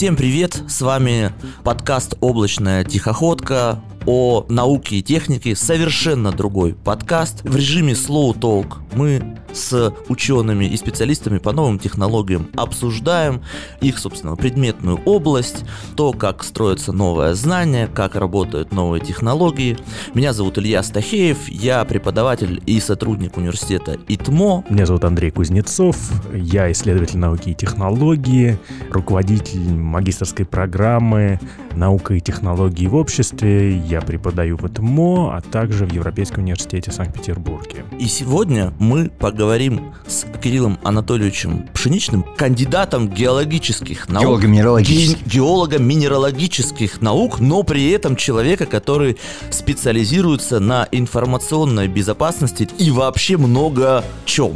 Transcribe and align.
Всем 0.00 0.16
привет, 0.16 0.62
с 0.66 0.80
вами 0.80 1.30
подкаст 1.62 2.14
«Облачная 2.22 2.84
тихоходка», 2.84 3.84
о 4.06 4.46
науке 4.48 4.96
и 4.96 5.02
технике 5.02 5.54
совершенно 5.54 6.32
другой 6.32 6.74
подкаст 6.74 7.42
в 7.42 7.54
режиме 7.54 7.92
Slow 7.92 8.38
Talk. 8.38 8.76
Мы 8.94 9.36
с 9.52 9.92
учеными 10.08 10.64
и 10.64 10.76
специалистами 10.76 11.38
по 11.38 11.52
новым 11.52 11.78
технологиям 11.78 12.48
обсуждаем 12.54 13.42
их, 13.80 13.98
собственно, 13.98 14.36
предметную 14.36 15.00
область, 15.04 15.64
то, 15.96 16.12
как 16.12 16.44
строятся 16.44 16.92
новые 16.92 17.34
знания, 17.34 17.88
как 17.92 18.14
работают 18.14 18.72
новые 18.72 19.00
технологии. 19.04 19.76
Меня 20.14 20.32
зовут 20.32 20.58
Илья 20.58 20.82
Стахеев, 20.82 21.48
я 21.48 21.84
преподаватель 21.84 22.62
и 22.66 22.80
сотрудник 22.80 23.36
университета 23.36 23.98
ИТМО. 24.08 24.64
Меня 24.70 24.86
зовут 24.86 25.04
Андрей 25.04 25.30
Кузнецов, 25.30 25.96
я 26.32 26.70
исследователь 26.72 27.18
науки 27.18 27.50
и 27.50 27.54
технологии, 27.54 28.58
руководитель 28.90 29.74
магистрской 29.74 30.46
программы 30.46 31.40
«Наука 31.74 32.14
и 32.14 32.20
технологии 32.20 32.86
в 32.86 32.94
обществе». 32.94 33.76
Я 33.90 34.00
преподаю 34.00 34.56
в 34.56 34.64
ИТМО, 34.64 35.36
а 35.36 35.40
также 35.40 35.84
в 35.84 35.92
Европейском 35.92 36.44
университете 36.44 36.92
Санкт-Петербурге. 36.92 37.84
И 37.98 38.06
сегодня 38.06 38.72
мы 38.78 39.10
поговорим 39.10 39.92
с 40.06 40.26
Кириллом 40.40 40.78
Анатольевичем 40.84 41.66
Пшеничным, 41.74 42.22
кандидатом 42.22 43.08
геологических 43.08 44.08
наук. 44.08 44.42
Геолого-минералогических. 44.42 45.26
Геолого-минералогических 45.26 47.00
наук, 47.02 47.40
но 47.40 47.64
при 47.64 47.90
этом 47.90 48.14
человека, 48.14 48.64
который 48.64 49.16
специализируется 49.50 50.60
на 50.60 50.86
информационной 50.92 51.88
безопасности 51.88 52.68
и 52.78 52.92
вообще 52.92 53.38
много 53.38 54.04
чем. 54.24 54.52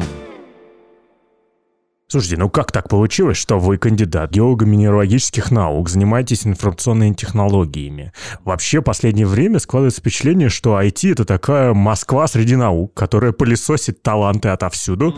Слушайте, 2.14 2.36
ну 2.36 2.48
как 2.48 2.70
так 2.70 2.88
получилось, 2.88 3.36
что 3.36 3.58
вы 3.58 3.76
кандидат 3.76 4.30
геолого-минералогических 4.30 5.50
наук, 5.50 5.88
занимаетесь 5.88 6.46
информационными 6.46 7.12
технологиями? 7.12 8.12
Вообще, 8.44 8.78
в 8.78 8.84
последнее 8.84 9.26
время 9.26 9.58
складывается 9.58 10.00
впечатление, 10.00 10.48
что 10.48 10.80
IT— 10.80 11.10
это 11.12 11.24
такая 11.24 11.74
Москва 11.74 12.28
среди 12.28 12.54
наук, 12.54 12.94
которая 12.94 13.32
пылесосит 13.32 14.00
таланты 14.00 14.50
отовсюду. 14.50 15.16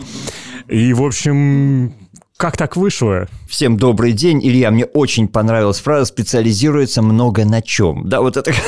И, 0.67 0.91
в 0.93 1.03
общем, 1.03 1.93
как 2.35 2.57
так 2.57 2.75
вышло? 2.75 3.27
Всем 3.47 3.77
добрый 3.77 4.13
день, 4.13 4.39
Илья. 4.43 4.71
Мне 4.71 4.85
очень 4.85 5.27
понравилась 5.27 5.79
фраза 5.79 6.05
«специализируется 6.05 7.03
много 7.03 7.45
на 7.45 7.61
чем». 7.61 8.09
Да, 8.09 8.21
вот 8.21 8.37
это... 8.37 8.51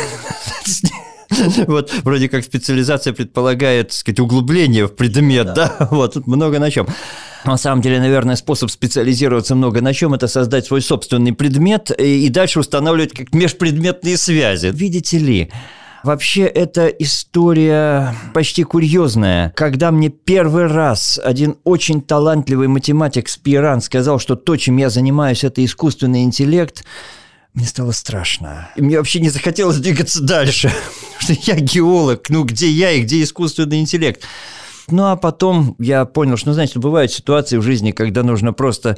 Вот 1.68 1.94
вроде 2.04 2.28
как 2.28 2.44
специализация 2.44 3.14
предполагает, 3.14 3.90
так 3.90 3.98
сказать, 3.98 4.20
углубление 4.20 4.88
в 4.88 4.96
предмет, 4.96 5.54
да, 5.54 5.76
да? 5.80 5.88
вот 5.92 6.14
тут 6.14 6.28
много 6.28 6.60
на 6.60 6.70
чем. 6.70 6.88
На 7.46 7.58
самом 7.58 7.82
деле, 7.82 8.00
наверное, 8.00 8.36
способ 8.36 8.70
специализироваться 8.70 9.56
много 9.56 9.82
на 9.82 9.94
чем– 9.94 10.14
это 10.16 10.28
создать 10.28 10.66
свой 10.66 10.82
собственный 10.82 11.34
предмет 11.34 11.92
и 11.92 12.28
дальше 12.30 12.60
устанавливать 12.60 13.14
как 13.14 13.34
межпредметные 13.34 14.18
связи. 14.18 14.72
Видите 14.74 15.18
ли, 15.18 15.52
Вообще, 16.04 16.44
эта 16.44 16.88
история 16.88 18.16
почти 18.34 18.64
курьезная. 18.64 19.52
Когда 19.56 19.92
мне 19.92 20.10
первый 20.10 20.68
раз 20.68 21.20
один 21.22 21.58
очень 21.66 22.02
талантливый 22.02 22.68
математик 22.68 23.28
Спиран 23.28 23.82
сказал, 23.82 24.18
что 24.20 24.36
то, 24.36 24.56
чем 24.56 24.78
я 24.78 24.90
занимаюсь, 24.90 25.44
это 25.44 25.64
искусственный 25.64 26.24
интеллект, 26.24 26.86
мне 27.54 27.66
стало 27.66 27.92
страшно. 27.92 28.70
И 28.78 28.82
мне 28.82 28.98
вообще 28.98 29.20
не 29.20 29.30
захотелось 29.30 29.78
двигаться 29.78 30.24
дальше. 30.24 30.72
Потому 31.20 31.38
что 31.38 31.52
я 31.52 31.60
геолог, 31.60 32.30
ну 32.30 32.44
где 32.46 32.70
я 32.70 32.92
и 32.92 33.02
где 33.02 33.22
искусственный 33.22 33.82
интеллект? 33.82 34.24
Ну 34.92 35.06
а 35.06 35.16
потом 35.16 35.76
я 35.80 36.06
понял, 36.06 36.38
что, 36.38 36.50
ну, 36.50 36.54
знаете, 36.54 36.80
бывают 36.80 37.12
ситуации 37.12 37.58
в 37.58 37.62
жизни, 37.62 37.92
когда 37.92 38.24
нужно 38.24 38.54
просто 38.54 38.98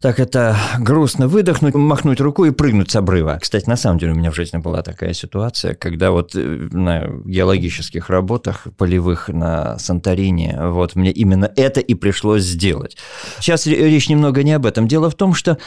так 0.00 0.20
это 0.20 0.56
грустно 0.78 1.26
выдохнуть, 1.26 1.74
махнуть 1.74 2.20
рукой 2.20 2.48
и 2.48 2.52
прыгнуть 2.52 2.90
с 2.90 2.96
обрыва. 2.96 3.38
Кстати, 3.40 3.68
на 3.68 3.76
самом 3.76 3.98
деле 3.98 4.12
у 4.12 4.14
меня 4.14 4.30
в 4.30 4.34
жизни 4.34 4.58
была 4.58 4.82
такая 4.82 5.12
ситуация, 5.12 5.74
когда 5.74 6.12
вот 6.12 6.36
э, 6.36 6.68
на 6.70 7.08
геологических 7.24 8.08
работах 8.08 8.68
полевых 8.76 9.28
на 9.28 9.76
Санторине, 9.78 10.56
вот 10.60 10.94
мне 10.94 11.10
именно 11.10 11.50
это 11.56 11.80
и 11.80 11.94
пришлось 11.94 12.44
сделать. 12.44 12.96
Сейчас 13.40 13.66
речь 13.66 14.08
немного 14.08 14.44
не 14.44 14.52
об 14.52 14.66
этом. 14.66 14.86
Дело 14.86 15.10
в 15.10 15.14
том, 15.14 15.34
что 15.34 15.58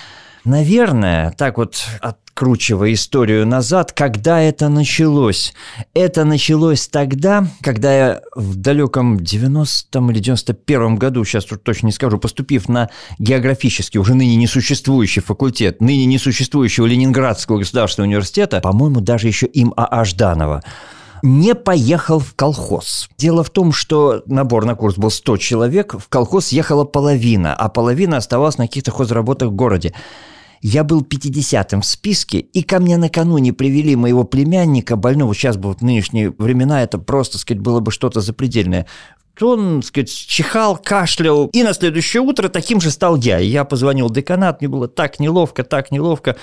Наверное, 0.44 1.32
так 1.38 1.58
вот 1.58 1.86
откручивая 2.00 2.94
историю 2.94 3.46
назад, 3.46 3.92
когда 3.92 4.42
это 4.42 4.70
началось? 4.70 5.54
Это 5.94 6.26
началось 6.26 6.88
тогда, 6.88 7.46
когда 7.62 7.96
я 7.96 8.22
в 8.36 8.56
далеком 8.56 9.18
90-м 9.18 10.10
или 10.10 10.20
91-м 10.20 10.96
году, 10.96 11.24
сейчас 11.26 11.46
тут 11.46 11.64
точно 11.64 11.88
не 11.88 11.92
скажу, 11.92 12.18
поступив 12.18 12.70
на 12.70 12.90
географический, 13.20 14.00
уже 14.00 14.16
ныне 14.16 14.36
несуществующий 14.36 15.22
факультет, 15.22 15.80
ныне 15.80 16.06
несуществующего 16.06 16.88
Ленинградского 16.88 17.60
государственного 17.60 18.08
университета, 18.08 18.62
по-моему, 18.62 19.00
даже 19.00 19.28
еще 19.28 19.46
им 19.46 19.76
А.А. 19.78 20.04
Жданова, 20.06 20.64
не 21.22 21.54
поехал 21.54 22.18
в 22.18 22.34
колхоз. 22.34 23.10
Дело 23.20 23.44
в 23.44 23.52
том, 23.52 23.72
что 23.72 24.24
набор 24.26 24.66
на 24.66 24.74
курс 24.74 24.98
был 24.98 25.12
100 25.12 25.38
человек, 25.38 25.94
в 25.94 26.10
колхоз 26.10 26.50
ехала 26.50 26.84
половина, 26.84 27.54
а 27.54 27.70
половина 27.70 28.18
оставалась 28.18 28.58
на 28.58 28.66
каких-то 28.66 28.90
хозработах 28.90 29.50
в 29.50 29.54
городе. 29.54 29.94
Я 30.62 30.84
был 30.84 31.02
50-м 31.02 31.82
в 31.82 31.86
списке, 31.86 32.40
и 32.40 32.62
ко 32.62 32.80
мне 32.80 32.98
накануне 32.98 33.52
привели 33.52 33.96
моего 33.96 34.24
племянника, 34.24 34.96
больного, 34.96 35.34
сейчас 35.34 35.58
бы 35.58 35.74
в 35.74 35.82
нынешние 35.82 36.34
времена 36.38 36.84
это 36.84 37.00
просто, 37.00 37.40
сказать, 37.40 37.62
было 37.62 37.80
бы 37.80 37.92
что-то 37.92 38.22
запредельное. 38.22 38.86
Он, 39.40 39.82
сказать, 39.82 40.12
чихал, 40.12 40.78
кашлял, 40.78 41.48
и 41.48 41.64
на 41.64 41.74
следующее 41.74 42.22
утро 42.22 42.48
таким 42.48 42.80
же 42.80 42.92
стал 42.92 43.16
я. 43.16 43.40
И 43.40 43.48
я 43.48 43.66
позвонил 43.66 44.10
деканат, 44.12 44.62
мне 44.62 44.68
было 44.68 44.88
так 44.88 45.20
неловко, 45.20 45.64
так 45.64 45.90
неловко 45.90 46.36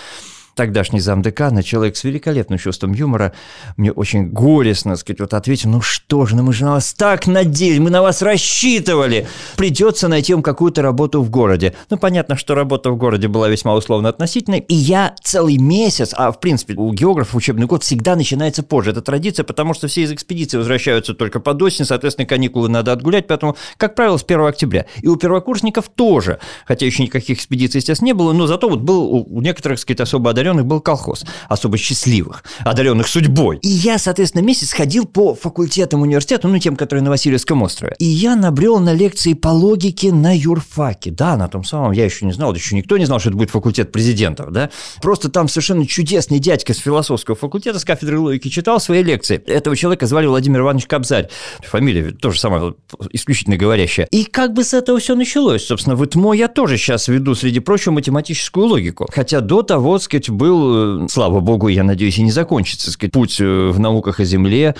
тогдашний 0.58 0.98
замдекана, 0.98 1.62
человек 1.62 1.96
с 1.96 2.02
великолепным 2.02 2.58
чувством 2.58 2.92
юмора, 2.92 3.32
мне 3.76 3.92
очень 3.92 4.28
горестно, 4.28 4.96
сказать, 4.96 5.20
вот 5.20 5.32
ответил, 5.32 5.70
ну 5.70 5.80
что 5.80 6.26
же, 6.26 6.34
ну 6.34 6.42
мы 6.42 6.52
же 6.52 6.64
на 6.64 6.72
вас 6.72 6.92
так 6.94 7.28
надеялись, 7.28 7.78
мы 7.78 7.90
на 7.90 8.02
вас 8.02 8.22
рассчитывали. 8.22 9.28
Придется 9.56 10.08
найти 10.08 10.34
вам 10.34 10.42
какую-то 10.42 10.82
работу 10.82 11.22
в 11.22 11.30
городе. 11.30 11.76
Ну, 11.90 11.96
понятно, 11.96 12.36
что 12.36 12.56
работа 12.56 12.90
в 12.90 12.96
городе 12.96 13.28
была 13.28 13.48
весьма 13.48 13.72
условно 13.76 14.08
относительной, 14.08 14.58
и 14.58 14.74
я 14.74 15.14
целый 15.22 15.58
месяц, 15.58 16.12
а 16.12 16.32
в 16.32 16.40
принципе 16.40 16.74
у 16.74 16.92
географов 16.92 17.36
учебный 17.36 17.68
год 17.68 17.84
всегда 17.84 18.16
начинается 18.16 18.64
позже. 18.64 18.90
Это 18.90 19.00
традиция, 19.00 19.44
потому 19.44 19.74
что 19.74 19.86
все 19.86 20.02
из 20.02 20.10
экспедиции 20.10 20.56
возвращаются 20.56 21.14
только 21.14 21.38
под 21.38 21.62
осень, 21.62 21.84
соответственно, 21.84 22.26
каникулы 22.26 22.68
надо 22.68 22.90
отгулять, 22.90 23.28
поэтому, 23.28 23.56
как 23.76 23.94
правило, 23.94 24.16
с 24.16 24.24
1 24.24 24.40
октября. 24.40 24.86
И 25.02 25.06
у 25.06 25.14
первокурсников 25.14 25.88
тоже, 25.88 26.40
хотя 26.66 26.84
еще 26.84 27.04
никаких 27.04 27.38
экспедиций, 27.38 27.78
естественно, 27.78 28.06
не 28.06 28.12
было, 28.12 28.32
но 28.32 28.48
зато 28.48 28.68
вот 28.68 28.80
был 28.80 29.08
у 29.08 29.40
некоторых, 29.40 29.78
сказать, 29.78 30.00
особо 30.00 30.30
одаренных 30.30 30.47
одаренных 30.48 30.66
был 30.66 30.80
колхоз, 30.80 31.24
особо 31.48 31.76
счастливых, 31.76 32.42
одаренных 32.60 33.08
судьбой. 33.08 33.58
И 33.62 33.68
я, 33.68 33.98
соответственно, 33.98 34.42
месяц 34.42 34.72
ходил 34.72 35.04
по 35.04 35.34
факультетам 35.34 36.02
университета, 36.02 36.48
ну, 36.48 36.58
тем, 36.58 36.76
которые 36.76 37.02
на 37.02 37.10
Васильевском 37.10 37.62
острове. 37.62 37.94
И 37.98 38.06
я 38.06 38.34
набрел 38.34 38.78
на 38.78 38.92
лекции 38.92 39.34
по 39.34 39.48
логике 39.48 40.12
на 40.12 40.36
юрфаке. 40.36 41.10
Да, 41.10 41.36
на 41.36 41.48
том 41.48 41.64
самом, 41.64 41.92
я 41.92 42.04
еще 42.04 42.24
не 42.24 42.32
знал, 42.32 42.54
еще 42.54 42.74
никто 42.74 42.96
не 42.96 43.04
знал, 43.04 43.20
что 43.20 43.30
это 43.30 43.38
будет 43.38 43.50
факультет 43.50 43.92
президентов, 43.92 44.52
да. 44.52 44.70
Просто 45.02 45.28
там 45.28 45.48
совершенно 45.48 45.86
чудесный 45.86 46.38
дядька 46.38 46.72
с 46.72 46.78
философского 46.78 47.36
факультета, 47.36 47.78
с 47.78 47.84
кафедры 47.84 48.18
логики 48.18 48.48
читал 48.48 48.80
свои 48.80 49.02
лекции. 49.02 49.36
Этого 49.46 49.76
человека 49.76 50.06
звали 50.06 50.26
Владимир 50.26 50.60
Иванович 50.60 50.86
Кобзарь. 50.86 51.28
Фамилия 51.60 52.12
тоже 52.12 52.40
самая 52.40 52.74
исключительно 53.12 53.56
говорящая. 53.56 54.06
И 54.10 54.24
как 54.24 54.54
бы 54.54 54.64
с 54.64 54.72
этого 54.72 54.98
все 54.98 55.14
началось? 55.14 55.66
Собственно, 55.66 55.96
в 55.96 56.04
ИТМО 56.04 56.32
я 56.32 56.48
тоже 56.48 56.78
сейчас 56.78 57.08
веду, 57.08 57.34
среди 57.34 57.60
прочего, 57.60 57.92
математическую 57.92 58.66
логику. 58.66 59.06
Хотя 59.12 59.40
до 59.40 59.62
того, 59.62 59.98
сказать, 59.98 60.30
был, 60.38 61.04
э, 61.04 61.08
слава 61.08 61.40
богу, 61.40 61.68
я 61.68 61.84
надеюсь, 61.84 62.18
и 62.18 62.22
не 62.22 62.30
закончится, 62.30 62.90
сказать, 62.90 63.12
путь 63.12 63.38
э, 63.40 63.44
в 63.44 63.78
науках 63.78 64.20
о 64.20 64.24
Земле, 64.24 64.74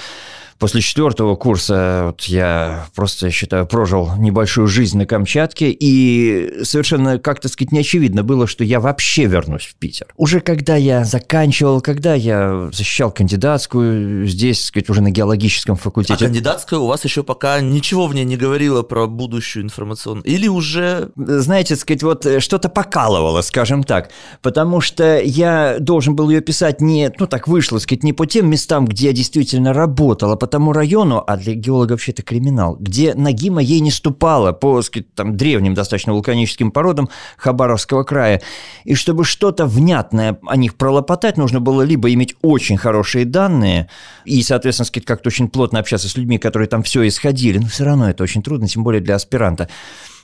После 0.58 0.80
четвертого 0.80 1.36
курса 1.36 2.02
вот 2.06 2.22
я 2.24 2.86
просто, 2.94 3.26
я 3.26 3.32
считаю, 3.32 3.66
прожил 3.66 4.10
небольшую 4.16 4.66
жизнь 4.66 4.98
на 4.98 5.06
Камчатке, 5.06 5.70
и 5.70 6.64
совершенно, 6.64 7.18
как-то 7.18 7.48
сказать, 7.48 7.70
неочевидно 7.70 8.24
было, 8.24 8.48
что 8.48 8.64
я 8.64 8.80
вообще 8.80 9.26
вернусь 9.26 9.66
в 9.66 9.76
Питер. 9.76 10.08
Уже 10.16 10.40
когда 10.40 10.74
я 10.74 11.04
заканчивал, 11.04 11.80
когда 11.80 12.14
я 12.14 12.70
защищал 12.72 13.12
кандидатскую 13.12 14.26
здесь, 14.26 14.64
сказать, 14.64 14.90
уже 14.90 15.00
на 15.00 15.10
геологическом 15.10 15.76
факультете. 15.76 16.24
А 16.24 16.26
кандидатская 16.26 16.80
у 16.80 16.86
вас 16.86 17.04
еще 17.04 17.22
пока 17.22 17.60
ничего 17.60 18.08
в 18.08 18.14
ней 18.14 18.24
не 18.24 18.36
говорила 18.36 18.82
про 18.82 19.06
будущую 19.06 19.64
информационную? 19.64 20.24
Или 20.24 20.48
уже... 20.48 21.10
Знаете, 21.16 21.76
сказать, 21.76 22.02
вот 22.02 22.26
что-то 22.40 22.68
покалывало, 22.68 23.42
скажем 23.42 23.84
так, 23.84 24.10
потому 24.42 24.80
что 24.80 25.20
я 25.20 25.76
должен 25.78 26.16
был 26.16 26.30
ее 26.30 26.40
писать 26.40 26.80
не, 26.80 27.12
ну 27.18 27.28
так 27.28 27.46
вышло, 27.46 27.78
сказать, 27.78 28.02
не 28.02 28.12
по 28.12 28.26
тем 28.26 28.50
местам, 28.50 28.86
где 28.86 29.06
я 29.06 29.12
действительно 29.12 29.72
работал, 29.72 30.32
а 30.32 30.36
тому 30.48 30.72
району, 30.72 31.22
а 31.26 31.36
для 31.36 31.54
геолога 31.54 31.92
вообще 31.92 32.12
это 32.12 32.22
криминал, 32.22 32.76
где 32.76 33.14
ноги 33.14 33.50
моей 33.50 33.80
не 33.80 33.90
ступала 33.90 34.52
по 34.52 34.82
там, 35.14 35.36
древним 35.36 35.74
достаточно 35.74 36.12
вулканическим 36.12 36.70
породам 36.70 37.08
Хабаровского 37.36 38.02
края. 38.02 38.42
И 38.84 38.94
чтобы 38.94 39.24
что-то 39.24 39.66
внятное 39.66 40.38
о 40.46 40.56
них 40.56 40.76
пролопотать, 40.76 41.36
нужно 41.36 41.60
было 41.60 41.82
либо 41.82 42.12
иметь 42.12 42.34
очень 42.42 42.76
хорошие 42.76 43.24
данные 43.24 43.88
и, 44.24 44.42
соответственно, 44.42 44.88
как-то 45.04 45.28
очень 45.28 45.48
плотно 45.48 45.78
общаться 45.78 46.08
с 46.08 46.16
людьми, 46.16 46.38
которые 46.38 46.68
там 46.68 46.82
все 46.82 47.06
исходили, 47.06 47.58
но 47.58 47.66
все 47.68 47.84
равно 47.84 48.10
это 48.10 48.22
очень 48.22 48.42
трудно, 48.42 48.66
тем 48.66 48.82
более 48.82 49.00
для 49.00 49.14
аспиранта 49.14 49.68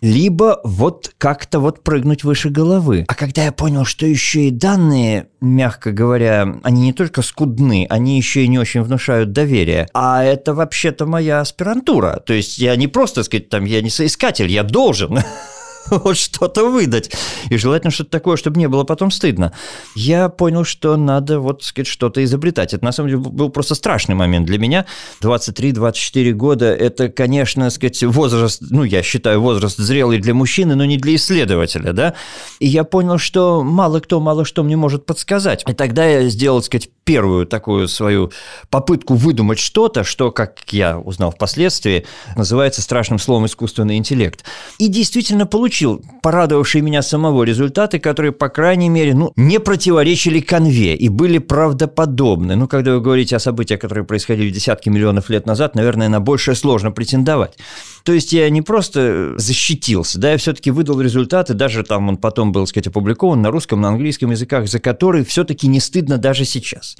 либо 0.01 0.61
вот 0.65 1.13
как-то 1.19 1.61
вот 1.61 1.83
прыгнуть 1.83 2.25
выше 2.25 2.51
головы. 2.51 3.05
А 3.09 3.15
когда 3.15 3.45
я 3.45 3.53
понял, 3.53 3.85
что 3.85 4.07
еще 4.07 4.49
и 4.49 4.51
данные, 4.51 5.29
мягко 5.41 5.93
говоря, 5.93 6.61
они 6.63 6.83
не 6.83 6.93
только 6.93 7.23
скудны, 7.23 7.87
они 7.89 8.17
еще 8.17 8.45
и 8.45 8.49
не 8.49 8.59
очень 8.59 8.83
внушают 8.83 9.33
доверие, 9.33 9.89
а 9.95 10.25
это 10.25 10.55
вообще-то 10.55 11.07
моя 11.07 11.41
аспирантура. 11.41 12.23
То 12.25 12.33
есть 12.33 12.59
я 12.59 12.77
не 12.77 12.89
просто, 12.89 13.17
так 13.17 13.27
сказать, 13.27 13.49
там, 13.49 13.65
я 13.65 13.81
не 13.83 13.91
соискатель, 13.91 14.51
я 14.51 14.63
должен 14.63 15.19
вот 15.91 16.17
что-то 16.17 16.69
выдать. 16.69 17.11
И 17.51 17.57
желательно 17.57 17.91
что-то 17.91 18.11
такое, 18.11 18.37
чтобы 18.37 18.59
не 18.59 18.69
было 18.69 18.85
потом 18.85 19.11
стыдно. 19.11 19.53
Я 19.95 20.29
понял, 20.29 20.65
что 20.65 20.97
надо 20.97 21.41
вот, 21.41 21.63
сказать, 21.63 21.87
что-то 21.87 22.23
изобретать. 22.25 22.75
Это, 22.75 22.85
на 22.85 22.93
самом 22.93 23.11
деле, 23.11 23.21
был 23.21 23.51
просто 23.51 23.75
страшный 23.75 24.15
момент 24.15 24.47
для 24.47 24.59
меня. 24.59 24.87
23-24 25.23 26.33
года– 26.33 26.67
это, 26.75 27.09
конечно, 27.09 27.71
сказать, 27.71 28.03
возраст, 28.03 28.63
ну, 28.71 28.85
я 28.85 29.03
считаю, 29.03 29.41
возраст 29.41 29.79
зрелый 29.79 30.19
для 30.19 30.35
мужчины, 30.35 30.75
но 30.75 30.85
не 30.85 30.97
для 30.97 31.15
исследователя, 31.15 31.93
да. 31.93 32.15
И 32.59 32.67
я 32.67 32.85
понял, 32.85 33.19
что 33.19 33.63
мало 33.63 34.01
кто, 34.01 34.21
мало 34.21 34.45
что 34.45 34.63
мне 34.63 34.77
может 34.77 35.07
подсказать. 35.07 35.65
И 35.69 35.75
тогда 35.75 36.05
я 36.05 36.29
сделал, 36.29 36.63
сказать, 36.63 36.89
первую 37.05 37.47
такую 37.47 37.87
свою 37.89 38.33
попытку 38.71 39.15
выдумать 39.15 39.59
что-то, 39.59 40.05
что, 40.05 40.33
как 40.33 40.61
я 40.71 40.99
узнал 40.99 41.31
впоследствии, 41.31 42.07
называется 42.37 42.83
страшным 42.83 43.19
словом 43.19 43.47
искусственный 43.47 43.97
интеллект. 43.97 44.45
И 44.79 44.89
действительно 44.89 45.47
получил 45.75 46.01
порадовавшие 46.23 46.83
меня 46.83 47.03
самого 47.03 47.43
результаты, 47.43 47.99
которые, 47.99 48.31
по 48.31 48.49
крайней 48.49 48.89
мере, 48.89 49.13
ну, 49.13 49.33
не 49.35 49.59
противоречили 49.59 50.39
конве 50.39 50.95
и 50.95 51.09
были 51.09 51.39
правдоподобны. 51.39 52.55
Ну, 52.55 52.69
когда 52.69 52.93
вы 52.93 53.01
говорите 53.01 53.35
о 53.35 53.41
событиях, 53.41 53.81
которые 53.81 54.05
происходили 54.05 54.51
десятки 54.51 54.89
миллионов 54.89 55.31
лет 55.31 55.47
назад, 55.47 55.75
наверное, 55.75 56.09
на 56.09 56.21
большее 56.21 56.55
сложно 56.55 56.93
претендовать. 56.93 57.59
То 58.05 58.13
есть 58.13 58.35
я 58.35 58.51
не 58.51 58.61
просто 58.61 59.33
защитился, 59.39 60.19
да, 60.19 60.33
я 60.33 60.37
все-таки 60.37 60.71
выдал 60.71 61.01
результаты, 61.01 61.55
даже 61.55 61.83
там 61.85 62.11
он 62.11 62.19
потом 62.19 62.53
был, 62.53 62.65
так 62.65 62.69
сказать, 62.69 62.89
опубликован 62.89 63.41
на 63.41 63.51
русском, 63.51 63.81
на 63.81 63.89
английском 63.89 64.31
языках, 64.31 64.69
за 64.69 64.79
которые 64.79 65.25
все-таки 65.25 65.67
не 65.67 65.81
стыдно 65.81 66.19
даже 66.19 66.45
сейчас. 66.45 66.97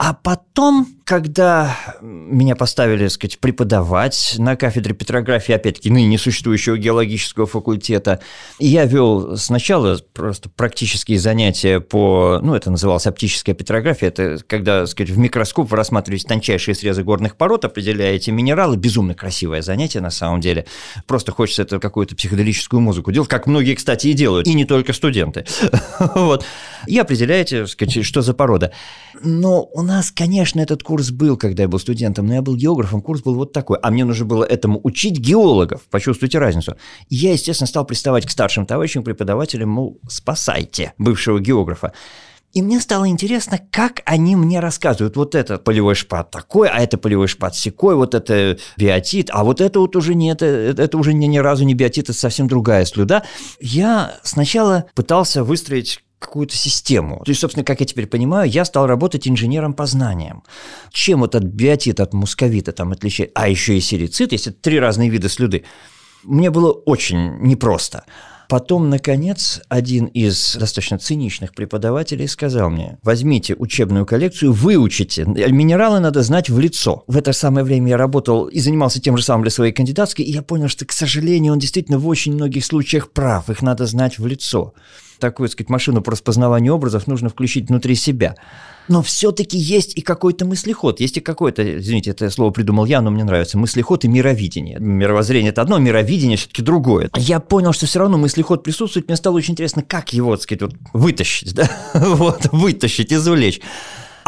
А 0.00 0.12
потом, 0.12 0.88
когда 1.04 1.76
меня 2.02 2.56
поставили, 2.56 3.04
так 3.04 3.12
сказать, 3.12 3.38
преподавать 3.38 4.34
на 4.38 4.56
кафедре 4.56 4.92
петрографии, 4.92 5.52
опять-таки, 5.52 5.88
ныне 5.88 6.08
несуществующего 6.08 6.76
геологического 6.76 7.46
факультета, 7.46 8.18
я 8.58 8.86
вел 8.86 9.36
сначала 9.36 10.00
просто 10.12 10.48
практические 10.48 11.20
занятия 11.20 11.78
по, 11.78 12.40
ну, 12.42 12.56
это 12.56 12.72
называлось 12.72 13.06
оптическая 13.06 13.54
петрография, 13.54 14.08
это 14.08 14.38
когда, 14.48 14.80
так 14.80 14.88
сказать, 14.88 15.10
в 15.10 15.18
микроскоп 15.18 15.70
вы 15.70 15.76
рассматриваете 15.76 16.26
тончайшие 16.26 16.74
срезы 16.74 17.04
горных 17.04 17.36
пород, 17.36 17.64
определяете 17.64 18.32
минералы, 18.32 18.76
безумно 18.76 19.14
красивое 19.14 19.62
занятие 19.62 20.00
на 20.00 20.10
самом 20.10 20.39
деле. 20.40 20.66
Просто 21.06 21.32
хочется 21.32 21.62
это 21.62 21.78
какую-то 21.78 22.16
психоделическую 22.16 22.80
музыку 22.80 23.12
делать, 23.12 23.28
как 23.28 23.46
многие, 23.46 23.74
кстати, 23.74 24.08
и 24.08 24.12
делают, 24.12 24.46
и 24.46 24.54
не 24.54 24.64
только 24.64 24.92
студенты. 24.92 25.44
Вот. 26.14 26.44
И 26.86 26.98
определяете, 26.98 27.66
сказать, 27.66 28.04
что 28.04 28.22
за 28.22 28.34
порода. 28.34 28.72
Но 29.22 29.64
у 29.64 29.82
нас, 29.82 30.10
конечно, 30.10 30.60
этот 30.60 30.82
курс 30.82 31.10
был, 31.10 31.36
когда 31.36 31.64
я 31.64 31.68
был 31.68 31.78
студентом, 31.78 32.26
но 32.26 32.34
я 32.34 32.42
был 32.42 32.56
географом, 32.56 33.02
курс 33.02 33.22
был 33.22 33.34
вот 33.34 33.52
такой. 33.52 33.78
А 33.82 33.90
мне 33.90 34.04
нужно 34.04 34.24
было 34.24 34.44
этому 34.44 34.80
учить 34.82 35.18
геологов. 35.18 35.82
Почувствуйте 35.90 36.38
разницу. 36.38 36.76
Я, 37.08 37.32
естественно, 37.32 37.66
стал 37.66 37.84
приставать 37.84 38.26
к 38.26 38.30
старшим 38.30 38.66
товарищам, 38.66 39.04
преподавателям, 39.04 39.68
мол, 39.68 40.00
спасайте 40.08 40.94
бывшего 40.98 41.38
географа. 41.38 41.92
И 42.52 42.62
мне 42.62 42.80
стало 42.80 43.08
интересно, 43.08 43.60
как 43.70 44.02
они 44.04 44.34
мне 44.34 44.58
рассказывают. 44.60 45.16
Вот 45.16 45.34
это 45.34 45.58
полевой 45.58 45.94
шпат 45.94 46.30
такой, 46.30 46.68
а 46.68 46.78
это 46.78 46.98
полевой 46.98 47.28
шпат 47.28 47.54
секой, 47.54 47.94
вот 47.94 48.14
это 48.14 48.58
биотит, 48.76 49.30
а 49.32 49.44
вот 49.44 49.60
это 49.60 49.78
вот 49.78 49.94
уже 49.94 50.14
не 50.14 50.30
это, 50.30 50.46
это 50.46 50.98
уже 50.98 51.12
не, 51.14 51.28
ни 51.28 51.38
разу 51.38 51.64
не 51.64 51.74
биотит, 51.74 52.04
это 52.04 52.18
совсем 52.18 52.48
другая 52.48 52.84
слюда. 52.84 53.24
Я 53.60 54.18
сначала 54.22 54.86
пытался 54.94 55.44
выстроить 55.44 56.02
какую-то 56.18 56.54
систему. 56.54 57.22
То 57.24 57.30
есть, 57.30 57.40
собственно, 57.40 57.64
как 57.64 57.80
я 57.80 57.86
теперь 57.86 58.06
понимаю, 58.06 58.48
я 58.48 58.64
стал 58.64 58.86
работать 58.86 59.26
инженером 59.26 59.72
по 59.72 59.86
знаниям. 59.86 60.42
Чем 60.90 61.20
вот 61.20 61.34
от 61.34 61.44
биотита, 61.44 62.02
от 62.02 62.12
мусковита 62.12 62.72
там 62.72 62.92
отличает, 62.92 63.30
а 63.34 63.48
еще 63.48 63.76
и 63.76 63.80
серицит, 63.80 64.32
если 64.32 64.50
три 64.50 64.78
разные 64.78 65.08
вида 65.08 65.28
слюды, 65.28 65.64
мне 66.22 66.50
было 66.50 66.72
очень 66.72 67.38
непросто. 67.38 68.04
Потом, 68.50 68.90
наконец, 68.90 69.62
один 69.68 70.06
из 70.06 70.56
достаточно 70.56 70.98
циничных 70.98 71.54
преподавателей 71.54 72.26
сказал 72.26 72.68
мне, 72.68 72.98
возьмите 73.04 73.54
учебную 73.54 74.04
коллекцию, 74.04 74.52
выучите. 74.52 75.24
Минералы 75.24 76.00
надо 76.00 76.24
знать 76.24 76.50
в 76.50 76.58
лицо. 76.58 77.04
В 77.06 77.16
это 77.16 77.32
самое 77.32 77.64
время 77.64 77.90
я 77.90 77.96
работал 77.96 78.46
и 78.46 78.58
занимался 78.58 79.00
тем 79.00 79.16
же 79.16 79.22
самым 79.22 79.42
для 79.42 79.52
своей 79.52 79.72
кандидатской, 79.72 80.24
и 80.24 80.32
я 80.32 80.42
понял, 80.42 80.66
что, 80.66 80.84
к 80.84 80.90
сожалению, 80.90 81.52
он 81.52 81.60
действительно 81.60 82.00
в 82.00 82.08
очень 82.08 82.34
многих 82.34 82.64
случаях 82.64 83.12
прав. 83.12 83.48
Их 83.50 83.62
надо 83.62 83.86
знать 83.86 84.18
в 84.18 84.26
лицо 84.26 84.74
такую, 85.20 85.48
так 85.48 85.52
сказать, 85.52 85.70
машину 85.70 86.02
по 86.02 86.12
распознаванию 86.12 86.74
образов 86.74 87.06
нужно 87.06 87.28
включить 87.28 87.68
внутри 87.68 87.94
себя. 87.94 88.36
Но 88.88 89.02
все-таки 89.02 89.56
есть 89.56 89.96
и 89.96 90.00
какой-то 90.00 90.44
мыслеход, 90.44 90.98
есть 90.98 91.16
и 91.16 91.20
какой-то, 91.20 91.78
извините, 91.78 92.10
это 92.10 92.28
слово 92.30 92.50
придумал 92.50 92.86
я, 92.86 93.00
но 93.00 93.10
мне 93.10 93.22
нравится, 93.22 93.56
мыслеход 93.56 94.04
и 94.04 94.08
мировидение. 94.08 94.78
Мировоззрение– 94.80 95.50
это 95.52 95.62
одно, 95.62 95.78
мировидение 95.78 96.36
все-таки 96.36 96.62
другое. 96.62 97.10
Я 97.16 97.38
понял, 97.38 97.72
что 97.72 97.86
все 97.86 98.00
равно 98.00 98.18
мыслеход 98.18 98.64
присутствует, 98.64 99.06
мне 99.06 99.16
стало 99.16 99.36
очень 99.36 99.52
интересно, 99.52 99.84
как 99.86 100.12
его, 100.12 100.34
так 100.34 100.42
сказать, 100.42 100.62
вот 100.62 100.74
вытащить, 100.92 101.54
да, 101.54 101.70
вот, 101.94 102.48
вытащить, 102.50 103.12
извлечь. 103.12 103.60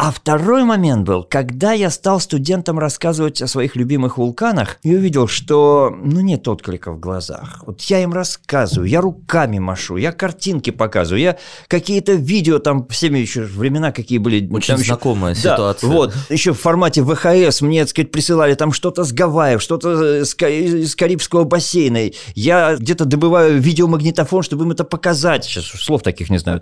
А 0.03 0.11
второй 0.11 0.65
момент 0.65 1.07
был, 1.07 1.23
когда 1.23 1.71
я 1.71 1.89
стал 1.89 2.19
студентам 2.19 2.77
рассказывать 2.77 3.41
о 3.41 3.47
своих 3.47 3.77
любимых 3.77 4.17
вулканах 4.17 4.79
и 4.83 4.93
увидел, 4.93 5.29
что, 5.29 5.95
ну, 5.97 6.19
нет 6.19 6.45
отклика 6.45 6.91
в 6.91 6.99
глазах. 6.99 7.63
Вот 7.65 7.79
я 7.83 8.03
им 8.03 8.11
рассказываю, 8.11 8.89
я 8.89 8.99
руками 8.99 9.59
машу, 9.59 9.95
я 9.95 10.11
картинки 10.11 10.71
показываю, 10.71 11.21
я 11.21 11.37
какие-то 11.69 12.15
видео 12.15 12.59
там, 12.59 12.85
всеми 12.89 13.19
еще 13.19 13.43
времена 13.43 13.93
какие 13.93 14.17
были. 14.17 14.45
Очень 14.51 14.75
там 14.75 14.83
знакомая 14.83 15.35
еще, 15.35 15.43
ситуация. 15.43 15.89
Да, 15.89 15.95
вот, 15.95 16.13
еще 16.29 16.51
в 16.51 16.59
формате 16.59 17.01
ВХС 17.01 17.61
мне, 17.61 17.79
так 17.83 17.91
сказать, 17.91 18.11
присылали 18.11 18.55
там 18.55 18.73
что-то 18.73 19.05
с 19.05 19.13
Гавайев, 19.13 19.61
что-то 19.61 20.19
из 20.19 20.95
Карибского 20.97 21.45
бассейна. 21.45 22.11
Я 22.35 22.75
где-то 22.75 23.05
добываю 23.05 23.57
видеомагнитофон, 23.57 24.43
чтобы 24.43 24.65
им 24.65 24.71
это 24.71 24.83
показать. 24.83 25.45
Сейчас 25.45 25.63
слов 25.63 26.03
таких 26.03 26.29
не 26.29 26.39
знаю. 26.39 26.61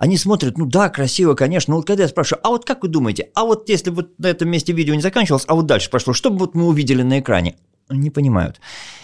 Они 0.00 0.16
смотрят, 0.16 0.58
ну 0.58 0.66
да, 0.66 0.88
красиво, 0.88 1.34
конечно. 1.34 1.70
Но 1.70 1.76
вот 1.76 1.86
когда 1.86 2.02
я 2.02 2.08
спрашиваю, 2.08 2.40
а 2.44 2.48
вот 2.48 2.64
как 2.64 2.79
вы 2.82 2.88
думаете, 2.88 3.28
а 3.34 3.44
вот 3.44 3.68
если 3.68 3.90
вот 3.90 4.18
на 4.18 4.26
этом 4.26 4.48
месте 4.48 4.72
видео 4.72 4.94
не 4.94 5.02
заканчивалось, 5.02 5.44
а 5.48 5.54
вот 5.54 5.66
дальше 5.66 5.90
пошло, 5.90 6.12
что 6.12 6.30
бы 6.30 6.38
вот 6.38 6.54
мы 6.54 6.66
увидели 6.66 7.02
на 7.02 7.20
экране? 7.20 7.56
Не 7.88 8.10
понимают. 8.10 8.60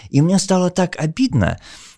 И 0.09 0.21
мне 0.21 0.39
стало 0.39 0.69
так 0.69 0.95
обидно, 0.97 1.57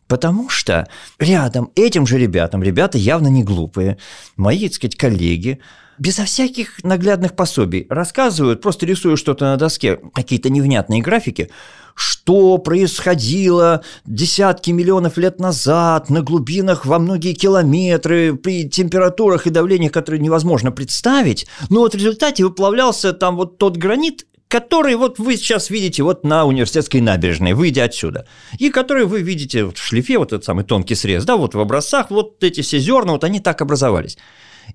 Потому 0.10 0.50
что 0.50 0.88
рядом 1.20 1.72
этим 1.75 2.08
же 2.08 2.18
ребятам, 2.18 2.63
ребята 2.63 2.98
явно 2.98 3.27
не 3.27 3.44
глупые, 3.44 4.00
мои, 4.38 4.68
так 4.68 4.74
сказать, 4.74 4.96
коллеги, 4.96 5.60
безо 6.00 6.25
всяких 6.25 6.84
наглядных 6.84 7.36
пособий 7.36 7.86
рассказывают, 7.89 8.62
просто 8.62 8.86
рисуют 8.86 9.20
что-то 9.20 9.46
на 9.46 9.58
доске, 9.58 10.00
какие-то 10.13 10.50
невнятные 10.50 11.01
графики, 11.01 11.50
что 11.94 12.58
происходило 12.58 13.84
десятки 14.06 14.72
миллионов 14.72 15.18
лет 15.18 15.39
назад 15.39 16.10
на 16.10 16.22
глубинах 16.22 16.86
во 16.86 16.98
многие 16.98 17.34
километры 17.34 18.36
при 18.36 18.70
температурах 18.70 19.46
и 19.46 19.50
давлениях, 19.50 19.91
которые 19.91 20.22
невозможно 20.22 20.72
представить. 20.72 21.46
Но 21.70 21.82
вот 21.82 21.94
в 21.94 21.98
результате 21.98 22.46
выплавлялся 22.46 23.12
там 23.12 23.36
вот 23.36 23.58
тот 23.58 23.75
гранит, 23.75 24.25
который 24.48 24.96
вот 24.96 25.20
вы 25.20 25.36
сейчас 25.36 25.70
видите 25.70 26.01
вот 26.03 26.24
на 26.24 26.46
университетской 26.46 27.01
набережной, 27.01 27.53
выйдя 27.53 27.84
отсюда, 27.84 28.25
и 28.58 28.70
который 28.70 29.06
вы 29.06 29.22
видите 29.22 29.65
в 29.65 29.75
шлифе, 29.75 30.18
вот 30.18 30.29
этот 30.29 30.46
самый 30.46 30.63
тонкий 30.63 30.96
срез, 30.96 31.25
да, 31.25 31.36
вот 31.36 31.53
в 31.53 31.60
образцах, 31.60 32.10
вот 32.10 32.41
эти 32.44 32.62
все 32.62 32.79
зерна, 32.79 33.12
вот 33.12 33.25
они 33.25 33.41
так 33.41 33.62
образовались. 33.62 34.18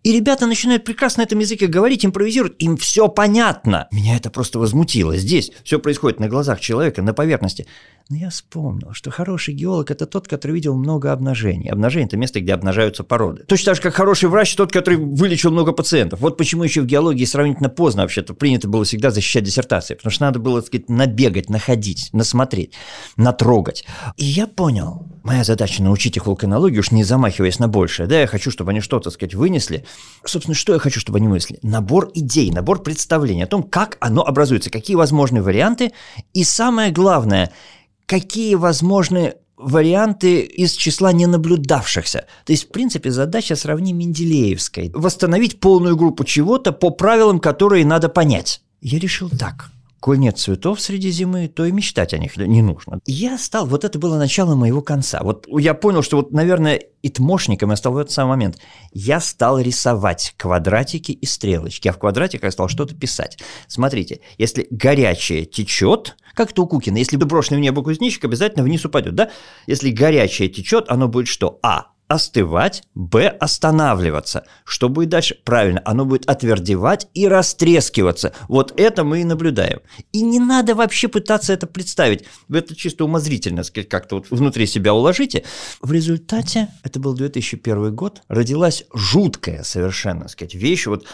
И 0.03 0.13
ребята 0.13 0.47
начинают 0.47 0.85
прекрасно 0.85 1.23
на 1.23 1.25
этом 1.27 1.39
языке 1.39 1.67
говорить, 1.67 2.05
импровизируют, 2.05 2.57
им 2.59 2.77
все 2.77 3.09
понятно. 3.09 3.89
Меня 3.93 4.17
это 4.17 4.31
просто 4.31 4.59
возмутило. 4.59 5.17
Здесь 5.17 5.53
все 5.63 5.79
происходит 5.79 6.21
на 6.21 6.29
глазах 6.29 6.61
человека, 6.61 7.03
на 7.03 7.15
поверхности. 7.15 7.67
Но 8.11 8.17
я 8.17 8.29
вспомнил, 8.29 8.93
что 8.93 9.11
хороший 9.11 9.55
геолог– 9.55 9.91
это 9.93 10.05
тот, 10.05 10.29
который 10.29 10.53
видел 10.53 10.77
много 10.77 11.11
обнажений. 11.11 11.71
Обнажение– 11.71 12.07
это 12.09 12.19
место, 12.19 12.39
где 12.39 12.53
обнажаются 12.53 13.03
породы. 13.03 13.45
Точно 13.45 13.71
так 13.71 13.77
же, 13.77 13.81
как 13.81 13.95
хороший 13.95 14.29
врач– 14.29 14.55
тот, 14.57 14.71
который 14.71 14.99
вылечил 14.99 15.51
много 15.51 15.73
пациентов. 15.73 16.21
Вот 16.21 16.37
почему 16.37 16.65
еще 16.65 16.83
в 16.83 16.87
геологии 16.87 17.25
сравнительно 17.25 17.71
поздно 17.71 18.03
вообще-то 18.03 18.35
принято 18.35 18.69
было 18.69 18.85
всегда 18.85 19.11
защищать 19.11 19.45
диссертации. 19.45 19.95
Потому 19.95 20.11
что 20.11 20.25
надо 20.25 20.39
было, 20.39 20.61
так 20.61 20.67
сказать, 20.67 20.91
набегать, 20.91 21.49
находить, 21.49 22.11
насмотреть, 22.13 22.75
натрогать. 23.17 23.87
И 24.19 24.27
я 24.27 24.47
понял, 24.47 25.07
моя 25.23 25.43
задача– 25.43 25.83
научить 25.85 26.19
их 26.19 26.27
вулканологии, 26.27 26.81
уж 26.81 26.91
не 26.91 27.05
замахиваясь 27.05 27.59
на 27.59 27.69
большее. 27.69 28.07
Да, 28.07 28.21
я 28.21 28.27
хочу, 28.27 28.51
чтобы 28.51 28.73
они 28.73 28.81
что-то, 28.81 29.05
так 29.05 29.15
сказать, 29.15 29.35
вынесли. 29.35 29.87
Собственно, 30.27 30.55
что 30.55 30.75
я 30.75 30.79
хочу, 30.79 31.01
чтобы 31.01 31.21
они 31.21 31.29
вынесли? 31.29 31.59
Набор 31.63 32.11
идей, 32.13 32.51
набор 32.51 32.83
представлений 32.83 33.45
о 33.45 33.47
том, 33.47 33.63
как 33.63 33.97
оно 34.01 34.23
образуется, 34.23 34.69
какие 34.69 34.95
возможны 34.95 35.43
варианты. 35.43 35.93
И 36.35 36.45
самое 36.45 36.93
главное– 36.93 37.51
какие 38.07 38.55
возможны 38.55 39.35
варианты 39.57 40.41
из 40.41 40.73
числа 40.73 41.13
ненаблюдавшихся. 41.13 42.27
То 42.45 42.53
есть, 42.53 42.69
в 42.69 42.73
принципе, 42.73 43.11
задача 43.11 43.57
сравни 43.57 43.93
Менделеевской. 43.93 44.91
Восстановить 44.95 45.61
полную 45.61 45.97
группу 45.97 46.25
чего-то 46.25 46.73
по 46.73 46.91
правилам, 46.91 47.39
которые 47.39 47.85
надо 47.85 48.09
понять. 48.09 48.63
Я 48.81 48.99
решил 48.99 49.31
так. 49.31 49.71
Коль 50.05 50.19
нет 50.19 50.37
цветов 50.37 50.83
среди 50.83 51.09
зимы, 51.09 51.49
то 51.49 51.65
и 51.65 51.73
мечтать 51.73 52.13
о 52.13 52.19
них 52.19 52.37
не 52.37 52.61
нужно. 52.61 53.01
Я 53.07 53.39
стал, 53.39 53.67
вот 53.67 53.85
это 53.85 53.99
было 53.99 54.19
начало 54.19 54.55
моего 54.55 54.83
конца. 54.83 55.21
Вот 55.23 55.47
я 55.49 55.73
понял, 55.73 56.03
что 56.03 56.19
вот, 56.19 56.31
наверное, 56.31 56.79
итмошником 57.03 57.71
я 57.71 57.77
стал 57.77 57.95
в 57.95 57.97
этот 57.97 58.13
самый 58.13 58.33
момент. 58.33 58.59
Я 58.93 59.19
стал 59.19 59.59
рисовать 59.59 60.35
квадратики 60.37 61.13
и 61.13 61.25
стрелочки, 61.25 61.89
а 61.89 61.95
в 61.95 61.99
квадратиках 61.99 62.45
я 62.45 62.51
стал 62.51 62.69
что-то 62.69 62.95
писать. 62.95 63.39
Смотрите, 63.67 64.21
если 64.37 64.67
горячее 64.71 65.47
течет, 65.47 66.19
как 66.35 66.51
это 66.51 66.61
у 66.61 66.67
Кукина, 66.67 66.99
если 66.99 67.17
брошенный 67.17 67.61
в 67.61 67.63
небо 67.63 67.83
кузнечик 67.83 68.27
обязательно 68.27 68.63
вниз 68.63 68.85
упадет, 68.85 69.15
да? 69.15 69.31
Если 69.67 69.89
горячее 69.89 70.51
течет, 70.51 70.85
оно 70.89 71.09
будет 71.09 71.29
что? 71.29 71.59
А 71.63 71.94
остывать, 72.09 72.83
б 72.95 73.27
останавливаться. 73.29 74.45
Что 74.65 74.89
будет 74.89 75.09
дальше? 75.09 75.37
Правильно, 75.45 75.83
оно 75.85 76.05
будет 76.05 76.29
отвердевать 76.29 77.09
и 77.15 77.27
растрескиваться. 77.27 78.33
Вот 78.49 78.79
это 78.79 79.05
мы 79.05 79.21
и 79.21 79.25
наблюдаем. 79.25 79.81
И 80.13 80.23
не 80.23 80.39
надо 80.39 80.75
вообще 80.75 81.09
пытаться 81.09 81.53
это 81.53 81.67
представить. 81.67 82.25
Это 82.51 82.77
чисто 82.77 83.05
умозрительно 83.05 83.63
как-то 83.89 84.17
вот 84.17 84.31
внутри 84.31 84.67
себя 84.67 84.95
уложите. 84.95 85.45
В 85.81 85.93
результате, 85.93 86.69
это 86.83 87.01
был 87.01 87.15
2001 87.15 87.95
год, 87.95 88.23
родилась 88.29 88.85
жуткая 88.93 89.63
совершенно, 89.63 90.29
сказать, 90.29 90.55
вещь. 90.55 90.87
Вот 90.87 91.07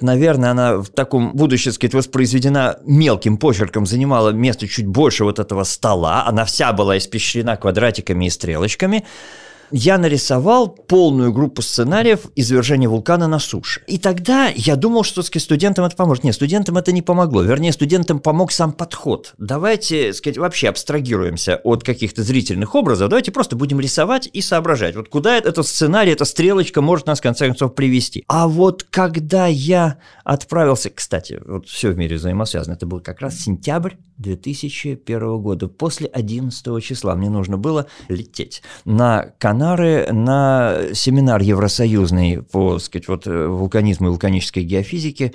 Наверное, 0.00 0.50
она 0.50 0.76
в 0.76 0.88
таком 0.88 1.32
будущем, 1.34 1.72
сказать, 1.72 1.94
воспроизведена 1.94 2.78
мелким 2.84 3.38
почерком, 3.38 3.86
занимала 3.86 4.30
место 4.30 4.68
чуть 4.68 4.86
больше 4.86 5.24
вот 5.24 5.38
этого 5.38 5.64
стола. 5.64 6.26
Она 6.26 6.44
вся 6.44 6.72
была 6.72 6.98
испещрена 6.98 7.56
квадратиками 7.56 8.26
и 8.26 8.30
стрелочками 8.30 9.06
я 9.70 9.98
нарисовал 9.98 10.68
полную 10.68 11.32
группу 11.32 11.62
сценариев 11.62 12.26
извержения 12.34 12.88
вулкана 12.88 13.28
на 13.28 13.38
суше. 13.38 13.82
И 13.86 13.98
тогда 13.98 14.48
я 14.54 14.76
думал, 14.76 15.04
что 15.04 15.22
сказать, 15.22 15.44
студентам 15.44 15.84
это 15.84 15.96
поможет. 15.96 16.24
Нет, 16.24 16.34
студентам 16.34 16.76
это 16.76 16.92
не 16.92 17.02
помогло. 17.02 17.42
Вернее, 17.42 17.72
студентам 17.72 18.18
помог 18.18 18.52
сам 18.52 18.72
подход. 18.72 19.34
Давайте, 19.38 20.12
сказать, 20.12 20.38
вообще 20.38 20.68
абстрагируемся 20.68 21.60
от 21.64 21.84
каких-то 21.84 22.22
зрительных 22.22 22.74
образов. 22.74 23.08
Давайте 23.08 23.32
просто 23.32 23.56
будем 23.56 23.80
рисовать 23.80 24.28
и 24.32 24.40
соображать. 24.40 24.96
Вот 24.96 25.08
куда 25.08 25.36
этот 25.36 25.66
сценарий, 25.66 26.12
эта 26.12 26.24
стрелочка 26.24 26.80
может 26.80 27.06
нас, 27.06 27.18
в 27.18 27.22
конце 27.22 27.46
концов, 27.46 27.74
привести. 27.74 28.24
А 28.28 28.48
вот 28.48 28.84
когда 28.84 29.46
я 29.46 29.98
отправился, 30.24 30.90
кстати, 30.90 31.40
вот 31.44 31.66
все 31.68 31.90
в 31.90 31.96
мире 31.96 32.16
взаимосвязано, 32.16 32.74
это 32.74 32.86
был 32.86 33.00
как 33.00 33.20
раз 33.20 33.38
сентябрь 33.38 33.94
2001 34.18 35.38
года. 35.40 35.68
После 35.68 36.06
11 36.06 36.82
числа 36.82 37.14
мне 37.14 37.30
нужно 37.30 37.58
было 37.58 37.86
лететь 38.08 38.62
на 38.84 39.32
Канары 39.56 40.12
на 40.12 40.92
семинар 40.92 41.40
евросоюзный 41.40 42.42
по 42.42 42.78
сказать, 42.78 43.08
вот, 43.08 43.26
э, 43.26 43.46
вулканизму 43.46 44.08
и 44.08 44.10
вулканической 44.10 44.62
геофизике. 44.62 45.32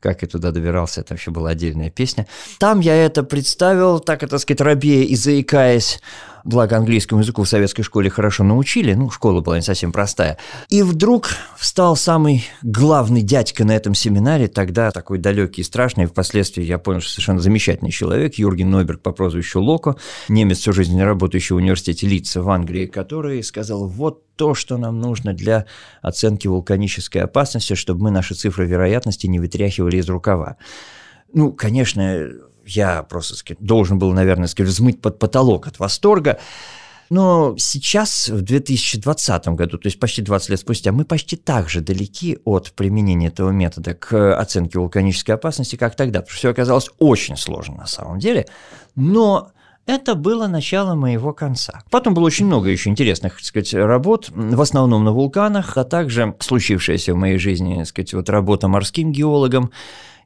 Как 0.00 0.22
я 0.22 0.28
туда 0.28 0.50
добирался, 0.50 1.02
это 1.02 1.14
вообще 1.14 1.30
была 1.30 1.50
отдельная 1.50 1.90
песня. 1.90 2.26
Там 2.58 2.80
я 2.80 2.94
это 2.94 3.22
представил, 3.22 4.00
так 4.00 4.22
это 4.22 4.38
сказать, 4.38 4.60
рабея 4.60 5.04
и 5.04 5.14
заикаясь 5.14 6.00
благо 6.44 6.76
английскому 6.76 7.20
языку 7.20 7.42
в 7.42 7.48
советской 7.48 7.82
школе 7.82 8.10
хорошо 8.10 8.44
научили, 8.44 8.94
ну, 8.94 9.10
школа 9.10 9.40
была 9.40 9.56
не 9.56 9.62
совсем 9.62 9.92
простая. 9.92 10.38
И 10.68 10.82
вдруг 10.82 11.28
встал 11.58 11.96
самый 11.96 12.44
главный 12.62 13.22
дядька 13.22 13.64
на 13.64 13.76
этом 13.76 13.94
семинаре, 13.94 14.48
тогда 14.48 14.90
такой 14.90 15.18
далекий 15.18 15.62
и 15.62 15.64
страшный, 15.64 16.06
впоследствии 16.06 16.64
я 16.64 16.78
понял, 16.78 17.00
что 17.00 17.10
совершенно 17.10 17.40
замечательный 17.40 17.90
человек, 17.90 18.34
Юрген 18.34 18.70
Нойберг 18.70 19.02
по 19.02 19.12
прозвищу 19.12 19.60
Локо, 19.60 19.96
немец 20.28 20.58
всю 20.58 20.72
жизнь 20.72 21.00
работающий 21.00 21.54
в 21.54 21.58
университете 21.58 22.06
Лица 22.06 22.42
в 22.42 22.50
Англии, 22.50 22.86
который 22.86 23.42
сказал, 23.42 23.86
вот 23.86 24.24
то, 24.40 24.54
что 24.54 24.78
нам 24.78 25.00
нужно 25.00 25.34
для 25.34 25.66
оценки 26.00 26.46
вулканической 26.48 27.20
опасности, 27.20 27.74
чтобы 27.74 28.04
мы 28.04 28.10
наши 28.10 28.34
цифры 28.34 28.64
вероятности 28.64 29.26
не 29.26 29.38
вытряхивали 29.38 29.98
из 29.98 30.08
рукава. 30.08 30.56
Ну, 31.34 31.52
конечно, 31.52 32.26
я 32.64 33.02
просто 33.02 33.36
сказать, 33.36 33.60
должен 33.60 33.98
был, 33.98 34.14
наверное, 34.14 34.46
сказать, 34.46 34.72
взмыть 34.72 35.02
под 35.02 35.18
потолок 35.18 35.66
от 35.66 35.78
восторга. 35.78 36.38
Но 37.10 37.54
сейчас, 37.58 38.30
в 38.30 38.40
2020 38.40 39.48
году, 39.48 39.76
то 39.76 39.88
есть 39.88 40.00
почти 40.00 40.22
20 40.22 40.48
лет 40.48 40.60
спустя, 40.60 40.90
мы 40.90 41.04
почти 41.04 41.36
так 41.36 41.68
же 41.68 41.82
далеки 41.82 42.38
от 42.46 42.72
применения 42.72 43.26
этого 43.26 43.50
метода 43.50 43.92
к 43.92 44.34
оценке 44.38 44.78
вулканической 44.78 45.34
опасности, 45.34 45.76
как 45.76 45.96
тогда. 45.96 46.24
Что 46.24 46.34
все 46.34 46.48
оказалось 46.48 46.88
очень 46.98 47.36
сложно 47.36 47.76
на 47.76 47.86
самом 47.86 48.18
деле. 48.18 48.46
Но 48.96 49.50
это 49.86 50.14
было 50.14 50.46
начало 50.46 50.94
моего 50.94 51.32
конца. 51.32 51.82
Потом 51.90 52.14
было 52.14 52.24
очень 52.24 52.46
много 52.46 52.68
еще 52.70 52.90
интересных, 52.90 53.36
так 53.36 53.44
сказать, 53.44 53.74
работ, 53.74 54.30
в 54.30 54.60
основном 54.60 55.04
на 55.04 55.12
вулканах, 55.12 55.76
а 55.76 55.84
также 55.84 56.34
случившаяся 56.38 57.14
в 57.14 57.16
моей 57.16 57.38
жизни, 57.38 57.76
так 57.76 57.86
сказать, 57.86 58.14
вот 58.14 58.28
работа 58.28 58.68
морским 58.68 59.12
геологом, 59.12 59.70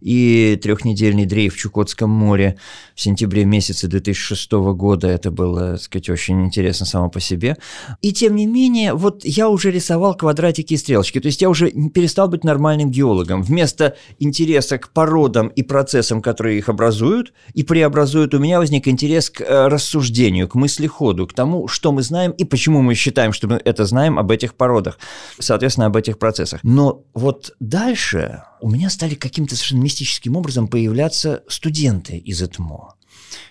и 0.05 0.61
трехнедельный 0.63 1.25
дрейф 1.25 1.55
в 1.55 1.59
Чукотском 1.59 2.11
море 2.11 2.57
в 2.95 3.01
сентябре 3.01 3.47
месяце 3.47 3.89
2006 3.89 4.53
года. 4.53 5.09
Это 5.09 5.31
было, 5.31 5.73
так 5.73 5.83
сказать, 5.83 6.11
очень 6.11 6.45
интересно 6.45 6.85
само 6.85 7.09
по 7.09 7.21
себе. 7.21 7.57
И 8.03 8.13
тем 8.13 8.37
не 8.37 8.47
менее, 8.47 8.93
вот 8.93 9.25
я 9.25 9.49
уже 9.49 9.71
рисовал 9.71 10.15
квадратики 10.15 10.75
и 10.75 10.77
стрелочки, 10.77 11.21
то 11.21 11.27
есть 11.27 11.41
я 11.41 11.49
уже 11.49 11.71
перестал 11.71 12.29
быть 12.29 12.45
нормальным 12.45 12.91
геологом. 12.91 13.43
Вместо 13.43 13.97
интереса 14.19 14.77
к 14.77 14.91
породам 14.93 15.49
и 15.49 15.63
процессам, 15.63 16.21
которые 16.21 16.59
их 16.59 16.69
образуют 16.69 17.33
и 17.55 17.63
преобразуют, 17.63 18.35
у 18.35 18.39
меня 18.39 18.59
возник 18.59 18.87
интерес 18.89 19.31
к 19.31 19.41
э, 19.41 19.69
рассуждению, 19.69 20.49
к 20.49 20.55
мыслеходу, 20.55 21.27
к 21.27 21.33
тому, 21.33 21.67
что 21.67 21.93
мы 21.93 22.03
знаем 22.03 22.33
и 22.33 22.45
почему 22.45 22.83
мы 22.83 22.95
считаем, 22.95 23.33
что 23.33 23.49
мы 23.49 23.61
это 23.65 23.87
знаем 23.87 24.19
об 24.19 24.31
этих 24.31 24.55
породах, 24.55 24.99
соответственно, 25.39 25.87
об 25.87 25.97
этих 25.97 26.19
процессах. 26.19 26.61
Но 26.63 27.05
вот 27.15 27.55
дальше 27.59 28.43
у 28.61 28.71
меня 28.71 28.91
стали 28.91 29.15
каким-то 29.15 29.55
совершенно 29.57 29.83
мистическим 29.83 30.37
образом 30.37 30.69
появляться 30.69 31.45
студенты 31.49 32.17
из 32.17 32.43
ЭТМО 32.43 32.95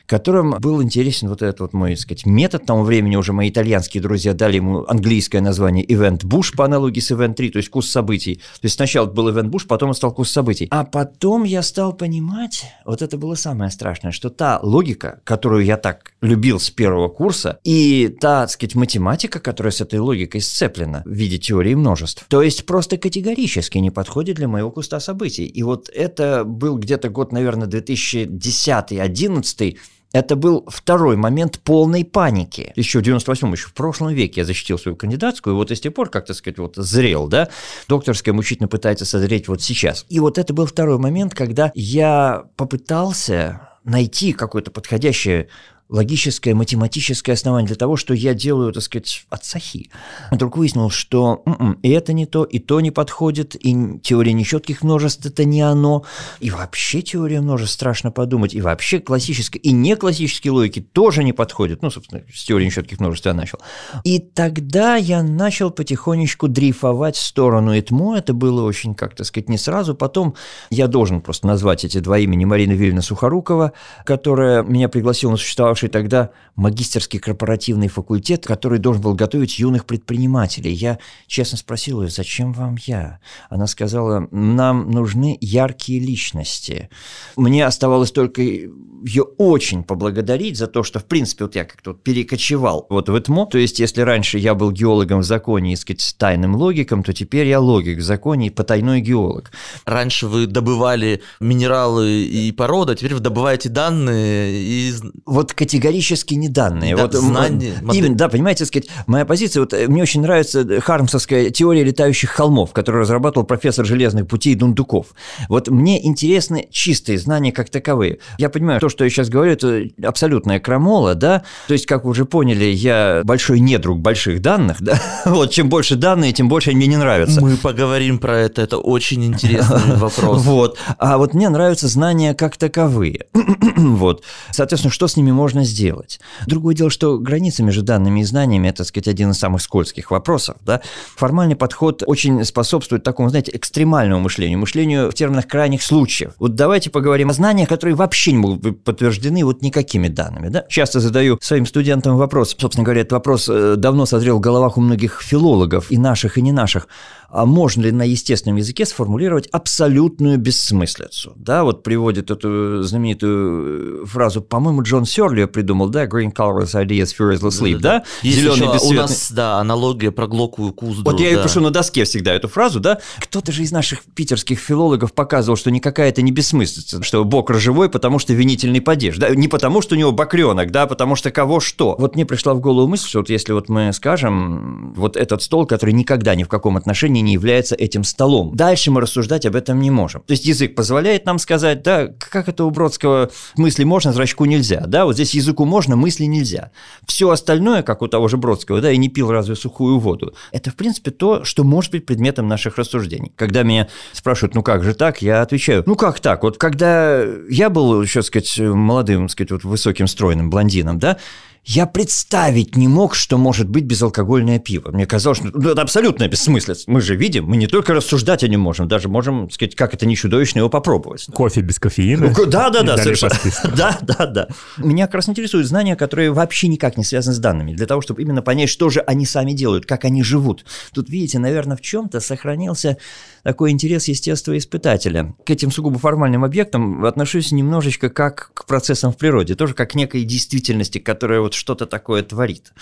которым 0.06 0.56
был 0.60 0.84
интересен 0.84 1.30
вот 1.30 1.42
этот 1.42 1.62
вот 1.62 1.74
мой, 1.74 1.92
так 1.92 2.00
сказать, 2.00 2.26
метод. 2.26 2.66
Тому 2.66 2.84
времени 2.84 3.16
уже 3.16 3.34
мои 3.34 3.50
итальянские 3.50 4.02
друзья 4.02 4.34
дали 4.34 4.58
ему 4.58 4.86
английское 4.88 5.42
название 5.42 5.86
Event 5.86 6.26
Bush 6.26 6.56
по 6.56 6.66
аналогии 6.66 7.00
с 7.00 7.12
Event 7.12 7.36
3, 7.36 7.52
то 7.52 7.58
есть 7.58 7.70
курс 7.70 7.90
событий. 7.90 8.36
То 8.36 8.64
есть 8.64 8.76
сначала 8.76 9.06
был 9.06 9.30
Event 9.30 9.50
Bush, 9.50 9.66
потом 9.68 9.90
он 9.90 9.96
стал 9.96 10.14
курс 10.14 10.32
событий. 10.32 10.68
А 10.72 10.84
потом 10.84 11.44
я 11.44 11.62
стал 11.62 11.94
понимать, 11.94 12.66
вот 12.86 13.02
это 13.02 13.18
было 13.18 13.36
самое 13.36 13.72
страшное, 13.72 14.12
что 14.12 14.30
та 14.30 14.60
логика, 14.62 15.22
которую 15.24 15.66
я 15.66 15.78
так 15.78 16.14
любил 16.22 16.60
с 16.60 16.70
первого 16.70 17.08
курса, 17.08 17.60
и 17.64 18.16
та, 18.20 18.42
так 18.42 18.52
сказать, 18.52 18.76
математика, 18.76 19.40
которая 19.40 19.72
с 19.72 19.82
этой 19.82 20.00
логикой 20.00 20.42
сцеплена 20.42 21.04
в 21.06 21.12
виде 21.12 21.38
теории 21.38 21.76
множеств, 21.76 22.26
то 22.28 22.42
есть 22.42 22.66
просто 22.66 22.98
категорически 22.98 23.78
не 23.78 23.92
подходит 23.92 24.38
для 24.38 24.48
моего 24.48 24.72
куста 24.72 25.00
событий. 25.00 25.46
И 25.46 25.64
вот 25.64 25.90
это 25.90 26.44
был 26.44 26.78
где-то 26.78 27.10
год, 27.10 27.32
наверное, 27.32 27.68
2010-2011, 27.68 29.78
это 30.14 30.36
был 30.36 30.64
второй 30.68 31.18
момент 31.18 31.60
полной 31.60 32.06
паники. 32.06 32.72
Еще 32.76 33.00
в 33.00 33.02
98-м, 33.02 33.52
еще 33.52 33.68
в 33.68 33.74
прошлом 33.74 34.14
веке 34.14 34.42
я 34.42 34.46
защитил 34.46 34.78
свою 34.78 34.96
кандидатскую, 34.96 35.56
и 35.56 35.58
вот 35.58 35.72
с 35.72 35.80
тех 35.80 35.94
пор, 35.94 36.10
как, 36.10 36.28
так 36.28 36.36
сказать, 36.36 36.60
вот 36.60 36.76
зрел, 36.76 37.28
да, 37.28 37.50
докторская 37.90 38.34
мучительно 38.34 38.68
пытается 38.70 39.06
созреть 39.06 39.48
вот 39.48 39.62
сейчас. 39.62 40.06
И 40.10 40.20
вот 40.20 40.38
это 40.38 40.54
был 40.54 40.68
второй 40.68 41.00
момент, 41.00 41.34
когда 41.34 41.72
я 41.74 42.46
попытался 42.56 43.70
найти 43.84 44.34
какое-то 44.34 44.72
подходящее 44.72 45.50
логическое, 45.94 46.56
математическое 46.56 47.34
основание 47.34 47.68
для 47.68 47.76
того, 47.76 47.98
что 47.98 48.16
я 48.16 48.34
делаю, 48.34 48.74
так 48.74 48.82
сказать, 48.82 49.26
от 49.30 49.46
сахи. 49.46 49.92
Вдруг 50.32 50.58
выяснил, 50.58 50.90
что 50.90 51.44
м-м, 51.46 51.74
и 51.84 51.90
это 51.90 52.14
не 52.14 52.26
то, 52.26 52.44
и 52.44 52.58
то 52.58 52.82
не 52.82 52.90
подходит, 52.90 53.56
и 53.56 54.00
теория 54.02 54.34
нечетких 54.34 54.82
множеств– 54.82 55.26
это 55.28 55.46
не 55.46 55.62
оно, 55.62 56.04
и 56.40 56.50
вообще 56.50 57.04
теория 57.04 57.42
множеств 57.42 57.76
страшно 57.76 58.12
подумать, 58.12 58.56
и 58.56 58.62
вообще 58.62 59.00
классическая, 59.00 59.60
и 59.60 59.72
не 59.72 59.96
классические 59.96 60.52
логики 60.52 60.82
тоже 60.82 61.24
не 61.24 61.32
подходят. 61.32 61.84
Ну, 61.84 61.92
собственно, 61.92 62.24
с 62.34 62.44
теорией 62.44 62.68
нечетких 62.68 63.00
множеств 63.00 63.28
я 63.28 63.36
начал. 63.36 63.60
И 64.04 64.18
тогда 64.18 64.96
я 64.96 65.22
начал 65.22 65.70
потихонечку 65.70 66.48
дрейфовать 66.48 67.16
в 67.16 67.24
сторону 67.24 67.78
ЭТМО, 67.78 68.18
это 68.18 68.34
было 68.34 68.64
очень, 68.64 68.96
как 68.96 69.14
то 69.16 69.24
сказать, 69.24 69.48
не 69.48 69.60
сразу. 69.60 69.94
Потом 69.94 70.34
я 70.72 70.88
должен 70.88 71.22
просто 71.22 71.46
назвать 71.46 71.86
эти 71.86 72.00
два 72.00 72.18
имени 72.18 72.46
Марина 72.46 72.72
Вильна 72.72 73.04
Сухорукова, 73.04 73.74
которая 74.06 74.64
меня 74.64 74.90
пригласила 74.90 75.30
на 75.30 75.38
существовавший 75.38 75.83
окончивший 75.84 75.90
тогда 75.90 76.30
магистерский 76.56 77.20
корпоративный 77.20 77.88
факультет, 77.88 78.46
который 78.46 78.80
должен 78.80 79.02
был 79.02 79.14
готовить 79.14 79.60
юных 79.60 79.86
предпринимателей. 79.86 80.72
Я 80.72 81.00
честно 81.28 81.58
спросил 81.58 82.02
ее, 82.04 82.10
зачем 82.10 82.54
вам 82.54 82.78
я? 82.86 83.20
Она 83.50 83.68
сказала, 83.68 84.28
нам 84.32 84.92
нужны 84.92 85.38
яркие 85.42 86.00
личности. 86.00 86.90
Мне 87.36 87.66
оставалось 87.66 88.12
только 88.12 88.42
ее 88.42 89.24
очень 89.38 89.84
поблагодарить 89.84 90.58
за 90.58 90.68
то, 90.68 90.84
что, 90.84 91.00
в 91.00 91.06
принципе, 91.06 91.46
вот 91.46 91.56
я 91.56 91.66
как-то 91.66 91.94
перекочевал 91.94 92.86
вот 92.90 93.10
в 93.10 93.18
ЭТМО. 93.18 93.48
То 93.48 93.58
есть, 93.58 93.80
если 93.80 94.02
раньше 94.02 94.38
я 94.38 94.54
был 94.54 94.72
геологом 94.72 95.20
в 95.20 95.24
законе 95.24 95.74
и, 95.74 95.76
сказать, 95.76 96.02
с 96.02 96.14
тайным 96.14 96.56
логиком, 96.56 97.04
то 97.04 97.14
теперь 97.14 97.48
я 97.48 97.60
логик 97.60 98.00
в 98.00 98.02
законе 98.02 98.48
и 98.48 98.50
потайной 98.50 99.02
геолог. 99.02 99.52
Раньше 99.86 100.28
вы 100.28 100.48
добывали 100.48 101.22
минералы 101.40 102.24
и 102.24 102.52
породы, 102.52 102.94
а 102.94 102.96
теперь 102.96 103.16
вы 103.16 103.20
добываете 103.20 103.70
данные 103.70 104.54
и... 104.54 104.94
Вот 105.26 105.54
категорически 105.74 106.36
не 106.36 106.50
данные. 106.50 106.96
Да, 106.96 107.04
вот, 107.04 107.14
знание, 107.14 107.74
м, 107.82 107.92
Именно, 107.92 108.16
да, 108.16 108.30
понимаете, 108.30 108.66
сказать, 108.66 108.90
моя 109.08 109.26
позиция, 109.26 109.62
вот 109.62 109.74
э, 109.74 109.88
мне 109.88 110.04
очень 110.04 110.22
нравится 110.22 110.64
Хармсовская 110.82 111.50
теория 111.50 111.84
летающих 111.84 112.30
холмов, 112.30 112.74
которую 112.74 113.02
разрабатывал 113.02 113.46
профессор 113.48 113.86
железных 113.86 114.28
путей 114.28 114.54
Дундуков. 114.54 115.08
Вот 115.50 115.70
мне 115.70 116.06
интересны 116.06 116.68
чистые 116.70 117.18
знания 117.18 117.52
как 117.52 117.72
таковые. 117.72 118.20
Я 118.38 118.50
понимаю, 118.50 118.80
то, 118.80 118.90
что 118.90 119.04
я 119.04 119.10
сейчас 119.10 119.30
говорю, 119.30 119.54
это 119.54 119.84
абсолютная 120.04 120.60
крамола, 120.60 121.16
да, 121.16 121.44
то 121.68 121.74
есть, 121.74 121.88
как 121.88 122.04
вы 122.04 122.12
уже 122.12 122.26
поняли, 122.26 122.66
я 122.66 123.22
большой 123.24 123.60
недруг 123.60 124.00
больших 124.00 124.42
данных, 124.42 124.78
да, 124.80 125.02
вот, 125.26 125.50
чем 125.50 125.70
больше 125.70 125.96
данные, 125.96 126.34
тем 126.34 126.50
больше 126.50 126.70
они 126.70 126.78
мне 126.78 126.88
не 126.88 126.98
нравятся. 126.98 127.42
Мы 127.42 127.58
поговорим 127.58 128.20
про 128.20 128.38
это, 128.38 128.62
это 128.62 128.78
очень 128.78 129.26
интересный 129.26 129.96
вопрос. 129.96 130.44
Вот. 130.44 130.78
А 131.00 131.18
вот 131.18 131.34
мне 131.34 131.50
нравятся 131.50 131.88
знания 131.88 132.36
как 132.36 132.58
таковые. 132.58 133.26
вот. 133.78 134.24
Соответственно, 134.52 134.94
что 134.94 135.08
с 135.08 135.18
ними 135.18 135.32
можно 135.32 135.53
сделать? 135.62 136.20
Другое 136.48 136.74
дело, 136.74 136.90
что 136.90 137.20
граница 137.20 137.62
между 137.62 137.84
данными 137.84 138.22
и 138.22 138.24
знаниями– 138.24 138.68
это, 138.70 138.80
так 138.80 138.88
сказать, 138.88 139.08
один 139.08 139.32
из 139.32 139.38
самых 139.38 139.62
скользких 139.62 140.10
вопросов. 140.10 140.58
Да? 140.66 140.82
Формальный 141.16 141.56
подход 141.56 142.04
очень 142.08 142.44
способствует 142.44 143.04
такому, 143.04 143.30
знаете, 143.30 143.52
экстремальному 143.54 144.22
мышлению, 144.22 144.60
мышлению 144.60 145.12
в 145.12 145.14
терминах 145.14 145.48
крайних 145.48 145.84
случаев. 145.84 146.34
Вот 146.40 146.56
давайте 146.56 146.90
поговорим 146.90 147.30
о 147.30 147.34
знаниях, 147.34 147.70
которые 147.70 147.96
вообще 147.96 148.32
не 148.32 148.40
могут 148.40 148.62
быть 148.62 148.84
подтверждены 148.84 149.46
вот 149.46 149.62
никакими 149.62 150.08
данными. 150.08 150.50
Да? 150.50 150.66
Часто 150.70 151.00
задаю 151.00 151.38
своим 151.42 151.66
студентам 151.66 152.18
вопрос, 152.18 152.56
собственно 152.58 152.84
говоря, 152.84 153.02
этот 153.02 153.14
вопрос 153.14 153.48
э, 153.50 153.76
давно 153.78 154.06
созрел 154.06 154.38
в 154.38 154.42
головах 154.42 154.78
у 154.78 154.82
многих 154.82 155.22
филологов, 155.22 155.92
и 155.92 155.98
наших, 155.98 156.38
и 156.38 156.42
не 156.42 156.52
наших 156.52 156.88
а 157.34 157.48
можно 157.48 157.82
ли 157.82 157.92
на 157.92 158.04
естественном 158.04 158.58
языке 158.58 158.86
сформулировать 158.86 159.48
абсолютную 159.48 160.38
бессмыслицу. 160.38 161.34
Да, 161.36 161.64
вот 161.64 161.82
приводит 161.82 162.30
эту 162.30 162.84
знаменитую 162.84 164.06
фразу, 164.06 164.42
по-моему, 164.42 164.84
Джон 164.84 165.06
Сёрли 165.44 165.52
придумал, 165.52 165.90
да, 165.90 166.06
green 166.06 166.34
colors 166.34 166.74
ideas 166.74 167.10
furiously 167.18 167.50
sleep, 167.50 167.78
да? 167.80 168.00
да? 168.00 168.04
Есть 168.22 168.40
Зеленый 168.40 168.76
еще, 168.76 168.86
у 168.86 168.94
нас, 168.94 169.32
да, 169.32 169.60
аналогия 169.60 170.12
про 170.12 170.28
глоку 170.28 170.72
Куздру. 170.72 171.04
Вот 171.04 171.20
я 171.20 171.30
да. 171.30 171.36
ее 171.36 171.44
пишу 171.44 171.62
на 171.62 171.72
доске 171.72 172.04
всегда, 172.06 172.34
эту 172.34 172.48
фразу, 172.48 172.80
да? 172.80 173.00
Кто-то 173.20 173.52
же 173.52 173.64
из 173.64 173.72
наших 173.72 174.04
питерских 174.04 174.60
филологов 174.60 175.14
показывал, 175.14 175.58
что 175.58 175.72
никакая 175.72 176.10
это 176.10 176.22
не 176.22 176.32
бессмыслица, 176.32 177.04
что 177.04 177.24
бок 177.24 177.50
рожевой, 177.50 177.90
потому 177.90 178.20
что 178.20 178.34
винительный 178.34 178.82
падеж, 178.82 179.18
да? 179.18 179.30
Не 179.30 179.48
потому, 179.48 179.82
что 179.82 179.96
у 179.96 179.98
него 179.98 180.12
бакренок, 180.12 180.72
да, 180.72 180.88
потому 180.88 181.16
что 181.16 181.32
кого 181.32 181.60
что. 181.60 181.96
Вот 181.98 182.16
мне 182.16 182.26
пришла 182.26 182.54
в 182.54 182.60
голову 182.60 182.88
мысль, 182.88 183.08
что 183.08 183.20
вот 183.20 183.30
если 183.30 183.54
вот 183.54 183.70
мы 183.70 183.92
скажем, 183.94 184.94
вот 184.96 185.18
этот 185.18 185.42
стол, 185.42 185.66
который 185.66 185.94
никогда 185.94 186.36
ни 186.36 186.44
в 186.44 186.48
каком 186.48 186.78
отношении 186.78 187.22
не 187.22 187.34
является 187.34 187.76
этим 187.76 188.04
столом. 188.04 188.56
Дальше 188.56 188.92
мы 188.92 189.02
рассуждать 189.02 189.46
об 189.46 189.56
этом 189.56 189.80
не 189.80 189.92
можем. 189.92 190.22
То 190.22 190.32
есть 190.32 190.46
язык 190.46 190.76
позволяет 190.76 191.26
нам 191.26 191.40
сказать, 191.40 191.84
да, 191.84 192.08
как 192.08 192.48
это 192.48 192.66
у 192.66 192.72
Бродского 192.72 193.30
мысли 193.56 193.84
можно, 193.84 194.14
зрачку 194.14 194.46
нельзя, 194.46 194.84
да, 194.88 195.06
вот 195.06 195.14
здесь 195.14 195.33
языку 195.34 195.66
можно, 195.66 195.96
мысли 195.96 196.26
нельзя. 196.26 196.72
Все 197.06 197.30
остальное, 197.30 197.84
как 197.84 198.02
у 198.02 198.08
того 198.08 198.28
же 198.28 198.38
Бродского, 198.38 198.82
да, 198.82 198.92
и 198.92 198.98
не 198.98 199.10
пил 199.10 199.32
разве 199.32 199.56
сухую 199.56 200.00
воду, 200.00 200.34
это, 200.52 200.72
в 200.72 200.76
принципе, 200.76 201.12
то, 201.12 201.44
что 201.44 201.64
может 201.64 201.92
быть 201.92 202.06
предметом 202.06 202.48
наших 202.48 202.78
рассуждений. 202.78 203.32
Когда 203.36 203.64
меня 203.64 203.88
спрашивают, 204.12 204.56
ну 204.56 204.64
как 204.64 204.84
же 204.84 204.94
так, 204.94 205.22
я 205.22 205.42
отвечаю, 205.42 205.84
ну 205.86 205.96
как 205.96 206.20
так, 206.20 206.44
вот 206.44 206.58
когда 206.58 207.24
я 207.50 207.70
был 207.70 208.02
еще, 208.02 208.22
сказать, 208.22 208.60
молодым, 208.60 209.30
сказать, 209.30 209.52
вот 209.52 209.64
высоким 209.64 210.08
стройным 210.08 210.50
блондином, 210.50 211.00
да, 211.00 211.18
я 211.66 211.86
представить 211.86 212.76
не 212.76 212.88
мог, 212.88 213.16
что 213.16 213.38
может 213.38 213.70
быть 213.70 213.86
безалкогольное 213.86 214.60
пиво. 214.60 214.92
Мне 214.92 215.06
казалось, 215.06 215.40
что 215.40 215.50
ну, 215.54 215.72
это 215.72 215.82
абсолютная 215.82 216.28
бессмыслица. 216.28 216.84
Мы 216.88 217.00
же 217.00 217.16
видим, 217.16 217.46
мы 217.46 217.56
не 217.56 217.68
только 217.68 217.94
рассуждать 217.94 218.44
о 218.44 218.48
нем 218.50 218.60
можем, 218.60 218.88
даже 218.90 219.08
можем 219.08 219.50
сказать, 219.50 219.76
как 219.76 219.94
это 219.94 220.06
не 220.06 220.18
чудовищно 220.18 220.60
его 220.60 220.70
попробовать. 220.70 221.26
Кофе 221.34 221.62
без 221.62 221.80
кофеина. 221.80 222.34
Да, 222.48 222.70
да, 222.70 222.84
да, 222.84 222.98
совершенно. 222.98 223.34
Да, 223.76 223.98
да, 224.02 224.26
да. 224.26 224.48
Меня 224.78 225.06
как 225.06 225.16
раз 225.16 225.30
интересуют 225.30 225.68
знания, 225.68 225.96
которые 225.96 226.32
вообще 226.32 226.68
никак 226.68 226.98
не 226.98 227.04
связаны 227.04 227.34
с 227.36 227.40
данными, 227.40 227.74
для 227.74 227.86
того, 227.86 228.02
чтобы 228.02 228.22
именно 228.22 228.42
понять, 228.42 228.70
что 228.70 228.90
же 228.90 229.00
они 229.00 229.26
сами 229.26 229.54
делают, 229.54 229.86
как 229.86 230.06
они 230.06 230.22
живут. 230.22 230.66
Тут, 230.94 231.10
видите, 231.10 231.40
наверное, 231.40 231.78
в 231.78 231.82
чем-то 231.82 232.20
сохранился 232.20 232.98
такой 233.44 233.72
интерес 233.72 234.08
естествоиспытателя. 234.08 235.36
К 235.46 235.50
этим 235.50 235.72
сугубо 235.72 235.98
формальным 236.00 236.44
объектам 236.44 237.06
отношусь 237.06 237.52
немножечко 237.52 238.10
как 238.10 238.52
к 238.54 238.66
процессам 238.66 239.12
в 239.12 239.18
природе, 239.18 239.56
тоже 239.56 239.74
как 239.74 239.92
к 239.92 239.96
некой 239.96 240.24
действительности, 240.24 240.98
которая 240.98 241.42
вот 241.42 241.53
что-то 241.54 241.86
такое 241.86 242.24
творит. 242.24 242.74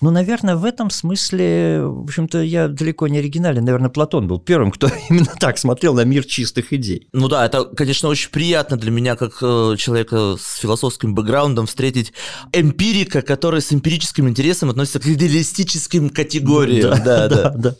Ну, 0.00 0.10
наверное, 0.10 0.56
в 0.56 0.64
этом 0.64 0.90
смысле, 0.90 1.82
в 1.82 2.04
общем-то, 2.04 2.42
я 2.42 2.68
далеко 2.68 3.08
не 3.08 3.18
оригинален. 3.18 3.64
Наверное, 3.64 3.90
Платон 3.90 4.28
был 4.28 4.38
первым, 4.38 4.70
кто 4.70 4.88
именно 5.10 5.32
так 5.38 5.58
смотрел 5.58 5.94
на 5.94 6.04
мир 6.04 6.24
чистых 6.24 6.72
идей. 6.72 7.08
Ну 7.12 7.28
да, 7.28 7.46
это, 7.46 7.64
конечно, 7.64 8.08
очень 8.08 8.30
приятно 8.30 8.76
для 8.76 8.90
меня, 8.90 9.16
как 9.16 9.38
э, 9.42 9.76
человека 9.78 10.36
с 10.38 10.56
философским 10.56 11.14
бэкграундом, 11.14 11.66
встретить 11.66 12.12
эмпирика, 12.52 13.22
который 13.22 13.60
с 13.60 13.72
эмпирическим 13.72 14.28
интересом 14.28 14.70
относится 14.70 15.00
к 15.00 15.06
идеалистическим 15.06 16.10
категориям. 16.10 17.02
Да, 17.04 17.28
да, 17.28 17.50
да. 17.50 17.74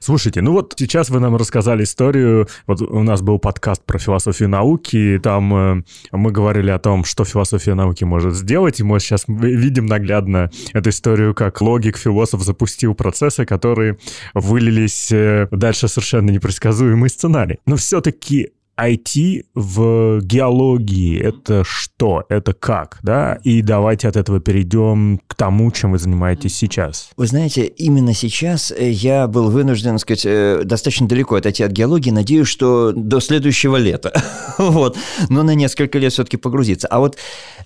Слушайте, 0.00 0.42
ну 0.42 0.52
вот 0.52 0.74
сейчас 0.76 1.10
вы 1.10 1.20
нам 1.20 1.36
рассказали 1.36 1.84
историю. 1.84 2.48
Вот 2.66 2.80
у 2.82 3.02
нас 3.02 3.22
был 3.22 3.38
подкаст 3.38 3.82
про 3.84 3.98
философию 3.98 4.48
науки, 4.48 4.96
и 4.96 5.18
там 5.18 5.54
э, 5.54 5.82
мы 6.12 6.32
говорили 6.32 6.70
о 6.70 6.78
том, 6.78 7.04
что 7.04 7.24
философия 7.24 7.74
науки 7.74 8.04
может 8.04 8.34
сделать, 8.34 8.80
и 8.80 8.84
мы 8.84 9.00
сейчас 9.00 9.24
видим 9.56 9.86
наглядно 9.86 10.50
эту 10.72 10.90
историю, 10.90 11.34
как 11.34 11.60
логик, 11.60 11.96
философ 11.96 12.42
запустил 12.42 12.94
процессы, 12.94 13.44
которые 13.44 13.98
вылились 14.34 15.10
э, 15.12 15.48
дальше 15.50 15.88
совершенно 15.88 16.30
непредсказуемый 16.30 17.10
сценарий. 17.10 17.58
Но 17.66 17.76
все-таки 17.76 18.52
IT 18.78 19.44
в 19.54 20.20
геологии— 20.20 21.18
это 21.22 21.64
что? 21.64 22.24
Это 22.28 22.52
как? 22.52 22.98
Да? 23.02 23.38
И 23.42 23.62
давайте 23.62 24.08
от 24.08 24.16
этого 24.16 24.40
перейдем 24.40 25.20
к 25.26 25.34
тому, 25.34 25.70
чем 25.70 25.92
вы 25.92 25.98
занимаетесь 25.98 26.54
сейчас. 26.54 27.10
Вы 27.16 27.26
знаете, 27.26 27.64
именно 27.66 28.12
сейчас 28.12 28.70
э, 28.70 28.90
я 28.90 29.26
был 29.26 29.50
вынужден, 29.50 29.98
сказать, 29.98 30.26
э, 30.26 30.62
достаточно 30.64 31.08
далеко 31.08 31.36
отойти 31.36 31.62
от 31.62 31.72
геологии. 31.72 32.10
Надеюсь, 32.10 32.48
что 32.48 32.92
до 32.92 33.20
следующего 33.20 33.76
лета. 33.76 34.12
вот. 34.58 34.96
Но 35.30 35.42
на 35.42 35.54
несколько 35.54 35.98
лет 35.98 36.12
все-таки 36.12 36.36
погрузиться. 36.36 36.86
А 36.88 36.98
вот 36.98 37.16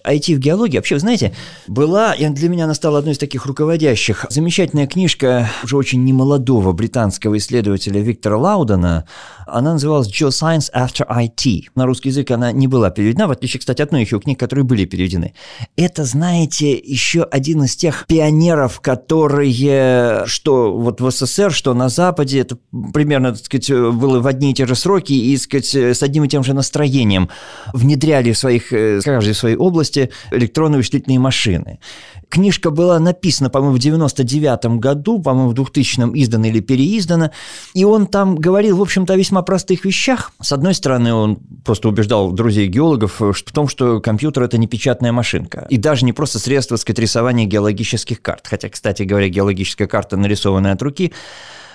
IT 0.06 0.34
в 0.36 0.38
геологии, 0.38 0.76
вообще, 0.76 0.94
вы 0.94 1.00
знаете, 1.00 1.34
была, 1.66 2.14
для 2.16 2.48
меня 2.48 2.64
она 2.64 2.74
стала 2.74 2.98
одной 2.98 3.14
из 3.14 3.18
таких 3.18 3.46
руководящих, 3.46 4.26
замечательная 4.30 4.86
книжка 4.86 5.50
уже 5.64 5.76
очень 5.76 6.04
немолодого 6.04 6.72
британского 6.72 7.36
исследователя 7.36 8.00
Виктора 8.00 8.38
Лаудена. 8.38 9.06
Она 9.46 9.72
называлась 9.72 10.08
«Geoscience 10.08 10.70
After 10.72 10.99
After 11.00 11.06
IT. 11.08 11.70
На 11.74 11.86
русский 11.86 12.10
язык 12.10 12.30
она 12.30 12.52
не 12.52 12.66
была 12.66 12.90
переведена, 12.90 13.26
в 13.26 13.30
отличие, 13.30 13.60
кстати, 13.60 13.82
от 13.82 13.92
многих 13.92 14.12
ее 14.12 14.20
книг, 14.20 14.38
которые 14.38 14.64
были 14.64 14.84
переведены. 14.84 15.34
Это, 15.76 16.04
знаете, 16.04 16.72
еще 16.72 17.22
один 17.22 17.64
из 17.64 17.76
тех 17.76 18.06
пионеров, 18.06 18.80
которые, 18.80 20.24
что 20.26 20.76
вот 20.76 21.00
в 21.00 21.10
СССР, 21.10 21.52
что 21.52 21.74
на 21.74 21.88
Западе, 21.88 22.40
это 22.40 22.58
примерно, 22.92 23.32
так 23.32 23.44
сказать, 23.44 23.70
было 23.70 24.20
в 24.20 24.26
одни 24.26 24.50
и 24.50 24.54
те 24.54 24.66
же 24.66 24.74
сроки 24.74 25.12
и, 25.12 25.36
так 25.36 25.44
сказать, 25.44 25.74
с 25.96 26.02
одним 26.02 26.24
и 26.24 26.28
тем 26.28 26.44
же 26.44 26.54
настроением 26.54 27.28
внедряли 27.72 28.32
в 28.32 28.38
своих, 28.38 28.72
э, 28.72 29.00
каждой 29.02 29.34
своей 29.34 29.56
области 29.56 30.10
электронные 30.30 30.78
вычислительные 30.78 31.18
машины. 31.18 31.78
Книжка 32.30 32.70
была 32.70 32.98
написана, 33.00 33.50
по-моему, 33.50 33.76
в 33.76 33.80
99 33.80 34.78
году, 34.78 35.20
по-моему, 35.20 35.50
в 35.50 35.54
2000-м 35.54 36.12
издана 36.16 36.48
или 36.48 36.60
переиздана, 36.60 37.32
и 37.74 37.84
он 37.84 38.06
там 38.06 38.36
говорил, 38.36 38.76
в 38.76 38.82
общем-то, 38.82 39.14
о 39.14 39.16
весьма 39.16 39.42
простых 39.42 39.84
вещах. 39.84 40.32
С 40.40 40.52
одной 40.52 40.74
стороны, 40.74 41.12
он 41.12 41.36
просто 41.64 41.88
убеждал 41.88 42.30
друзей-геологов 42.30 43.20
в 43.20 43.52
том, 43.52 43.66
что 43.66 44.00
компьютер– 44.00 44.42
это 44.44 44.58
не 44.58 44.68
печатная 44.68 45.12
машинка, 45.12 45.66
и 45.70 45.76
даже 45.76 46.04
не 46.04 46.12
просто 46.12 46.38
средство, 46.38 46.76
так 46.76 46.82
сказать, 46.82 47.00
рисования 47.00 47.46
геологических 47.46 48.22
карт. 48.22 48.46
Хотя, 48.46 48.68
кстати 48.68 49.02
говоря, 49.02 49.28
геологическая 49.28 49.88
карта, 49.88 50.16
нарисованная 50.16 50.72
от 50.72 50.82
руки, 50.82 51.12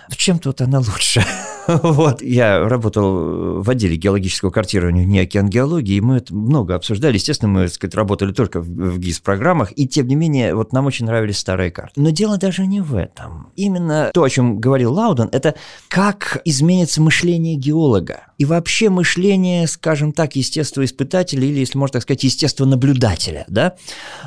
в 0.10 0.18
чем-то 0.18 0.50
вот 0.50 0.62
она 0.62 0.80
лучше. 0.80 1.24
вот, 1.68 2.22
я 2.22 2.68
работал 2.68 3.62
в 3.62 3.70
отделе 3.70 3.96
геологического 3.96 4.52
картирования 4.52 5.04
в 5.04 5.08
НИАКИ 5.08 5.42
геологии, 5.50 5.96
и 5.96 6.02
мы 6.02 6.18
это 6.18 6.34
много 6.34 6.76
обсуждали. 6.76 7.16
Естественно, 7.16 7.52
мы, 7.52 7.64
так 7.64 7.74
сказать, 7.74 7.96
работали 7.96 8.32
только 8.32 8.62
в 8.62 9.00
ГИС-программах, 9.00 9.72
и 9.76 9.88
тем 9.88 10.08
не 10.08 10.16
менее, 10.16 10.56
вот 10.56 10.74
нам 10.74 10.86
очень 10.86 11.06
нравились 11.06 11.40
старые 11.40 11.72
карты. 11.72 12.00
Но 12.00 12.10
дело 12.10 12.38
даже 12.38 12.66
не 12.66 12.82
в 12.82 12.96
этом. 12.96 13.50
Именно 13.56 14.12
то, 14.14 14.24
о 14.24 14.30
чем 14.30 14.60
говорил 14.60 14.94
Лауден, 14.94 15.30
это 15.32 15.56
как 15.88 16.42
изменится 16.46 17.02
мышление 17.02 17.56
геолога. 17.56 18.28
И 18.38 18.46
вообще 18.46 18.90
мышление, 18.90 19.68
скажем 19.68 20.12
так, 20.12 20.36
естествоиспытателя 20.36 21.46
или, 21.46 21.60
если 21.60 21.78
можно 21.78 21.94
так 21.94 22.04
сказать, 22.04 22.24
естествонаблюдателя. 22.24 23.46
Да? 23.48 23.76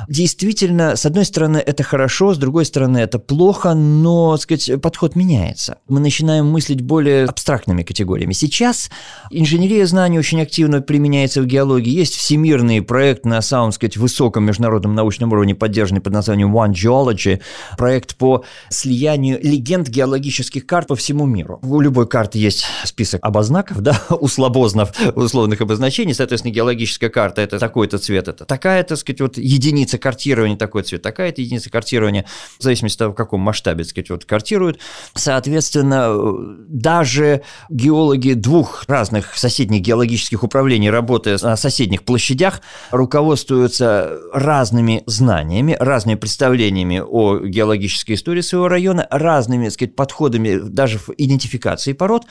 Действительно, 0.07 0.95
с 0.95 1.05
одной 1.05 1.25
стороны, 1.25 1.57
это 1.57 1.83
хорошо, 1.83 2.33
с 2.33 2.37
другой 2.37 2.65
стороны, 2.65 2.97
это 2.97 3.19
плохо, 3.19 3.73
но, 3.73 4.35
так 4.35 4.41
сказать, 4.41 4.81
подход 4.81 5.15
меняется. 5.15 5.68
Мы 5.87 5.99
начинаем 5.99 6.47
мыслить 6.47 6.81
более 6.81 7.25
абстрактными 7.25 7.83
категориями. 7.83 8.33
Сейчас 8.33 8.89
инженерия 9.31 9.85
знаний 9.85 10.19
очень 10.19 10.41
активно 10.41 10.81
применяется 10.81 11.41
в 11.41 11.45
геологии. 11.45 11.91
Есть 11.91 12.15
всемирный 12.15 12.81
проект 12.81 13.25
на 13.25 13.41
самом 13.41 13.71
сказать, 13.71 13.97
высоком 13.97 14.45
международном 14.45 14.95
научном 14.95 15.31
уровне, 15.31 15.55
поддержанный 15.55 16.01
под 16.01 16.13
названием 16.13 16.55
One 16.55 16.71
Geology, 16.71 17.41
проект 17.77 18.15
по 18.15 18.43
слиянию 18.69 19.39
легенд 19.41 19.87
геологических 19.87 20.65
карт 20.65 20.87
по 20.87 20.95
всему 20.95 21.25
миру. 21.25 21.59
У 21.61 21.79
любой 21.81 22.07
карты 22.07 22.39
есть 22.39 22.65
список 22.83 23.23
обознаков, 23.23 23.81
да, 23.81 23.99
у 24.09 24.27
слабознов 24.27 24.91
условных 25.15 25.61
обозначений, 25.61 26.13
соответственно, 26.13 26.53
геологическая 26.53 27.09
карта– 27.09 27.41
это 27.43 27.59
такой-то 27.59 27.97
цвет, 27.97 28.27
это 28.27 28.45
такая, 28.45 28.83
так 28.83 28.97
сказать, 28.97 29.21
вот 29.21 29.37
единица 29.37 29.97
картирования, 29.97 30.57
такой 30.57 30.83
цвет, 30.83 31.01
такая-то 31.01 31.41
единица 31.41 31.69
картирования, 31.69 32.25
в 32.57 32.63
зависимости 32.63 32.95
от 32.95 32.99
того, 32.99 33.13
в 33.13 33.15
каком 33.15 33.41
масштабе, 33.41 33.83
так 33.83 33.91
сказать, 33.91 34.09
вот 34.09 34.25
картируют. 34.25 34.79
Соответственно, 35.13 35.58
даже 35.61 37.41
геологи 37.69 38.33
двух 38.33 38.85
разных 38.87 39.37
соседних 39.37 39.81
геологических 39.81 40.43
управлений, 40.43 40.89
работая 40.89 41.37
на 41.41 41.55
соседних 41.55 42.03
площадях, 42.03 42.61
руководствуются 42.91 44.19
разными 44.33 45.03
знаниями, 45.05 45.75
разными 45.79 46.15
представлениями 46.15 47.01
о 47.05 47.39
геологической 47.39 48.15
истории 48.15 48.41
своего 48.41 48.67
района, 48.67 49.07
разными, 49.11 49.65
так 49.65 49.73
сказать, 49.73 49.95
подходами 49.95 50.59
даже 50.59 50.99
в 50.99 51.09
идентификации 51.17 51.93
пород. 51.93 52.25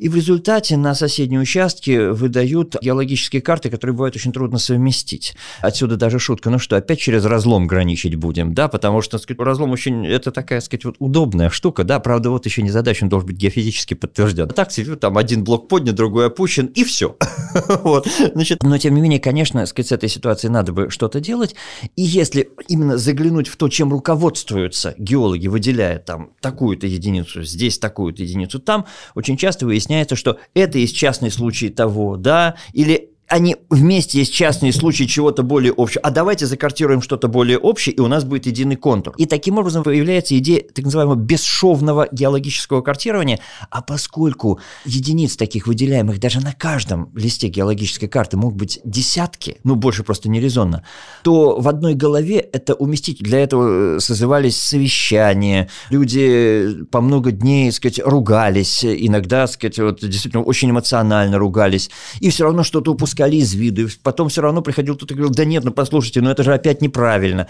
И 0.00 0.08
в 0.08 0.16
результате 0.16 0.78
на 0.78 0.94
соседние 0.94 1.38
участки 1.38 2.10
выдают 2.10 2.74
геологические 2.80 3.42
карты, 3.42 3.68
которые 3.68 3.94
бывает 3.94 4.16
очень 4.16 4.32
трудно 4.32 4.58
совместить. 4.58 5.34
Отсюда 5.60 5.96
даже 5.96 6.18
шутка, 6.18 6.48
ну 6.48 6.58
что, 6.58 6.76
опять 6.76 6.98
через 6.98 7.26
разлом 7.26 7.66
граничить 7.66 8.14
будем, 8.14 8.54
да, 8.54 8.68
потому 8.68 9.02
что, 9.02 9.12
так 9.12 9.22
сказать, 9.22 9.40
разлом 9.40 9.72
очень, 9.72 10.06
это 10.06 10.30
такая, 10.30 10.60
так 10.60 10.64
сказать, 10.64 10.84
вот 10.86 10.96
удобная 11.00 11.50
штука, 11.50 11.84
да, 11.84 12.00
правда, 12.00 12.30
вот 12.30 12.46
еще 12.46 12.62
не 12.62 12.70
задача, 12.70 13.04
он 13.04 13.10
должен 13.10 13.26
быть 13.26 13.36
геофизически 13.36 13.92
подтвержден. 13.92 14.46
А 14.46 14.52
так, 14.54 14.70
там 14.98 15.18
один 15.18 15.44
блок 15.44 15.68
поднят, 15.68 15.96
другой 15.96 16.28
опущен, 16.28 16.66
и 16.66 16.82
все. 16.82 17.18
вот, 17.82 18.08
значит, 18.32 18.62
но 18.62 18.78
тем 18.78 18.94
не 18.94 19.02
менее, 19.02 19.20
конечно, 19.20 19.66
сказать, 19.66 19.88
с 19.88 19.92
этой 19.92 20.08
ситуацией 20.08 20.50
надо 20.50 20.72
бы 20.72 20.88
что-то 20.88 21.20
делать, 21.20 21.54
и 21.96 22.02
если 22.02 22.48
именно 22.68 22.96
заглянуть 22.96 23.48
в 23.48 23.56
то, 23.56 23.68
чем 23.68 23.92
руководствуются 23.92 24.94
геологи, 24.96 25.48
выделяя 25.48 25.98
там 25.98 26.30
такую-то 26.40 26.86
единицу, 26.86 27.42
здесь 27.42 27.78
такую-то 27.78 28.22
единицу, 28.22 28.60
там, 28.60 28.86
очень 29.14 29.36
часто 29.36 29.66
выясняется, 29.66 29.89
выясняется, 29.90 30.16
что 30.16 30.38
это 30.54 30.78
есть 30.78 30.96
частный 30.96 31.30
случай 31.30 31.68
того, 31.68 32.16
да, 32.16 32.54
или 32.72 33.09
они 33.30 33.56
вместе 33.70 34.18
есть 34.18 34.34
частные 34.34 34.72
случаи 34.72 35.04
чего-то 35.04 35.44
более 35.44 35.72
общего. 35.76 36.02
А 36.02 36.10
давайте 36.10 36.46
закартируем 36.46 37.00
что-то 37.00 37.28
более 37.28 37.58
общее, 37.58 37.94
и 37.94 38.00
у 38.00 38.08
нас 38.08 38.24
будет 38.24 38.46
единый 38.46 38.74
контур. 38.74 39.14
И 39.18 39.26
таким 39.26 39.56
образом 39.56 39.84
появляется 39.84 40.36
идея 40.38 40.62
так 40.74 40.84
называемого 40.84 41.14
бесшовного 41.14 42.08
геологического 42.10 42.82
картирования. 42.82 43.38
А 43.70 43.82
поскольку 43.82 44.58
единиц 44.84 45.36
таких 45.36 45.68
выделяемых 45.68 46.18
даже 46.18 46.40
на 46.40 46.52
каждом 46.52 47.10
листе 47.14 47.46
геологической 47.46 48.08
карты 48.08 48.36
могут 48.36 48.56
быть 48.56 48.80
десятки, 48.84 49.58
ну 49.62 49.76
больше 49.76 50.02
просто 50.02 50.28
нерезонно, 50.28 50.82
то 51.22 51.60
в 51.60 51.68
одной 51.68 51.94
голове 51.94 52.38
это 52.38 52.74
уместить. 52.74 53.20
Для 53.20 53.38
этого 53.38 53.96
э, 53.96 54.00
созывались 54.00 54.60
совещания, 54.60 55.70
люди 55.90 56.84
по 56.90 57.00
много 57.00 57.30
дней, 57.30 57.68
так 57.70 57.76
сказать, 57.76 58.00
ругались, 58.04 58.84
иногда, 58.84 59.46
так 59.46 59.54
сказать, 59.54 59.78
вот, 59.78 60.00
действительно 60.00 60.42
очень 60.42 60.70
эмоционально 60.70 61.38
ругались, 61.38 61.90
и 62.18 62.30
все 62.30 62.44
равно 62.44 62.64
что-то 62.64 62.90
упускали 62.90 63.19
упускали 63.20 63.36
из 63.36 63.54
виду. 63.54 63.86
И 63.86 63.88
потом 64.02 64.28
все 64.28 64.42
равно 64.42 64.62
приходил 64.62 64.96
кто-то 64.96 65.14
и 65.14 65.16
говорил, 65.16 65.34
да 65.34 65.44
нет, 65.44 65.64
ну 65.64 65.72
послушайте, 65.72 66.20
ну 66.20 66.30
это 66.30 66.42
же 66.42 66.54
опять 66.54 66.82
неправильно. 66.82 67.46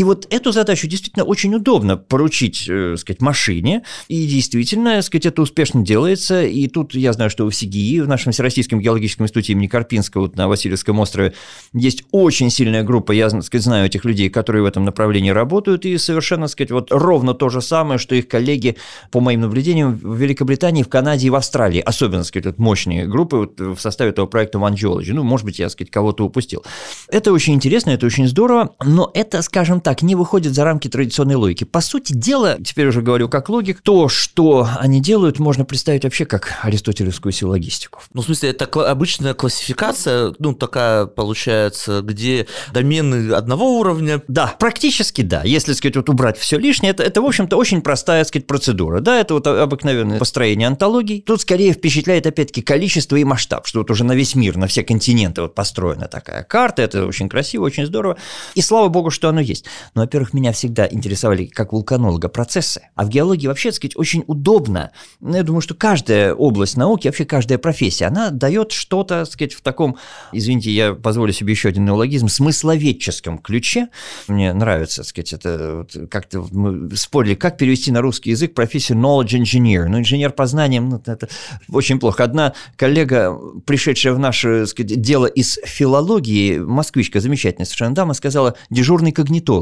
И 0.00 0.02
вот 0.02 0.26
эту 0.30 0.50
задачу 0.50 0.86
действительно 0.86 1.26
очень 1.26 1.54
удобно 1.54 1.98
поручить, 1.98 2.64
э, 2.66 2.96
сказать, 2.96 3.20
машине, 3.20 3.82
и 4.08 4.26
действительно, 4.26 5.02
сказать, 5.02 5.26
это 5.26 5.42
успешно 5.42 5.84
делается, 5.84 6.42
и 6.42 6.68
тут 6.68 6.94
я 6.94 7.12
знаю, 7.12 7.28
что 7.28 7.44
в 7.44 7.54
СИГИ, 7.54 8.00
в 8.00 8.08
нашем 8.08 8.32
Всероссийском 8.32 8.80
геологическом 8.80 9.26
институте 9.26 9.52
имени 9.52 9.66
Карпинского 9.66 10.22
вот 10.22 10.36
на 10.36 10.48
Васильевском 10.48 10.98
острове, 11.00 11.34
есть 11.74 12.04
очень 12.12 12.48
сильная 12.48 12.82
группа, 12.82 13.12
я, 13.12 13.28
сказать, 13.28 13.62
знаю 13.62 13.84
этих 13.84 14.06
людей, 14.06 14.30
которые 14.30 14.62
в 14.62 14.64
этом 14.64 14.86
направлении 14.86 15.28
работают, 15.28 15.84
и 15.84 15.98
совершенно, 15.98 16.48
сказать, 16.48 16.70
вот 16.70 16.90
ровно 16.90 17.34
то 17.34 17.50
же 17.50 17.60
самое, 17.60 17.98
что 17.98 18.14
их 18.14 18.26
коллеги, 18.26 18.78
по 19.10 19.20
моим 19.20 19.42
наблюдениям, 19.42 19.98
в 20.02 20.16
Великобритании, 20.16 20.82
в 20.82 20.88
Канаде 20.88 21.26
и 21.26 21.30
в 21.30 21.34
Австралии, 21.34 21.82
особенно, 21.84 22.24
сказать, 22.24 22.46
вот 22.46 22.58
мощные 22.58 23.06
группы 23.06 23.36
вот 23.36 23.60
в 23.60 23.78
составе 23.78 24.12
этого 24.12 24.24
проекта 24.24 24.56
One 24.56 24.76
Geology. 24.76 25.12
Ну, 25.12 25.24
может 25.24 25.44
быть, 25.44 25.58
я, 25.58 25.68
сказать, 25.68 25.90
кого-то 25.90 26.24
упустил. 26.24 26.64
Это 27.08 27.34
очень 27.34 27.52
интересно, 27.52 27.90
это 27.90 28.06
очень 28.06 28.26
здорово, 28.26 28.74
но 28.82 29.10
это, 29.12 29.42
скажем 29.42 29.82
так, 29.82 29.89
не 30.02 30.14
выходит 30.14 30.54
за 30.54 30.64
рамки 30.64 30.88
традиционной 30.88 31.34
логики. 31.34 31.64
По 31.64 31.80
сути 31.80 32.12
дела, 32.12 32.58
теперь 32.64 32.88
уже 32.88 33.02
говорю 33.02 33.28
как 33.28 33.48
логик, 33.48 33.80
то, 33.82 34.08
что 34.08 34.68
они 34.78 35.00
делают, 35.00 35.38
можно 35.38 35.64
представить 35.64 36.04
вообще 36.04 36.24
как 36.24 36.58
аристотелевскую 36.62 37.32
силлогистику. 37.32 38.00
Ну, 38.12 38.22
в 38.22 38.24
смысле, 38.24 38.50
это 38.50 38.64
обычная 38.88 39.34
классификация, 39.34 40.34
ну, 40.38 40.54
такая 40.54 41.06
получается, 41.06 42.02
где 42.02 42.46
домены 42.72 43.32
одного 43.32 43.78
уровня. 43.78 44.22
Да, 44.28 44.54
практически 44.58 45.22
да. 45.22 45.42
Если, 45.44 45.72
сказать, 45.72 45.96
вот 45.96 46.08
убрать 46.08 46.38
все 46.38 46.58
лишнее, 46.58 46.90
это, 46.90 47.02
это 47.02 47.22
в 47.22 47.26
общем-то, 47.26 47.56
очень 47.56 47.82
простая, 47.82 48.24
сказать, 48.24 48.46
процедура. 48.46 49.00
Да, 49.00 49.18
это 49.18 49.34
вот 49.34 49.46
обыкновенное 49.46 50.18
построение 50.18 50.68
антологий. 50.68 51.22
Тут 51.22 51.40
скорее 51.40 51.72
впечатляет, 51.72 52.26
опять-таки, 52.26 52.62
количество 52.62 53.16
и 53.16 53.24
масштаб, 53.24 53.66
что 53.66 53.80
вот 53.80 53.90
уже 53.90 54.04
на 54.04 54.12
весь 54.12 54.34
мир, 54.34 54.56
на 54.56 54.66
все 54.66 54.82
континенты 54.82 55.42
вот 55.42 55.54
построена 55.54 56.08
такая 56.08 56.42
карта. 56.42 56.82
Это 56.82 57.06
очень 57.06 57.28
красиво, 57.28 57.64
очень 57.64 57.86
здорово. 57.86 58.16
И 58.54 58.62
слава 58.62 58.88
богу, 58.88 59.10
что 59.10 59.28
оно 59.28 59.40
есть. 59.40 59.64
Но, 59.94 60.02
во-первых, 60.02 60.32
меня 60.34 60.52
всегда 60.52 60.88
интересовали 60.90 61.46
как 61.46 61.72
вулканолога 61.72 62.28
процессы, 62.28 62.82
а 62.94 63.04
в 63.04 63.08
геологии 63.08 63.46
вообще, 63.46 63.70
так 63.70 63.76
сказать, 63.76 63.96
очень 63.96 64.24
удобно. 64.26 64.90
Ну, 65.20 65.36
я 65.36 65.42
думаю, 65.42 65.60
что 65.60 65.74
каждая 65.74 66.34
область 66.34 66.76
науки, 66.76 67.08
вообще 67.08 67.24
каждая 67.24 67.58
профессия, 67.58 68.06
она 68.06 68.30
дает 68.30 68.72
что-то, 68.72 69.24
так 69.24 69.32
сказать, 69.32 69.54
в 69.54 69.60
таком, 69.60 69.96
извините, 70.32 70.70
я 70.70 70.94
позволю 70.94 71.32
себе 71.32 71.52
еще 71.52 71.68
один 71.68 71.84
неологизм, 71.84 72.28
смысловедческом 72.28 73.38
ключе. 73.38 73.88
Мне 74.28 74.52
нравится, 74.52 74.98
так 75.02 75.06
сказать, 75.06 75.32
это 75.32 75.76
вот 75.78 76.10
как-то 76.10 76.46
мы 76.50 76.94
спорили, 76.96 77.34
как 77.34 77.58
перевести 77.58 77.92
на 77.92 78.00
русский 78.00 78.30
язык 78.30 78.54
профессию 78.54 78.98
knowledge 78.98 79.40
engineer. 79.40 79.86
Ну, 79.86 79.98
инженер 79.98 80.30
по 80.32 80.46
знаниям, 80.46 80.88
ну, 80.88 81.02
это 81.04 81.28
очень 81.68 81.98
плохо. 81.98 82.24
Одна 82.24 82.54
коллега, 82.76 83.36
пришедшая 83.66 84.14
в 84.14 84.18
наше, 84.18 84.60
так 84.60 84.68
сказать, 84.68 85.00
дело 85.00 85.26
из 85.26 85.58
филологии, 85.64 86.58
москвичка, 86.58 87.20
замечательная 87.20 87.66
совершенно 87.66 87.94
дама, 87.94 88.14
сказала, 88.14 88.56
дежурный 88.70 89.12
когнитолог. 89.12 89.59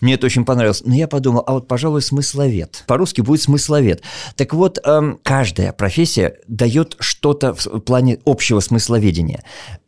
Мне 0.00 0.14
это 0.14 0.26
очень 0.26 0.44
понравилось. 0.44 0.82
Но 0.84 0.94
я 0.94 1.08
подумал, 1.08 1.44
а 1.46 1.52
вот, 1.52 1.68
пожалуй, 1.68 2.02
смысловед. 2.02 2.84
По-русски 2.86 3.20
будет 3.20 3.42
смысловед. 3.42 4.02
Так 4.36 4.54
вот, 4.54 4.78
эм, 4.84 5.18
каждая 5.22 5.72
профессия 5.72 6.38
дает 6.48 6.96
что-то 7.00 7.54
в 7.54 7.80
плане 7.80 8.18
общего 8.24 8.60
смысловедения 8.60 9.42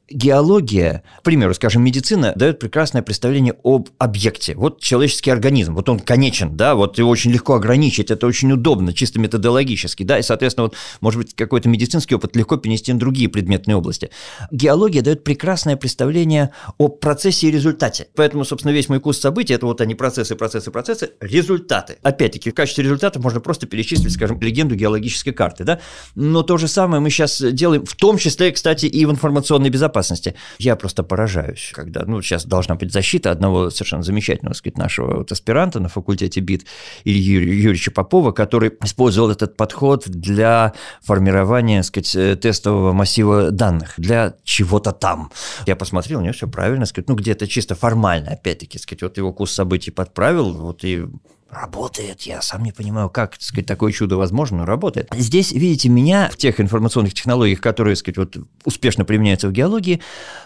геология, 0.08 1.02
к 1.18 1.22
примеру, 1.22 1.54
скажем, 1.54 1.82
медицина 1.82 2.32
дает 2.36 2.58
прекрасное 2.58 3.02
представление 3.02 3.54
об 3.64 3.88
объекте. 3.98 4.54
Вот 4.54 4.80
человеческий 4.80 5.30
организм, 5.30 5.74
вот 5.74 5.88
он 5.88 5.98
конечен, 5.98 6.56
да, 6.56 6.74
вот 6.74 6.98
его 6.98 7.10
очень 7.10 7.32
легко 7.32 7.54
ограничить, 7.54 8.10
это 8.10 8.26
очень 8.26 8.52
удобно, 8.52 8.92
чисто 8.92 9.18
методологически, 9.18 10.04
да, 10.04 10.18
и, 10.18 10.22
соответственно, 10.22 10.64
вот, 10.64 10.76
может 11.00 11.20
быть, 11.20 11.34
какой-то 11.34 11.68
медицинский 11.68 12.14
опыт 12.14 12.36
легко 12.36 12.56
перенести 12.56 12.92
на 12.92 12.98
другие 12.98 13.28
предметные 13.28 13.76
области. 13.76 14.10
Геология 14.50 15.02
дает 15.02 15.24
прекрасное 15.24 15.76
представление 15.76 16.50
о 16.78 16.88
процессе 16.88 17.48
и 17.48 17.50
результате. 17.50 18.08
Поэтому, 18.14 18.44
собственно, 18.44 18.72
весь 18.72 18.88
мой 18.88 19.00
курс 19.00 19.18
событий– 19.18 19.54
это 19.54 19.66
вот 19.66 19.80
они 19.80 19.94
процессы, 19.94 20.36
процессы, 20.36 20.70
процессы, 20.70 21.10
результаты. 21.20 21.96
Опять-таки, 22.02 22.50
в 22.50 22.54
качестве 22.54 22.84
результатов 22.84 23.22
можно 23.22 23.40
просто 23.40 23.66
перечислить, 23.66 24.12
скажем, 24.12 24.40
легенду 24.40 24.76
геологической 24.76 25.32
карты, 25.32 25.64
да, 25.64 25.80
но 26.14 26.42
то 26.42 26.56
же 26.58 26.68
самое 26.68 27.00
мы 27.00 27.10
сейчас 27.10 27.42
делаем, 27.42 27.84
в 27.84 27.96
том 27.96 28.18
числе, 28.18 28.52
кстати, 28.52 28.86
и 28.86 29.04
в 29.04 29.10
информационной 29.10 29.70
безопасности 29.70 29.95
безопасности. 29.96 30.34
Я 30.58 30.76
просто 30.76 31.02
поражаюсь, 31.02 31.72
когда, 31.74 32.04
ну, 32.06 32.22
сейчас 32.22 32.44
должна 32.44 32.74
быть 32.74 32.92
защита 32.92 33.30
одного 33.30 33.70
совершенно 33.70 34.02
замечательного, 34.02 34.54
так 34.54 34.58
сказать, 34.58 34.78
нашего 34.78 35.16
вот 35.18 35.32
аспиранта 35.32 35.80
на 35.80 35.88
факультете 35.88 36.40
БИТ 36.40 36.66
Ильи 37.04 37.34
Юрьевича 37.34 37.90
Попова, 37.90 38.32
который 38.32 38.72
использовал 38.84 39.30
этот 39.30 39.56
подход 39.56 40.04
для 40.06 40.72
формирования, 41.02 41.78
так 41.78 41.86
сказать, 41.86 42.16
э, 42.16 42.36
тестового 42.36 42.92
массива 42.92 43.50
данных 43.50 43.94
для 43.96 44.34
чего-то 44.44 44.92
там. 44.92 45.30
Я 45.66 45.76
посмотрел, 45.76 46.20
у 46.20 46.22
него 46.22 46.32
все 46.32 46.46
правильно, 46.46 46.86
сказать, 46.86 47.08
ну, 47.08 47.14
где-то 47.14 47.46
чисто 47.46 47.74
формально, 47.74 48.32
опять-таки, 48.32 48.78
сказать, 48.78 49.02
вот 49.02 49.18
его 49.18 49.32
курс 49.32 49.52
событий 49.52 49.90
подправил, 49.90 50.52
вот 50.52 50.84
и 50.84 51.06
Работает, 51.50 52.22
я 52.22 52.42
сам 52.42 52.64
не 52.64 52.72
понимаю, 52.72 53.08
как, 53.08 53.32
так 53.32 53.42
сказать, 53.42 53.66
такое 53.66 53.92
чудо 53.92 54.16
возможно, 54.16 54.58
но 54.58 54.66
работает. 54.66 55.08
Здесь, 55.16 55.52
видите, 55.52 55.88
меня 55.88 56.28
в 56.28 56.36
тех 56.36 56.60
информационных 56.60 57.14
технологиях, 57.14 57.60
которые, 57.60 57.94
так 57.94 58.00
сказать, 58.00 58.16
вот 58.16 58.36
успешно 58.64 59.04
применяются 59.04 59.48
в 59.48 59.52
геологии, 59.52 60.00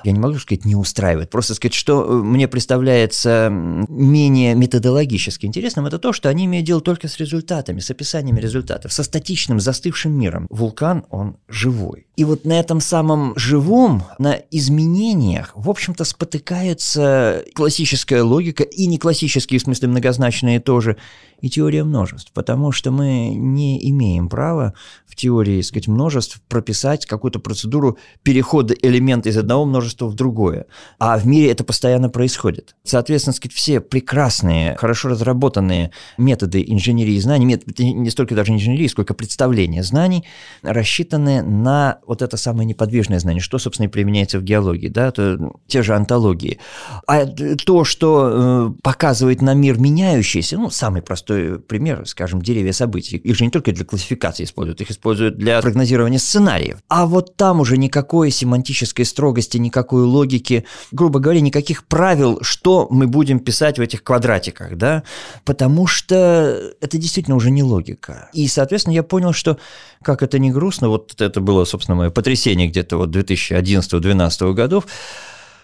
я 0.05 0.13
не 0.13 0.19
могу 0.19 0.39
сказать, 0.39 0.67
не 0.67 0.77
устраивает. 0.77 1.31
Просто 1.31 1.55
сказать, 1.55 1.73
что 1.73 2.05
э, 2.05 2.13
мне 2.23 2.49
представляется 2.49 3.49
менее 3.51 4.55
методологически 4.55 5.47
интересным, 5.47 5.87
это 5.87 5.99
то, 5.99 6.13
что 6.13 6.29
они 6.29 6.45
имеют 6.45 6.67
дело 6.67 6.83
только 6.83 7.09
с 7.09 7.19
результатами, 7.19 7.81
с 7.81 7.91
описаниями 7.91 8.41
результатов, 8.41 8.93
со 8.93 9.03
статичным, 9.03 9.59
застывшим 9.59 10.13
миром. 10.13 10.47
Вулкан, 10.51 11.07
он 11.09 11.39
живой. 11.49 12.07
И 12.21 12.25
вот 12.25 12.45
на 12.45 12.61
этом 12.61 12.81
самом 12.81 13.33
живом, 13.37 14.05
на 14.19 14.39
изменениях, 14.51 15.53
в 15.55 15.71
общем-то, 15.71 16.05
спотыкается 16.05 17.43
классическая 17.55 18.23
логика 18.23 18.63
и 18.63 18.87
не 18.87 18.99
классические, 18.99 19.59
в 19.59 19.63
смысле 19.63 19.89
многозначные 19.89 20.61
тоже, 20.61 20.90
же 20.91 20.97
и 21.41 21.51
теория 21.51 21.85
множеств, 21.85 22.33
потому 22.33 22.73
что 22.73 22.91
мы 22.91 23.31
не 23.35 23.91
имеем 23.91 24.29
права 24.29 24.75
в 25.07 25.17
теории, 25.17 25.61
сказать, 25.61 25.89
множеств 25.89 26.41
прописать 26.49 27.07
какую-то 27.07 27.41
процедуру 27.41 27.99
перехода 28.23 28.75
элемента 28.75 29.29
из 29.29 29.37
одного 29.37 29.65
множества 29.65 30.07
в 30.07 30.15
другое. 30.15 30.67
А 30.99 31.19
в 31.19 31.27
мире 31.27 31.51
это 31.51 31.65
постоянно 31.65 32.09
происходит. 32.09 32.77
Соответственно, 32.85 33.35
сказать, 33.35 33.55
все 33.55 33.81
прекрасные, 33.81 34.77
хорошо 34.77 35.09
разработанные 35.09 35.91
методы 36.19 36.65
инженерии 36.67 37.19
знаний, 37.19 37.47
методы, 37.47 37.93
не 37.93 38.11
столько 38.11 38.35
даже 38.35 38.53
инженерии, 38.53 38.87
сколько 38.87 39.15
представления 39.15 39.83
знаний, 39.83 40.25
рассчитаны 40.63 41.43
на 41.43 41.99
вот 42.07 42.23
это 42.23 42.37
самое 42.37 42.67
неподвижное 42.67 43.19
знание, 43.19 43.41
что, 43.41 43.59
собственно, 43.59 43.87
и 43.87 43.91
применяется 43.91 44.39
в 44.39 44.43
геологии, 44.43 44.89
да, 44.89 45.09
это 45.09 45.39
те 45.67 45.83
же 45.83 45.95
антологии. 45.95 46.59
А 47.07 47.27
то, 47.27 47.85
что 47.85 48.71
э, 48.71 48.83
показывает 48.83 49.43
на 49.43 49.55
мир 49.55 49.79
меняющийся, 49.79 50.57
ну, 50.57 50.71
самый 50.71 51.03
простой 51.03 51.30
пример, 51.67 52.07
скажем, 52.07 52.43
деревья 52.43 52.73
событий, 52.73 53.17
их 53.17 53.37
же 53.37 53.45
не 53.45 53.51
только 53.51 53.73
для 53.73 53.85
классификации 53.85 54.45
используют, 54.45 54.81
их 54.81 54.91
используют 54.91 55.37
для 55.37 55.61
прогнозирования 55.61 56.19
сценариев. 56.19 56.79
А 56.89 57.07
вот 57.07 57.37
там 57.37 57.61
уже 57.61 57.77
никакой 57.77 58.31
семантической 58.31 59.05
строгости, 59.05 59.59
никакой 59.59 60.03
логики, 60.03 60.65
грубо 60.93 61.21
говоря, 61.21 61.41
никаких 61.41 61.85
правил, 61.87 62.39
что 62.43 62.89
мы 62.91 63.07
будем 63.07 63.41
писать 63.41 63.79
в 63.79 63.83
этих 63.83 64.03
квадратиках, 64.03 64.77
да, 64.77 65.03
потому 65.45 65.87
что 65.87 66.73
это 66.81 66.99
действительно 66.99 67.37
уже 67.37 67.51
не 67.51 67.63
логика. 67.63 68.31
И, 68.33 68.47
соответственно, 68.49 68.95
я 68.95 69.03
понял, 69.03 69.33
что, 69.33 69.59
как 70.03 70.23
это 70.23 70.39
не 70.39 70.51
грустно, 70.51 70.89
вот 70.89 71.21
это 71.21 71.41
было, 71.41 71.65
собственно, 71.65 71.97
мое 71.97 72.11
потрясение 72.11 72.69
где-то 72.69 72.97
вот 72.97 73.15
2011-2012 73.15 74.55
годов, 74.55 74.87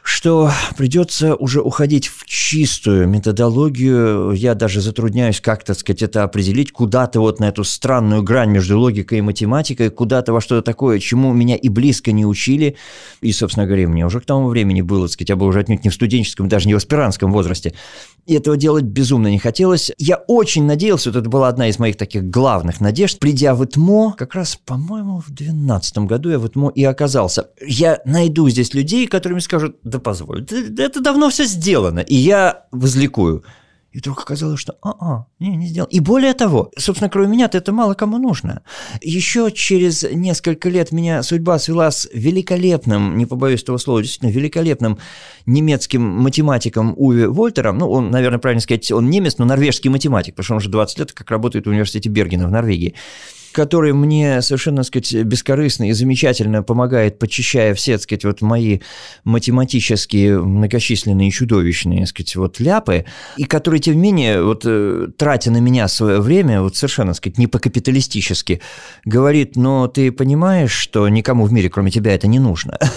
что 0.06 0.52
придется 0.76 1.34
уже 1.34 1.60
уходить 1.60 2.06
в 2.06 2.24
чистую 2.26 3.08
методологию. 3.08 4.30
Я 4.32 4.54
даже 4.54 4.80
затрудняюсь 4.80 5.40
как-то, 5.40 5.74
сказать, 5.74 6.00
это 6.00 6.22
определить 6.22 6.70
куда-то 6.70 7.18
вот 7.18 7.40
на 7.40 7.48
эту 7.48 7.64
странную 7.64 8.22
грань 8.22 8.50
между 8.50 8.78
логикой 8.78 9.18
и 9.18 9.22
математикой, 9.22 9.90
куда-то 9.90 10.32
во 10.32 10.40
что-то 10.40 10.62
такое, 10.62 11.00
чему 11.00 11.32
меня 11.32 11.56
и 11.56 11.68
близко 11.68 12.12
не 12.12 12.24
учили. 12.24 12.76
И, 13.20 13.32
собственно 13.32 13.66
говоря, 13.66 13.88
мне 13.88 14.06
уже 14.06 14.20
к 14.20 14.26
тому 14.26 14.46
времени 14.46 14.80
было, 14.80 15.08
сказать, 15.08 15.30
я 15.30 15.36
был 15.36 15.48
уже 15.48 15.58
отнюдь 15.58 15.82
не 15.82 15.90
в 15.90 15.94
студенческом, 15.94 16.48
даже 16.48 16.68
не 16.68 16.74
в 16.74 16.76
аспирантском 16.76 17.32
возрасте. 17.32 17.74
И 18.26 18.34
этого 18.34 18.56
делать 18.56 18.84
безумно 18.84 19.28
не 19.28 19.38
хотелось. 19.38 19.92
Я 19.98 20.16
очень 20.16 20.64
надеялся, 20.64 21.10
вот 21.10 21.18
это 21.18 21.28
была 21.28 21.48
одна 21.48 21.68
из 21.68 21.78
моих 21.78 21.96
таких 21.96 22.28
главных 22.28 22.80
надежд, 22.80 23.18
придя 23.20 23.54
в 23.54 23.64
ИТМО, 23.64 24.14
как 24.18 24.34
раз, 24.34 24.56
по-моему, 24.56 25.20
в 25.20 25.28
2012 25.28 25.98
году 25.98 26.30
я 26.30 26.38
в 26.38 26.46
ИТМО 26.46 26.70
и 26.70 26.82
оказался. 26.84 27.50
Я 27.64 28.00
найду 28.04 28.48
здесь 28.48 28.74
людей, 28.74 29.06
которые 29.06 29.34
мне 29.34 29.42
скажут, 29.42 29.76
да 29.84 30.00
позволь, 30.00 30.44
это 30.44 31.00
давно 31.00 31.30
все 31.30 31.44
сделано. 31.44 32.00
И 32.00 32.16
я 32.16 32.66
возликую. 32.72 33.44
И 33.96 33.98
вдруг 33.98 34.20
оказалось, 34.20 34.60
что 34.60 34.76
а-а, 34.82 35.24
не, 35.38 35.56
не 35.56 35.68
сделал. 35.68 35.88
И 35.88 36.00
более 36.00 36.34
того, 36.34 36.70
собственно, 36.76 37.08
кроме 37.08 37.28
меня-то 37.28 37.56
это 37.56 37.72
мало 37.72 37.94
кому 37.94 38.18
нужно. 38.18 38.60
Еще 39.00 39.50
через 39.50 40.02
несколько 40.02 40.68
лет 40.68 40.92
меня 40.92 41.22
судьба 41.22 41.58
свела 41.58 41.90
с 41.90 42.06
великолепным, 42.12 43.16
не 43.16 43.24
побоюсь 43.24 43.62
этого 43.62 43.78
слова, 43.78 44.02
действительно 44.02 44.28
великолепным 44.28 44.98
немецким 45.46 46.02
математиком 46.02 46.92
Уве 46.98 47.26
Вольтером. 47.28 47.78
Ну, 47.78 47.88
он, 47.88 48.10
наверное, 48.10 48.38
правильно 48.38 48.60
сказать, 48.60 48.92
он 48.92 49.08
немец, 49.08 49.38
но 49.38 49.46
норвежский 49.46 49.88
математик, 49.88 50.34
потому 50.34 50.44
что 50.44 50.52
он 50.52 50.58
уже 50.58 50.68
20 50.68 50.98
лет 50.98 51.12
как 51.12 51.30
работает 51.30 51.64
в 51.64 51.70
университете 51.70 52.10
Бергена 52.10 52.48
в 52.48 52.50
Норвегии 52.50 52.94
который 53.52 53.92
мне 53.92 54.42
совершенно, 54.42 54.78
так 54.78 54.86
сказать, 54.86 55.24
бескорыстно 55.24 55.88
и 55.88 55.92
замечательно 55.92 56.62
помогает, 56.62 57.18
почищая 57.18 57.74
все, 57.74 57.92
так 57.92 58.02
сказать, 58.02 58.24
вот 58.24 58.40
мои 58.42 58.80
математические 59.24 60.40
многочисленные 60.40 61.30
чудовищные, 61.30 62.00
так 62.00 62.08
сказать, 62.08 62.36
вот 62.36 62.60
ляпы, 62.60 63.04
и 63.36 63.44
который, 63.44 63.80
тем 63.80 63.96
не 63.96 64.00
менее, 64.00 64.42
вот 64.42 64.62
э, 64.64 65.08
тратя 65.16 65.50
на 65.50 65.58
меня 65.58 65.88
свое 65.88 66.20
время, 66.20 66.62
вот 66.62 66.76
совершенно, 66.76 67.12
так 67.12 67.16
сказать, 67.16 67.38
не 67.38 67.46
по-капиталистически, 67.46 68.60
говорит, 69.04 69.56
но 69.56 69.88
ты 69.88 70.12
понимаешь, 70.12 70.72
что 70.72 71.08
никому 71.08 71.44
в 71.44 71.52
мире, 71.52 71.70
кроме 71.70 71.90
тебя, 71.90 72.14
это 72.14 72.26
не 72.26 72.38
нужно. 72.38 72.78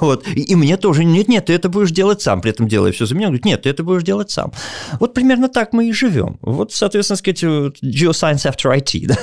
Вот. 0.00 0.26
И 0.26 0.56
мне 0.56 0.76
тоже, 0.76 1.04
нет, 1.04 1.28
нет, 1.28 1.46
ты 1.46 1.52
это 1.52 1.68
будешь 1.68 1.92
делать 1.92 2.20
сам, 2.20 2.40
при 2.40 2.50
этом 2.50 2.66
делая 2.66 2.90
все 2.90 3.06
за 3.06 3.14
меня. 3.14 3.28
Он 3.28 3.34
говорит, 3.34 3.44
нет, 3.44 3.62
ты 3.62 3.70
это 3.70 3.84
будешь 3.84 4.02
делать 4.02 4.32
сам. 4.32 4.52
Вот 4.98 5.14
примерно 5.14 5.48
так 5.48 5.72
мы 5.72 5.88
и 5.88 5.92
живем. 5.92 6.38
Вот, 6.42 6.72
соответственно, 6.72 7.16
сказать, 7.16 7.44
geoscience 7.44 8.50
after 8.50 8.76
IT, 8.76 9.06
да. 9.06 9.16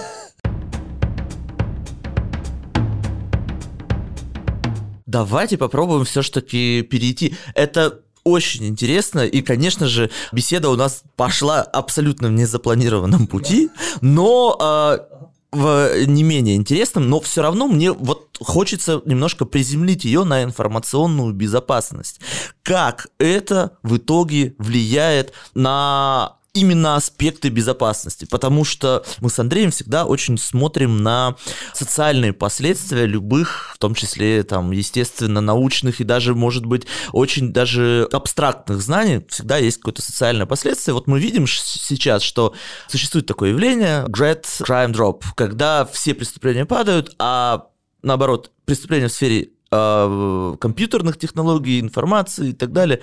Давайте 5.13 5.57
попробуем 5.57 6.05
все-таки 6.05 6.81
перейти. 6.81 7.35
Это 7.53 7.99
очень 8.23 8.65
интересно, 8.65 9.21
и, 9.21 9.41
конечно 9.41 9.87
же, 9.87 10.09
беседа 10.31 10.69
у 10.69 10.75
нас 10.75 11.03
пошла 11.15 11.61
абсолютно 11.61 12.29
в 12.29 12.31
незапланированном 12.31 13.27
пути, 13.27 13.69
но 14.01 14.57
э, 14.59 14.97
в 15.51 16.05
не 16.07 16.23
менее 16.23 16.55
интересном, 16.55 17.09
но 17.09 17.19
все 17.19 17.43
равно 17.43 17.67
мне 17.67 17.91
вот 17.91 18.37
хочется 18.41 19.01
немножко 19.05 19.45
приземлить 19.45 20.03
ее 20.03 20.23
на 20.23 20.43
информационную 20.43 21.33
безопасность. 21.33 22.21
Как 22.63 23.07
это 23.19 23.77
в 23.83 23.97
итоге 23.97 24.55
влияет 24.57 25.33
на 25.53 26.37
именно 26.53 26.95
аспекты 26.95 27.49
безопасности, 27.49 28.25
потому 28.29 28.63
что 28.63 29.03
мы 29.21 29.31
с 29.31 29.39
Андреем 29.39 29.71
всегда 29.71 30.05
очень 30.05 30.37
смотрим 30.37 31.01
на 31.01 31.35
социальные 31.73 32.33
последствия 32.33 33.07
любых, 33.07 33.71
в 33.73 33.79
том 33.79 33.95
числе, 33.95 34.43
там, 34.43 34.71
естественно, 34.71 35.41
научных 35.41 35.99
и 35.99 36.03
даже, 36.03 36.35
может 36.35 36.67
быть, 36.67 36.85
очень 37.11 37.51
даже 37.51 38.07
абстрактных 38.11 38.81
знаний, 38.81 39.25
всегда 39.29 39.57
есть 39.57 39.77
какое-то 39.77 40.03
социальное 40.03 40.45
последствие. 40.45 40.93
Вот 40.93 41.07
мы 41.07 41.19
видим 41.19 41.47
сейчас, 41.47 42.21
что 42.21 42.53
существует 42.87 43.25
такое 43.25 43.49
явление 43.49 44.05
Great 44.05 44.43
Crime 44.61 44.93
Drop, 44.93 45.23
когда 45.35 45.85
все 45.85 46.13
преступления 46.13 46.65
падают, 46.65 47.15
а 47.17 47.65
наоборот, 48.03 48.51
преступления 48.65 49.07
в 49.07 49.13
сфере 49.13 49.49
э, 49.71 50.55
компьютерных 50.59 51.17
технологий, 51.17 51.79
информации 51.79 52.49
и 52.49 52.53
так 52.53 52.71
далее, 52.73 53.01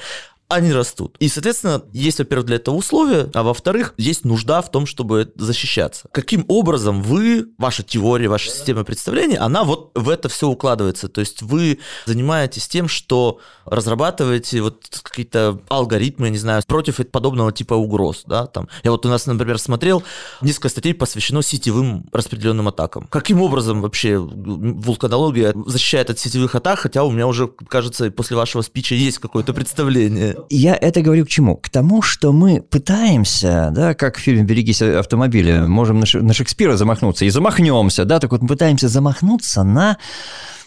они 0.51 0.73
растут. 0.73 1.17
И, 1.21 1.29
соответственно, 1.29 1.83
есть, 1.93 2.19
во-первых, 2.19 2.47
для 2.47 2.57
этого 2.57 2.75
условия, 2.75 3.31
а 3.35 3.45
во-вторых, 3.45 3.95
есть 3.97 4.25
нужда 4.25 4.61
в 4.63 4.71
том, 4.71 4.85
чтобы 4.85 5.33
защищаться. 5.37 6.09
Каким 6.13 6.45
образом 6.49 7.03
вы, 7.03 7.47
ваша 7.57 7.85
теория, 7.85 8.29
ваша 8.29 8.51
система 8.51 8.83
представления, 8.83 9.39
она 9.39 9.63
вот 9.63 9.93
в 9.95 10.09
это 10.09 10.29
все 10.29 10.49
укладывается. 10.49 11.09
То 11.09 11.21
есть 11.21 11.43
вы 11.43 11.79
занимаетесь 12.05 12.67
тем, 12.67 12.89
что 12.89 13.39
разрабатываете 13.65 14.61
вот 14.61 15.01
какие-то 15.03 15.61
алгоритмы, 15.69 16.27
я 16.27 16.33
не 16.33 16.39
знаю, 16.39 16.63
против 16.67 16.97
подобного 17.11 17.53
типа 17.53 17.75
угроз, 17.75 18.25
да, 18.27 18.47
там. 18.47 18.69
Я 18.83 18.91
вот 18.91 19.07
у 19.07 19.09
нас, 19.09 19.27
например, 19.27 19.59
смотрел, 19.59 20.03
несколько 20.41 20.69
статей 20.69 20.95
посвящено 20.95 21.43
сетевым 21.43 22.09
распределенным 22.13 22.67
атакам. 22.67 23.07
Каким 23.07 23.41
образом 23.41 23.81
вообще 23.83 24.19
вулканология 24.19 25.55
защищает 25.67 26.11
от 26.11 26.19
сетевых 26.19 26.57
атак, 26.57 26.81
хотя 26.81 27.05
у 27.05 27.13
меня 27.13 27.29
уже, 27.29 27.47
кажется, 27.47 28.11
после 28.11 28.37
вашего 28.37 28.63
спича 28.63 28.97
есть 28.97 29.19
какое-то 29.19 29.55
представление. 29.55 30.40
Я 30.49 30.75
это 30.75 31.03
говорю 31.03 31.27
к 31.27 31.29
чему? 31.29 31.57
К 31.57 31.69
тому, 31.69 32.03
что 32.03 32.33
мы 32.33 32.61
пытаемся, 32.63 33.71
да, 33.73 33.95
как 33.95 34.17
в 34.17 34.21
фильме 34.21 34.43
«Берегись 34.43 34.83
автомобиля», 34.83 35.67
можем 35.67 36.01
на 36.01 36.33
Шекспира 36.33 36.77
замахнуться 36.77 37.25
и 37.25 37.31
замахнемся, 37.31 38.05
да, 38.05 38.19
так 38.19 38.33
вот 38.33 38.43
мы 38.43 38.49
пытаемся 38.49 38.89
замахнуться 38.89 39.63
на 39.63 39.99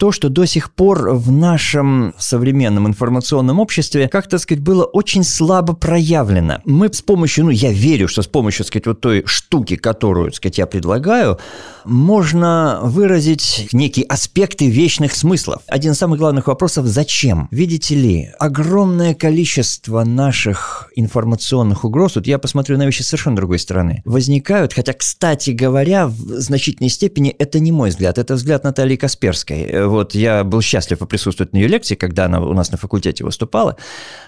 то, 0.04 0.12
что 0.12 0.28
до 0.28 0.46
сих 0.46 0.74
пор 0.74 1.12
в 1.12 1.32
нашем 1.32 2.14
современном 2.18 2.90
информационном 2.90 3.62
обществе, 3.62 4.10
как, 4.10 4.28
так 4.28 4.42
сказать, 4.42 4.62
было 4.62 4.84
очень 4.84 5.24
слабо 5.24 5.76
проявлено. 5.76 6.60
Мы 6.66 6.92
с 6.92 7.02
помощью, 7.02 7.46
ну, 7.46 7.52
я 7.52 7.72
верю, 7.72 8.10
что 8.10 8.22
с 8.22 8.28
помощью, 8.28 8.66
так 8.66 8.68
сказать, 8.68 8.88
вот 8.88 9.00
той 9.00 9.24
штуки, 9.26 9.78
которую, 9.78 10.26
так 10.26 10.36
сказать, 10.36 10.58
я 10.58 10.66
предлагаю, 10.66 11.40
можно 11.86 12.82
выразить 12.84 13.70
некие 13.72 14.06
аспекты 14.06 14.70
вечных 14.70 15.16
смыслов. 15.16 15.62
Один 15.68 15.94
из 15.94 16.00
самых 16.00 16.20
главных 16.20 16.48
вопросов– 16.48 16.86
зачем? 16.88 17.48
Видите 17.52 17.96
ли, 17.96 18.30
огромное 18.40 19.14
количество 19.14 20.04
наших 20.04 20.92
информационных 20.98 21.86
угроз, 21.86 22.16
вот 22.16 22.28
я 22.28 22.40
посмотрю 22.40 22.78
на 22.78 22.86
вещи 22.86 23.04
совершенно 23.04 23.38
другой 23.38 23.60
стороны, 23.60 24.02
возникают, 24.04 24.74
хотя, 24.74 24.92
кстати 24.92 25.52
говоря, 25.52 26.08
в 26.08 26.18
значительной 26.42 26.90
степени 26.90 27.30
это 27.30 27.62
не 27.62 27.72
мой 27.72 27.90
взгляд, 27.90 28.18
это 28.18 28.34
взгляд 28.34 28.66
Натальи 28.66 28.98
Касперской. 28.98 29.93
Вот 29.94 30.16
я 30.16 30.44
был 30.44 30.62
счастлив 30.62 30.98
присутствовать 31.08 31.54
на 31.54 31.58
ее 31.58 31.68
лекции, 31.68 31.94
когда 31.94 32.26
она 32.26 32.42
у 32.42 32.54
нас 32.54 32.72
на 32.72 32.78
факультете 32.78 33.24
выступала. 33.24 33.78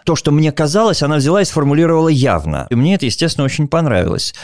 То, 0.04 0.15
что 0.15 0.32
мне 0.32 0.51
казалось, 0.51 1.01
она 1.01 1.15
взяла 1.15 1.41
и 1.41 1.45
сформулировала 1.45 2.08
явно. 2.08 2.67
И 2.69 2.75
мне 2.75 2.93
это, 2.93 3.08
естественно, 3.08 3.45
очень 3.45 3.67
понравилось. 3.67 4.36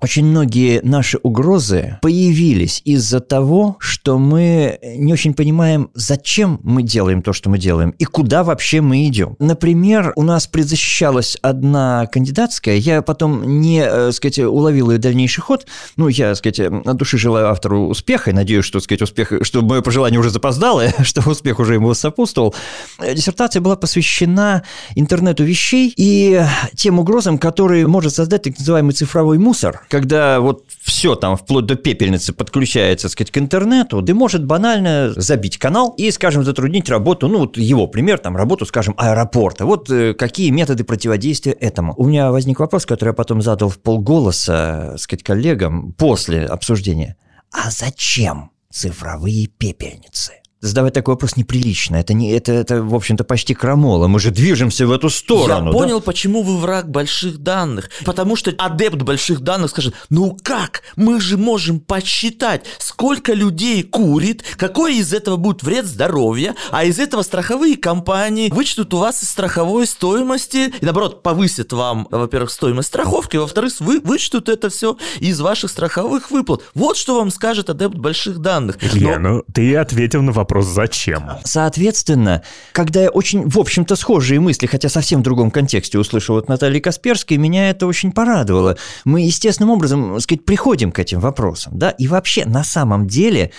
Очень 0.00 0.24
многие 0.24 0.80
наши 0.82 1.18
угрозы 1.22 1.98
появились 2.00 2.80
из-за 2.86 3.20
того, 3.20 3.76
что 3.80 4.18
мы 4.18 4.78
не 4.82 5.12
очень 5.12 5.34
понимаем, 5.34 5.90
зачем 5.94 6.58
мы 6.62 6.82
делаем 6.82 7.20
то, 7.20 7.34
что 7.34 7.50
мы 7.50 7.58
делаем, 7.58 7.90
и 7.90 8.04
куда 8.04 8.42
вообще 8.42 8.80
мы 8.80 9.06
идем. 9.06 9.36
Например, 9.38 10.14
у 10.16 10.22
нас 10.22 10.46
предзащищалась 10.46 11.36
одна 11.42 12.06
кандидатская, 12.06 12.76
я 12.76 13.02
потом 13.02 13.60
не, 13.60 13.82
э, 13.84 14.12
сказать, 14.12 14.38
уловил 14.38 14.90
ее 14.90 14.98
дальнейший 14.98 15.42
ход, 15.42 15.66
ну, 15.96 16.08
я, 16.08 16.34
сказать, 16.34 16.60
от 16.60 16.96
души 16.96 17.18
желаю 17.18 17.48
автору 17.50 17.88
успеха, 17.88 18.30
и 18.30 18.32
надеюсь, 18.32 18.64
что, 18.64 18.80
сказать, 18.80 19.02
успех, 19.02 19.32
что 19.42 19.60
мое 19.60 19.82
пожелание 19.82 20.18
уже 20.18 20.30
запоздало, 20.30 20.84
что 21.02 21.28
успех 21.28 21.58
уже 21.58 21.74
ему 21.74 21.92
сопутствовал. 21.92 22.54
Диссертация 22.98 23.60
была 23.60 23.76
посвящена 23.76 24.62
интернету 24.94 25.44
вещей 25.44 25.92
и 25.94 26.42
тем 26.74 26.98
угрозам, 26.98 27.36
которые 27.36 27.86
может 27.86 28.14
создать 28.14 28.44
так 28.44 28.58
называемый 28.58 28.94
цифровой 28.94 29.36
мусор, 29.36 29.82
когда 29.90 30.40
вот 30.40 30.64
все 30.80 31.16
там, 31.16 31.36
вплоть 31.36 31.66
до 31.66 31.74
пепельницы, 31.74 32.32
подключается, 32.32 33.08
так 33.08 33.12
сказать, 33.12 33.30
к 33.32 33.38
интернету, 33.38 34.00
да 34.00 34.14
может 34.14 34.44
банально 34.44 35.12
забить 35.16 35.58
канал 35.58 35.94
и, 35.98 36.10
скажем, 36.10 36.44
затруднить 36.44 36.88
работу, 36.88 37.28
ну, 37.28 37.40
вот 37.40 37.58
его 37.58 37.86
пример, 37.88 38.18
там, 38.18 38.36
работу, 38.36 38.64
скажем, 38.64 38.94
аэропорта. 38.96 39.66
Вот 39.66 39.90
э, 39.90 40.14
какие 40.14 40.50
методы 40.50 40.84
противодействия 40.84 41.52
этому? 41.52 41.94
У 41.96 42.06
меня 42.06 42.30
возник 42.30 42.60
вопрос, 42.60 42.86
который 42.86 43.10
я 43.10 43.14
потом 43.14 43.42
задал 43.42 43.68
в 43.68 43.78
полголоса, 43.80 44.90
так 44.92 45.00
сказать, 45.00 45.22
коллегам 45.24 45.92
после 45.92 46.46
обсуждения. 46.46 47.16
А 47.50 47.70
зачем 47.70 48.52
цифровые 48.70 49.48
пепельницы? 49.48 50.39
Задавать 50.60 50.94
такой 50.94 51.14
вопрос 51.14 51.36
неприлично. 51.36 51.96
Это, 51.96 52.12
не, 52.12 52.30
это, 52.32 52.52
это 52.52 52.82
в 52.82 52.94
общем-то, 52.94 53.24
почти 53.24 53.54
крамола. 53.54 54.08
Мы 54.08 54.20
же 54.20 54.30
движемся 54.30 54.86
в 54.86 54.92
эту 54.92 55.08
сторону. 55.08 55.66
Я 55.66 55.72
понял, 55.72 56.00
почему 56.00 56.42
вы 56.42 56.58
враг 56.58 56.90
больших 56.90 57.38
данных. 57.38 57.90
Потому 58.04 58.36
что 58.36 58.52
адепт 58.58 59.02
больших 59.02 59.40
данных 59.40 59.70
скажет, 59.70 59.94
ну 60.10 60.36
как? 60.42 60.82
Мы 60.96 61.20
же 61.20 61.38
можем 61.38 61.80
посчитать, 61.80 62.64
сколько 62.78 63.32
людей 63.32 63.82
курит, 63.82 64.44
какой 64.56 64.96
из 64.96 65.12
этого 65.12 65.36
будет 65.36 65.62
вред 65.62 65.86
здоровья, 65.86 66.54
а 66.70 66.84
из 66.84 66.98
этого 66.98 67.22
страховые 67.22 67.76
компании 67.76 68.50
вычтут 68.50 68.92
у 68.94 68.98
вас 68.98 69.22
из 69.22 69.30
страховой 69.30 69.86
стоимости, 69.86 70.72
и 70.80 70.84
наоборот, 70.84 71.22
повысят 71.22 71.72
вам, 71.72 72.06
во-первых, 72.10 72.50
стоимость 72.50 72.88
страховки, 72.88 73.36
во-вторых, 73.36 73.72
вы 73.80 74.00
вычтут 74.00 74.48
это 74.48 74.68
все 74.68 74.96
из 75.20 75.40
ваших 75.40 75.70
страховых 75.70 76.30
выплат. 76.30 76.62
Вот 76.74 76.96
что 76.96 77.16
вам 77.16 77.30
скажет 77.30 77.70
адепт 77.70 77.94
больших 77.94 78.38
данных. 78.38 78.78
Илья, 78.82 79.18
Но... 79.18 79.28
ну 79.28 79.44
ты 79.52 79.76
ответил 79.76 80.22
на 80.22 80.32
вопрос 80.32 80.49
вопрос 80.50 80.66
«зачем?». 80.66 81.30
Соответственно, 81.44 82.42
когда 82.72 83.02
я 83.02 83.10
очень, 83.10 83.48
в 83.48 83.58
общем-то, 83.58 83.94
схожие 83.94 84.40
мысли, 84.40 84.66
хотя 84.66 84.88
совсем 84.88 85.20
в 85.20 85.22
другом 85.22 85.50
контексте 85.50 85.98
услышал 85.98 86.36
от 86.36 86.48
Натальи 86.48 86.80
Касперской, 86.80 87.36
меня 87.36 87.70
это 87.70 87.86
очень 87.86 88.10
порадовало. 88.10 88.76
Мы 89.04 89.22
естественным 89.22 89.70
образом, 89.70 90.14
так 90.14 90.22
сказать, 90.22 90.44
приходим 90.44 90.90
к 90.90 90.98
этим 90.98 91.20
вопросам, 91.20 91.78
да, 91.78 91.90
и 91.90 92.08
вообще 92.08 92.44
на 92.46 92.64
самом 92.64 93.06
деле 93.06 93.52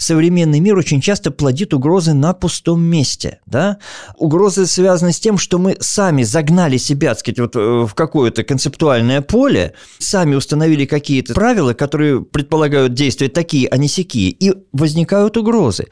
современный 0.00 0.60
мир 0.60 0.76
очень 0.76 1.00
часто 1.00 1.30
плодит 1.30 1.74
угрозы 1.74 2.14
на 2.14 2.32
пустом 2.32 2.82
месте. 2.82 3.40
Да? 3.46 3.78
Угрозы 4.16 4.66
связаны 4.66 5.12
с 5.12 5.20
тем, 5.20 5.38
что 5.38 5.58
мы 5.58 5.76
сами 5.80 6.22
загнали 6.22 6.78
себя, 6.78 7.10
так 7.10 7.20
сказать, 7.20 7.38
вот 7.38 7.56
э, 7.56 7.86
в 7.86 7.94
какое-то 7.94 8.42
концептуальное 8.42 9.20
поле, 9.20 9.74
сами 9.98 10.34
установили 10.34 10.86
какие-то 10.86 11.34
правила, 11.34 11.74
которые 11.74 12.22
предполагают 12.22 12.94
действия 12.94 13.28
такие, 13.28 13.68
а 13.68 13.76
не 13.76 13.88
сякие, 13.88 14.30
и 14.30 14.54
возникают 14.72 15.36
угрозы. 15.36 15.86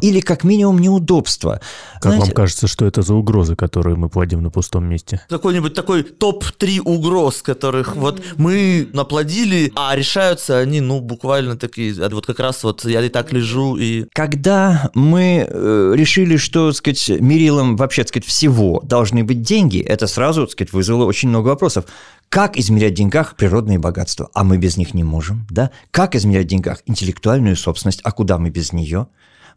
Или 0.00 0.20
как 0.20 0.42
минимум 0.44 0.80
неудобства. 0.80 1.60
Как 1.94 2.14
Знаете, 2.14 2.26
вам 2.26 2.34
кажется, 2.34 2.66
что 2.66 2.84
это 2.84 3.02
за 3.02 3.14
угрозы, 3.14 3.54
которые 3.54 3.96
мы 3.96 4.08
плодим 4.08 4.42
на 4.42 4.50
пустом 4.50 4.86
месте? 4.86 5.20
Какой-нибудь 5.28 5.74
такой 5.74 6.02
топ-3 6.02 6.80
угроз, 6.80 7.42
которых 7.42 7.94
вот 7.94 8.20
мы 8.36 8.88
наплодили, 8.92 9.72
а 9.76 9.94
решаются 9.94 10.58
они, 10.58 10.80
ну, 10.80 11.00
буквально 11.00 11.56
такие, 11.56 11.94
вот 12.08 12.26
как 12.26 12.40
раз 12.40 12.64
вот 12.64 12.84
я 12.84 13.00
и 13.02 13.08
так 13.08 13.32
лежу 13.32 13.51
сижу 13.52 13.76
и... 13.76 14.06
Когда 14.14 14.90
мы 14.94 15.46
э, 15.48 15.92
решили, 15.94 16.36
что, 16.36 16.68
так 16.68 16.76
сказать, 16.76 17.20
мерилом 17.20 17.76
вообще, 17.76 18.02
так 18.02 18.08
сказать, 18.08 18.26
всего 18.26 18.80
должны 18.84 19.24
быть 19.24 19.42
деньги, 19.42 19.80
это 19.80 20.06
сразу, 20.06 20.42
так 20.42 20.52
сказать, 20.52 20.72
вызвало 20.72 21.04
очень 21.04 21.28
много 21.28 21.48
вопросов. 21.48 21.84
Как 22.28 22.56
измерять 22.56 22.92
в 22.92 22.96
деньгах 22.96 23.36
природные 23.36 23.78
богатства? 23.78 24.30
А 24.34 24.44
мы 24.44 24.56
без 24.56 24.76
них 24.76 24.94
не 24.94 25.04
можем, 25.04 25.46
да? 25.50 25.70
Как 25.90 26.14
измерять 26.16 26.46
в 26.46 26.50
деньгах 26.50 26.82
интеллектуальную 26.86 27.56
собственность? 27.56 28.00
А 28.02 28.12
куда 28.12 28.38
мы 28.38 28.50
без 28.50 28.72
нее? 28.72 29.06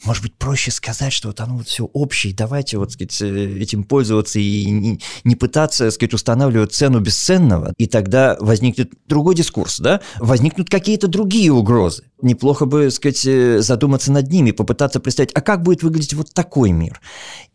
Может 0.03 0.23
быть, 0.23 0.35
проще 0.35 0.71
сказать, 0.71 1.13
что 1.13 1.29
вот 1.29 1.39
оно 1.39 1.57
вот 1.57 1.67
все 1.67 1.85
общее, 1.85 2.33
давайте 2.33 2.77
вот, 2.77 2.91
сказать, 2.91 3.21
э, 3.21 3.59
этим 3.59 3.83
пользоваться 3.83 4.39
и 4.39 4.65
не, 4.65 4.99
не 5.23 5.35
пытаться, 5.35 5.91
сказать, 5.91 6.13
устанавливать 6.13 6.73
цену 6.73 6.99
бесценного, 6.99 7.73
и 7.77 7.87
тогда 7.87 8.37
возникнет 8.39 8.91
другой 9.07 9.35
дискурс, 9.35 9.79
да? 9.79 10.01
Возникнут 10.19 10.69
какие-то 10.69 11.07
другие 11.07 11.51
угрозы. 11.51 12.03
Неплохо 12.21 12.65
бы, 12.65 12.91
сказать, 12.91 13.25
э, 13.25 13.61
задуматься 13.61 14.11
над 14.11 14.31
ними, 14.31 14.51
попытаться 14.51 14.99
представить, 14.99 15.31
а 15.33 15.41
как 15.41 15.63
будет 15.63 15.83
выглядеть 15.83 16.13
вот 16.13 16.33
такой 16.33 16.71
мир. 16.71 16.99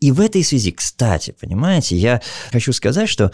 И 0.00 0.12
в 0.12 0.20
этой 0.20 0.44
связи, 0.44 0.72
кстати, 0.72 1.34
понимаете, 1.38 1.96
я 1.96 2.20
хочу 2.52 2.72
сказать, 2.72 3.08
что 3.08 3.32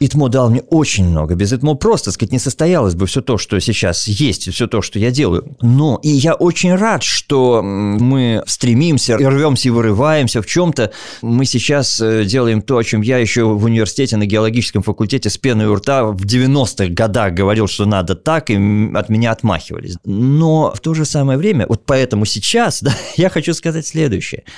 ИТМО 0.00 0.28
дал 0.28 0.50
мне 0.50 0.62
очень 0.70 1.08
много. 1.08 1.34
Без 1.34 1.52
ИТМО 1.52 1.74
просто, 1.74 2.12
сказать, 2.12 2.32
не 2.32 2.38
состоялось 2.38 2.94
бы 2.94 3.06
все 3.06 3.20
то, 3.22 3.38
что 3.38 3.58
сейчас 3.60 4.06
есть, 4.08 4.52
все 4.52 4.66
то, 4.66 4.82
что 4.82 4.98
я 4.98 5.10
делаю. 5.10 5.56
Но 5.60 5.98
и 6.02 6.08
я 6.08 6.34
очень 6.34 6.74
рад, 6.74 7.02
что 7.02 7.62
мы 7.62 8.42
стремимся, 8.46 9.16
и 9.16 9.24
рвемся 9.24 9.68
и 9.68 9.70
вырываемся 9.70 10.42
в 10.42 10.46
чем-то. 10.46 10.92
Мы 11.22 11.44
сейчас 11.44 12.00
э, 12.00 12.24
делаем 12.24 12.62
то, 12.62 12.78
о 12.78 12.84
чем 12.84 13.00
я 13.00 13.18
еще 13.18 13.44
в 13.44 13.64
университете 13.64 14.16
на 14.16 14.26
геологическом 14.26 14.82
факультете 14.82 15.30
с 15.30 15.38
пеной 15.38 15.66
у 15.66 15.74
рта 15.74 16.04
в 16.04 16.24
90-х 16.24 16.88
годах 16.92 17.34
говорил, 17.34 17.66
что 17.66 17.86
надо 17.86 18.14
так, 18.14 18.50
и 18.50 18.54
от 18.94 19.08
меня 19.08 19.30
отмахивались. 19.30 19.96
Но 20.04 20.72
в 20.74 20.80
то 20.80 20.94
же 20.94 21.04
самое 21.04 21.38
время, 21.38 21.66
вот 21.68 21.84
поэтому 21.86 22.24
сейчас 22.24 22.82
да, 22.86 22.94
я 23.16 23.30
хочу 23.30 23.54
сказать 23.54 23.86
следующее– 23.86 24.44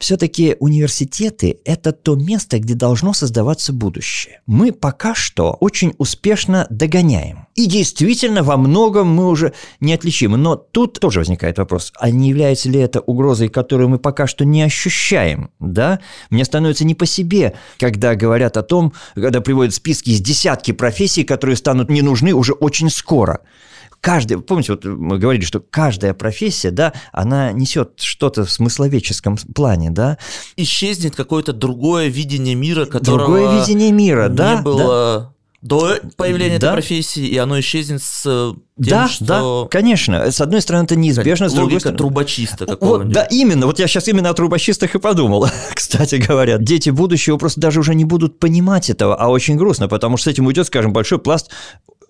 все-таки 0.00 0.56
университеты– 0.60 1.58
это 1.66 1.92
то 1.92 2.14
место, 2.14 2.58
где 2.58 2.74
должно 2.74 3.12
создаваться 3.12 3.74
будущее. 3.74 4.40
Мы 4.46 4.72
пока 4.72 5.14
что 5.14 5.52
очень 5.60 5.92
успешно 5.98 6.66
догоняем. 6.70 7.46
И 7.54 7.66
действительно, 7.66 8.42
во 8.42 8.56
многом 8.56 9.08
мы 9.08 9.28
уже 9.28 9.52
неотличимы. 9.78 10.38
Но 10.38 10.56
тут 10.56 10.98
тоже 10.98 11.20
возникает 11.20 11.58
вопрос, 11.58 11.92
а 11.96 12.10
не 12.10 12.30
является 12.30 12.70
ли 12.70 12.80
это 12.80 13.00
угрозой, 13.00 13.50
которую 13.50 13.90
мы 13.90 13.98
пока 13.98 14.26
что 14.26 14.46
не 14.46 14.62
ощущаем? 14.62 15.50
Да? 15.60 16.00
Мне 16.30 16.46
становится 16.46 16.86
не 16.86 16.94
по 16.94 17.04
себе, 17.04 17.52
когда 17.78 18.14
говорят 18.14 18.56
о 18.56 18.62
том, 18.62 18.94
когда 19.14 19.42
приводят 19.42 19.74
списки 19.74 20.10
из 20.10 20.20
десятки 20.20 20.72
профессий, 20.72 21.24
которые 21.24 21.56
станут 21.56 21.90
не 21.90 22.00
нужны 22.00 22.32
уже 22.32 22.54
очень 22.54 22.88
скоро 22.88 23.40
каждый, 24.00 24.40
помните, 24.40 24.72
вот 24.72 24.84
мы 24.84 25.18
говорили, 25.18 25.44
что 25.44 25.60
каждая 25.60 26.14
профессия, 26.14 26.70
да, 26.70 26.92
она 27.12 27.52
несет 27.52 28.00
что-то 28.00 28.44
в 28.44 28.50
смысловеческом 28.50 29.36
плане, 29.54 29.90
да. 29.90 30.18
Исчезнет 30.56 31.14
какое-то 31.14 31.52
другое 31.52 32.08
видение 32.08 32.54
мира, 32.54 32.86
которого 32.86 33.18
другое 33.26 33.60
видение 33.60 33.92
мира, 33.92 34.28
не 34.28 34.36
да, 34.36 34.62
было 34.62 34.78
да. 34.78 35.39
До 35.62 35.98
появления 36.16 36.58
да. 36.58 36.68
этой 36.68 36.72
профессии, 36.76 37.26
и 37.26 37.36
оно 37.36 37.60
исчезнет 37.60 38.02
с 38.02 38.22
э, 38.24 38.52
тем, 38.82 38.90
да, 38.90 39.08
что... 39.08 39.24
да, 39.64 39.68
конечно. 39.68 40.30
С 40.30 40.40
одной 40.40 40.62
стороны, 40.62 40.84
это 40.84 40.96
неизбежно, 40.96 41.50
с 41.50 41.52
другой 41.52 41.80
стороны... 41.80 41.98
трубочиста. 41.98 42.78
Вот, 42.80 43.08
да, 43.08 43.24
именно. 43.24 43.66
Вот 43.66 43.78
я 43.78 43.86
сейчас 43.86 44.08
именно 44.08 44.30
о 44.30 44.34
трубочистах 44.34 44.94
и 44.94 44.98
подумал, 44.98 45.48
кстати 45.74 46.14
говоря. 46.14 46.56
Дети 46.58 46.90
будущего 46.90 47.36
просто 47.36 47.60
даже 47.60 47.80
уже 47.80 47.94
не 47.94 48.06
будут 48.06 48.38
понимать 48.38 48.88
этого, 48.88 49.14
а 49.16 49.28
очень 49.28 49.56
грустно, 49.56 49.88
потому 49.88 50.16
что 50.16 50.30
с 50.30 50.32
этим 50.32 50.46
уйдет, 50.46 50.66
скажем, 50.66 50.92
большой 50.92 51.18
пласт 51.18 51.50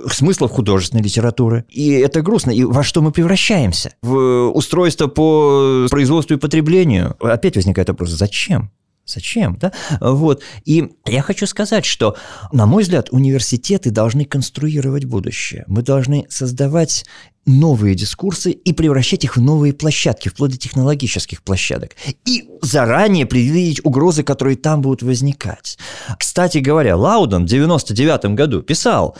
смыслов 0.09 0.53
художественной 0.53 1.03
литературы. 1.03 1.65
И 1.69 1.91
это 1.91 2.23
грустно. 2.23 2.51
И 2.51 2.63
во 2.65 2.83
что 2.83 3.03
мы 3.03 3.11
превращаемся? 3.13 3.95
В 4.03 4.51
устройство 4.51 5.09
по 5.09 5.87
производству 5.91 6.35
и 6.35 6.39
потреблению. 6.39 7.17
Опять 7.21 7.57
возникает 7.57 7.89
вопрос, 7.89 8.11
зачем? 8.11 8.71
Зачем, 9.11 9.57
да? 9.59 9.73
Вот. 10.01 10.43
И 10.65 10.91
я 11.07 11.23
хочу 11.23 11.47
сказать, 11.47 11.85
что, 11.85 12.17
на 12.53 12.67
мой 12.67 12.83
взгляд, 12.83 13.09
университеты 13.11 13.91
должны 13.91 14.25
конструировать 14.25 15.05
будущее. 15.05 15.65
Мы 15.67 15.83
должны 15.83 16.27
создавать 16.29 17.05
новые 17.47 17.95
дискурсы 17.95 18.51
и 18.51 18.73
превращать 18.73 19.25
их 19.25 19.37
в 19.37 19.41
новые 19.41 19.73
площадки, 19.73 20.29
вплоть 20.29 20.53
до 20.53 20.59
технологических 20.59 21.43
площадок. 21.43 21.97
И 22.27 22.49
заранее 22.63 23.27
предвидеть 23.27 23.85
угрозы, 23.85 24.23
которые 24.23 24.57
там 24.57 24.83
будут 24.83 25.03
возникать. 25.03 25.79
Кстати 26.19 26.59
говоря, 26.59 26.97
Лауден 26.97 27.45
в 27.45 27.49
99 27.49 28.35
году 28.35 28.63
писал, 28.63 29.17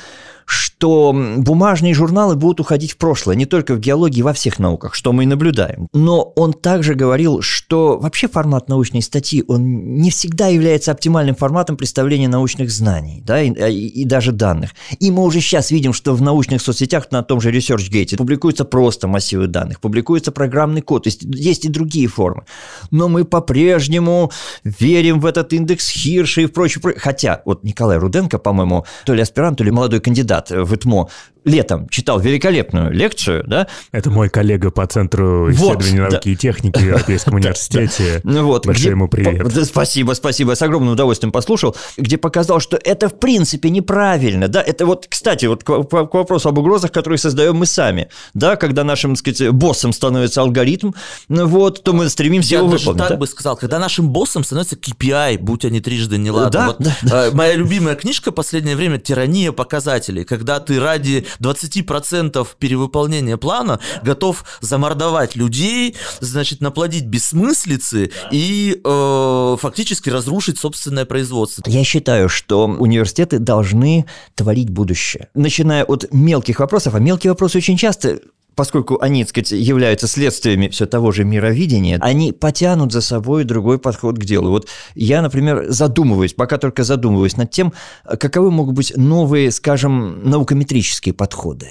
что 0.51 1.15
бумажные 1.37 1.95
журналы 1.95 2.37
будут 2.37 2.61
уходить 2.61 2.93
в 2.93 2.97
прошлое, 2.97 3.37
не 3.37 3.47
только 3.47 3.75
в 3.75 3.81
геологии, 3.81 4.23
во 4.23 4.33
всех 4.33 4.59
науках, 4.59 4.95
что 4.95 5.13
мы 5.13 5.25
и 5.25 5.27
наблюдаем. 5.27 5.89
Но 5.93 6.23
он 6.37 6.53
также 6.53 6.95
говорил, 6.95 7.43
что 7.43 7.99
вообще 7.99 8.29
формат 8.29 8.69
научной 8.69 9.03
статьи, 9.03 9.45
он 9.47 9.97
не 9.97 10.11
всегда 10.11 10.49
является 10.49 10.91
оптимальным 10.91 11.37
форматом 11.37 11.77
представления 11.77 12.29
научных 12.29 12.71
знаний 12.71 13.23
да, 13.25 13.43
и, 13.43 13.51
и, 13.51 13.89
и 14.03 14.05
даже 14.05 14.33
данных. 14.33 14.71
И 14.99 15.11
мы 15.11 15.23
уже 15.23 15.41
сейчас 15.41 15.71
видим, 15.71 15.93
что 15.93 16.15
в 16.15 16.23
научных 16.23 16.63
соцсетях 16.63 17.11
на 17.11 17.23
том 17.23 17.41
же 17.41 17.51
ResearchGate 17.51 18.17
публикуются 18.17 18.65
просто 18.65 19.07
массивы 19.07 19.47
данных, 19.47 19.81
публикуется 19.81 20.33
программный 20.33 20.81
код, 20.81 21.05
то 21.05 21.09
есть 21.09 21.23
есть 21.23 21.65
и 21.65 21.69
другие 21.69 22.09
формы. 22.09 22.45
Но 22.91 23.09
мы 23.09 23.25
по-прежнему 23.25 24.33
верим 24.65 25.21
в 25.21 25.27
этот 25.27 25.53
индекс 25.53 25.91
Хирша 25.91 26.41
и 26.41 26.47
прочее. 26.47 26.83
Хотя 26.97 27.43
вот 27.45 27.65
Николай 27.65 27.99
Руденко, 27.99 28.39
по-моему, 28.39 28.87
то 29.05 29.15
ли 29.15 29.23
аспирант, 29.23 29.59
то 29.59 29.65
ли 29.65 29.71
молодой 29.71 30.01
кандидат, 30.01 30.40
кандидат 30.41 30.51
в 30.51 30.75
ИТМО, 30.75 31.09
летом 31.45 31.89
читал 31.89 32.21
великолепную 32.21 32.93
лекцию, 32.93 33.45
да? 33.47 33.67
Это 33.93 34.11
мой 34.11 34.29
коллега 34.29 34.71
по 34.71 34.87
Центру 34.87 35.51
исследований 35.51 36.01
вот, 36.01 36.11
науки 36.11 36.29
да. 36.29 36.31
и 36.31 36.37
техники 36.37 36.79
в 36.79 36.83
Европейском 36.83 37.35
университете. 37.37 38.21
Ну 38.25 38.45
вот, 38.45 38.67
Большой 38.67 38.91
ему 38.91 39.09
привет. 39.09 39.51
Спасибо, 39.65 40.13
спасибо, 40.13 40.55
с 40.55 40.63
огромным 40.63 40.93
удовольствием 40.93 41.33
послушал, 41.33 41.77
где 41.97 42.19
показал, 42.19 42.61
что 42.61 42.79
это 42.83 43.09
в 43.09 43.19
принципе 43.19 43.71
неправильно, 43.71 44.49
да? 44.49 44.63
Это 44.63 44.87
вот, 44.87 45.07
кстати, 45.09 45.47
вот 45.47 45.65
к, 45.65 45.71
вопросу 45.71 46.49
об 46.49 46.59
угрозах, 46.59 46.93
которые 46.93 47.19
создаем 47.19 47.57
мы 47.57 47.67
сами, 47.67 48.09
да? 48.35 48.57
Когда 48.57 48.85
нашим, 48.85 49.15
так 49.15 49.21
сказать, 49.21 49.51
боссом 49.53 49.93
становится 49.93 50.43
алгоритм, 50.43 50.93
ну 51.29 51.47
вот, 51.47 51.83
то 51.83 51.93
мы 51.93 52.09
стремимся 52.09 52.55
Я 52.55 52.59
его 52.59 52.69
выполнить. 52.69 52.99
так 52.99 53.11
да? 53.11 53.17
бы 53.17 53.27
сказал, 53.27 53.57
когда 53.57 53.79
нашим 53.79 54.11
боссом 54.11 54.45
становится 54.45 54.77
KPI, 54.77 55.39
будь 55.39 55.65
они 55.65 55.81
трижды 55.81 56.19
не 56.19 56.31
ладно. 56.31 56.51
Да, 56.51 56.67
вот, 56.67 56.77
да, 56.79 56.97
да. 57.03 57.27
Э, 57.27 57.31
моя 57.33 57.55
любимая 57.55 57.95
книжка 57.95 58.33
последнее 58.33 58.77
время 58.77 58.99
«Тирания 58.99 59.53
показателей», 59.53 60.25
когда 60.31 60.61
ты 60.61 60.79
ради 60.79 61.27
20% 61.41 62.47
перевыполнения 62.61 63.37
плана 63.37 63.81
готов 64.05 64.45
замордовать 64.61 65.35
людей, 65.35 65.97
значит, 66.21 66.61
наплодить 66.61 67.07
бессмыслицы 67.07 68.13
и 68.31 68.81
э, 68.83 69.57
фактически 69.59 70.09
разрушить 70.09 70.57
собственное 70.57 71.05
производство. 71.05 71.65
Я 71.67 71.83
считаю, 71.83 72.29
что 72.29 72.67
университеты 72.67 73.41
должны 73.41 74.07
творить 74.37 74.71
будущее. 74.71 75.31
Начиная 75.35 75.83
от 75.83 76.07
мелких 76.13 76.61
вопросов, 76.61 76.95
а 76.95 77.01
мелкие 77.01 77.33
вопросы 77.33 77.59
очень 77.59 77.77
часто 77.77 78.21
поскольку 78.61 78.99
они, 79.01 79.25
так 79.25 79.31
сказать, 79.31 79.53
являются 79.53 80.07
следствиями 80.07 80.69
все 80.69 80.85
того 80.85 81.13
же 81.13 81.25
мировидения, 81.25 81.97
они 82.03 82.31
потянут 82.31 82.93
за 82.93 83.01
собой 83.01 83.45
другой 83.45 83.79
подход 83.79 84.19
к 84.19 84.25
делу. 84.27 84.51
Вот 84.51 84.69
я, 84.95 85.23
например, 85.23 85.71
задумываюсь, 85.71 86.35
пока 86.35 86.59
только 86.59 86.85
задумываюсь 86.85 87.39
над 87.39 87.51
тем, 87.51 87.73
каковы 88.05 88.51
могут 88.51 88.75
быть 88.75 88.93
новые, 88.99 89.51
скажем, 89.51 90.29
наукометрические 90.29 91.15
подходы. 91.15 91.69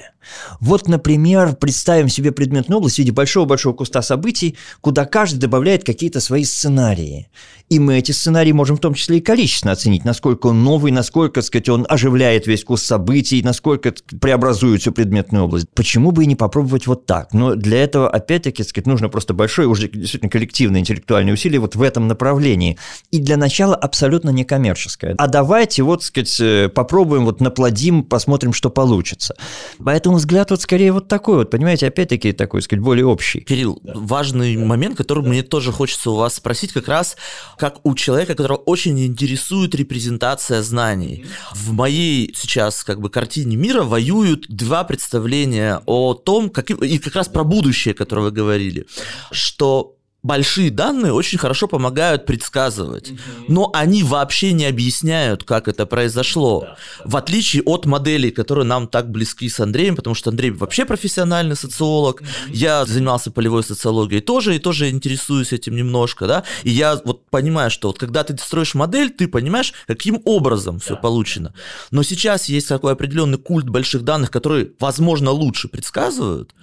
Вот, 0.59 0.87
например, 0.87 1.55
представим 1.55 2.09
себе 2.09 2.31
предметную 2.31 2.77
область 2.79 2.95
в 2.95 2.99
виде 2.99 3.11
большого-большого 3.11 3.73
куста 3.73 4.01
событий, 4.01 4.57
куда 4.81 5.05
каждый 5.05 5.39
добавляет 5.39 5.83
какие-то 5.83 6.19
свои 6.19 6.43
сценарии. 6.43 7.29
И 7.69 7.79
мы 7.79 7.97
эти 7.97 8.11
сценарии 8.11 8.51
можем 8.51 8.77
в 8.77 8.79
том 8.79 8.95
числе 8.95 9.17
и 9.19 9.21
количественно 9.21 9.73
оценить, 9.73 10.05
насколько 10.05 10.47
он 10.47 10.63
новый, 10.63 10.91
насколько, 10.91 11.35
так 11.35 11.45
сказать, 11.45 11.69
он 11.69 11.85
оживляет 11.87 12.47
весь 12.47 12.63
куст 12.63 12.85
событий, 12.85 13.41
насколько 13.43 13.93
преобразует 14.19 14.81
всю 14.81 14.91
предметную 14.91 15.45
область. 15.45 15.67
Почему 15.73 16.11
бы 16.11 16.23
и 16.23 16.27
не 16.27 16.35
попробовать 16.35 16.78
вот 16.87 17.05
так? 17.05 17.33
Но 17.33 17.55
для 17.55 17.83
этого, 17.83 18.09
опять-таки, 18.09 18.63
сказать, 18.63 18.87
нужно 18.87 19.09
просто 19.09 19.33
большое, 19.33 19.67
уже 19.67 19.89
действительно 19.89 20.29
коллективное 20.29 20.81
интеллектуальное 20.81 21.33
усилие 21.33 21.59
вот 21.59 21.75
в 21.75 21.81
этом 21.81 22.07
направлении. 22.07 22.77
И 23.11 23.19
для 23.19 23.37
начала 23.37 23.75
абсолютно 23.75 24.29
некоммерческое. 24.29 25.15
А 25.17 25.27
давайте 25.27 25.83
вот, 25.83 26.03
сказать, 26.03 26.39
э, 26.39 26.69
попробуем, 26.69 27.25
вот 27.25 27.41
наплодим, 27.41 28.03
посмотрим, 28.03 28.53
что 28.53 28.69
получится. 28.69 29.35
Поэтому 29.83 30.17
взгляд 30.17 30.51
вот 30.51 30.61
скорее 30.61 30.91
вот 30.91 31.07
такой 31.07 31.37
вот, 31.37 31.49
понимаете, 31.49 31.87
опять-таки 31.87 32.31
такой, 32.31 32.61
сказать, 32.61 32.83
более 32.83 33.05
общий. 33.05 33.41
Кирилл, 33.41 33.81
важный 33.83 34.57
момент, 34.57 34.97
который 34.97 35.23
мне 35.23 35.43
тоже 35.43 35.71
хочется 35.71 36.11
у 36.11 36.15
вас 36.15 36.35
спросить, 36.35 36.73
как 36.73 36.87
раз 36.87 37.15
как 37.57 37.79
у 37.83 37.95
человека, 37.95 38.35
которого 38.35 38.57
очень 38.57 39.05
интересует 39.05 39.75
репрезентация 39.75 40.61
знаний. 40.61 41.25
В 41.53 41.73
моей 41.73 42.33
сейчас 42.35 42.83
как 42.83 43.01
бы 43.01 43.09
картине 43.09 43.55
мира 43.55 43.83
воюют 43.83 44.45
два 44.47 44.83
представления 44.83 45.81
о 45.85 46.13
том, 46.13 46.49
как, 46.61 46.81
и 46.81 46.97
как 46.99 47.15
раз 47.15 47.27
про 47.27 47.43
будущее, 47.43 47.93
которое 47.93 48.23
вы 48.23 48.31
говорили, 48.31 48.85
что 49.31 49.98
большие 50.23 50.69
данные 50.69 51.13
очень 51.13 51.37
хорошо 51.37 51.67
помогают 51.67 52.25
предсказывать, 52.25 53.13
но 53.47 53.71
они 53.73 54.03
вообще 54.03 54.51
не 54.51 54.65
объясняют, 54.65 55.43
как 55.43 55.67
это 55.67 55.85
произошло, 55.85 56.67
в 57.05 57.15
отличие 57.15 57.63
от 57.63 57.85
моделей, 57.85 58.31
которые 58.31 58.65
нам 58.65 58.87
так 58.87 59.09
близки 59.09 59.47
с 59.47 59.59
Андреем, 59.59 59.95
потому 59.95 60.15
что 60.15 60.29
Андрей 60.29 60.51
вообще 60.51 60.85
профессиональный 60.85 61.55
социолог, 61.55 62.21
я 62.47 62.85
занимался 62.85 63.31
полевой 63.31 63.63
социологией 63.63 64.21
тоже, 64.21 64.55
и 64.55 64.59
тоже 64.59 64.89
интересуюсь 64.89 65.53
этим 65.53 65.75
немножко, 65.75 66.27
да, 66.27 66.43
и 66.63 66.69
я 66.69 66.99
вот 67.05 67.25
понимаю, 67.29 67.71
что 67.71 67.87
вот 67.87 67.97
когда 67.97 68.23
ты 68.23 68.37
строишь 68.37 68.75
модель, 68.75 69.11
ты 69.11 69.27
понимаешь, 69.27 69.73
каким 69.87 70.21
образом 70.25 70.79
все 70.79 70.97
получено, 70.97 71.53
но 71.91 72.03
сейчас 72.03 72.49
есть 72.49 72.67
такой 72.67 72.91
определенный 72.91 73.37
культ 73.37 73.69
больших 73.69 74.03
данных, 74.03 74.31
которые, 74.31 74.71
возможно, 74.79 75.31
лучше 75.31 75.69
предсказывают, 75.69 76.53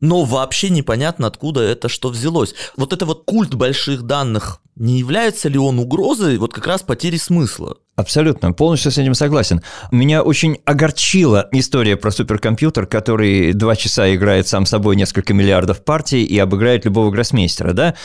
но 0.00 0.24
вообще 0.24 0.70
непонятно, 0.70 1.26
откуда 1.26 1.60
это 1.60 1.88
что 1.88 2.08
взялось. 2.08 2.54
Вот 2.76 2.92
это 2.92 3.06
вот 3.06 3.24
культ 3.24 3.54
больших 3.54 4.02
данных, 4.02 4.60
не 4.76 4.98
является 4.98 5.48
ли 5.48 5.58
он 5.58 5.78
угрозой 5.78 6.38
вот 6.38 6.52
как 6.52 6.66
раз 6.66 6.82
потери 6.82 7.16
смысла? 7.16 7.78
Абсолютно, 7.98 8.52
полностью 8.52 8.92
с 8.92 8.98
этим 8.98 9.14
согласен. 9.14 9.60
Меня 9.90 10.22
очень 10.22 10.58
огорчила 10.64 11.48
история 11.50 11.96
про 11.96 12.12
суперкомпьютер, 12.12 12.86
который 12.86 13.52
два 13.54 13.74
часа 13.74 14.14
играет 14.14 14.46
сам 14.46 14.66
собой 14.66 14.94
несколько 14.94 15.34
миллиардов 15.34 15.82
партий 15.82 16.22
и 16.22 16.38
обыграет 16.38 16.84
любого 16.84 17.10
гроссмейстера, 17.10 17.72
да? 17.72 17.96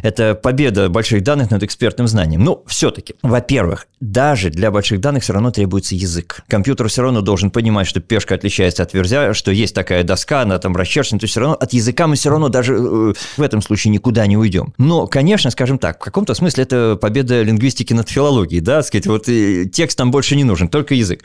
Это 0.00 0.34
победа 0.34 0.88
больших 0.88 1.22
данных 1.22 1.50
над 1.50 1.62
экспертным 1.62 2.08
знанием. 2.08 2.42
Но 2.42 2.62
все-таки, 2.66 3.16
во-первых, 3.20 3.86
даже 4.00 4.48
для 4.48 4.70
больших 4.70 5.00
данных 5.00 5.22
все 5.22 5.34
равно 5.34 5.50
требуется 5.50 5.94
язык. 5.94 6.40
Компьютер 6.48 6.88
все 6.88 7.02
равно 7.02 7.20
должен 7.20 7.50
понимать, 7.50 7.86
что 7.86 8.00
пешка 8.00 8.36
отличается 8.36 8.82
от 8.82 8.94
верзя, 8.94 9.34
что 9.34 9.50
есть 9.50 9.74
такая 9.74 10.04
доска, 10.04 10.40
она 10.40 10.58
там 10.58 10.74
расчерчена, 10.74 11.18
то 11.18 11.24
есть 11.24 11.32
все 11.32 11.40
равно 11.40 11.56
от 11.56 11.74
языка 11.74 12.06
мы 12.06 12.16
все 12.16 12.30
равно 12.30 12.48
даже 12.48 12.76
э, 12.76 13.12
в 13.36 13.42
этом 13.42 13.60
случае 13.60 13.92
никуда 13.92 14.26
не 14.26 14.38
уйдем. 14.38 14.72
Но, 14.78 15.06
конечно, 15.06 15.50
скажем 15.50 15.78
так, 15.78 16.00
в 16.00 16.04
каком-то 16.04 16.32
смысле 16.32 16.62
это 16.62 16.96
победа 16.98 17.42
лингвистики 17.42 17.92
над 17.92 18.08
филологией, 18.08 18.62
да, 18.62 18.82
сказать, 18.82 19.06
вот 19.06 19.28
текст 19.72 19.98
нам 19.98 20.10
больше 20.10 20.36
не 20.36 20.44
нужен, 20.44 20.68
только 20.68 20.94
язык 20.94 21.24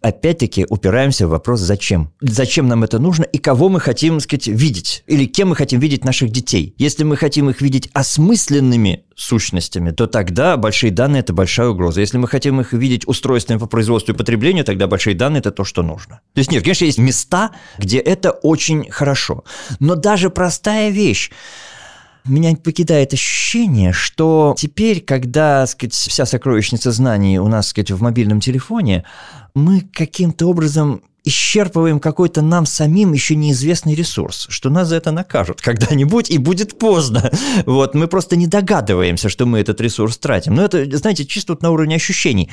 опять-таки 0.00 0.66
упираемся 0.68 1.26
в 1.26 1.30
вопрос 1.30 1.60
«зачем?». 1.60 2.12
Зачем 2.20 2.68
нам 2.68 2.84
это 2.84 2.98
нужно 2.98 3.24
и 3.24 3.38
кого 3.38 3.68
мы 3.68 3.80
хотим, 3.80 4.14
так 4.14 4.22
сказать, 4.22 4.46
видеть? 4.46 5.04
Или 5.06 5.26
кем 5.26 5.50
мы 5.50 5.56
хотим 5.56 5.80
видеть 5.80 6.04
наших 6.04 6.30
детей? 6.30 6.74
Если 6.78 7.04
мы 7.04 7.16
хотим 7.16 7.50
их 7.50 7.60
видеть 7.60 7.90
осмысленными 7.92 9.04
сущностями, 9.14 9.90
то 9.90 10.06
тогда 10.06 10.56
большие 10.56 10.90
данные– 10.90 11.20
это 11.20 11.32
большая 11.32 11.68
угроза. 11.68 12.00
Если 12.00 12.18
мы 12.18 12.28
хотим 12.28 12.60
их 12.60 12.72
видеть 12.72 13.06
устройствами 13.06 13.58
по 13.58 13.66
производству 13.66 14.12
и 14.12 14.16
потреблению, 14.16 14.64
тогда 14.64 14.86
большие 14.86 15.14
данные– 15.14 15.40
это 15.40 15.50
то, 15.50 15.64
что 15.64 15.82
нужно. 15.82 16.20
То 16.34 16.38
есть 16.38 16.50
нет, 16.50 16.62
конечно, 16.62 16.84
есть 16.84 16.98
места, 16.98 17.50
где 17.78 17.98
это 17.98 18.30
очень 18.30 18.90
хорошо. 18.90 19.44
Но 19.78 19.94
даже 19.96 20.30
простая 20.30 20.90
вещь– 20.90 21.30
меня 22.24 22.54
покидает 22.56 23.12
ощущение, 23.12 23.92
что 23.92 24.54
теперь, 24.56 25.00
когда 25.00 25.66
сказать, 25.66 25.94
вся 25.94 26.26
сокровищница 26.26 26.92
знаний 26.92 27.38
у 27.38 27.48
нас 27.48 27.68
сказать, 27.68 27.90
в 27.90 28.02
мобильном 28.02 28.40
телефоне, 28.40 29.04
мы 29.54 29.80
каким-то 29.80 30.46
образом 30.46 31.02
исчерпываем 31.24 32.00
какой-то 32.00 32.42
нам 32.42 32.66
самим 32.66 33.12
еще 33.12 33.36
неизвестный 33.36 33.94
ресурс, 33.94 34.46
что 34.48 34.70
нас 34.70 34.88
за 34.88 34.96
это 34.96 35.12
накажут 35.12 35.60
когда-нибудь, 35.62 36.30
и 36.30 36.38
будет 36.38 36.78
поздно. 36.78 37.30
Вот, 37.66 37.94
мы 37.94 38.08
просто 38.08 38.36
не 38.36 38.46
догадываемся, 38.46 39.28
что 39.28 39.46
мы 39.46 39.58
этот 39.60 39.80
ресурс 39.80 40.18
тратим. 40.18 40.54
Но 40.54 40.64
это, 40.64 40.84
знаете, 40.96 41.26
чисто 41.26 41.52
вот 41.52 41.62
на 41.62 41.70
уровне 41.70 41.96
ощущений. 41.96 42.50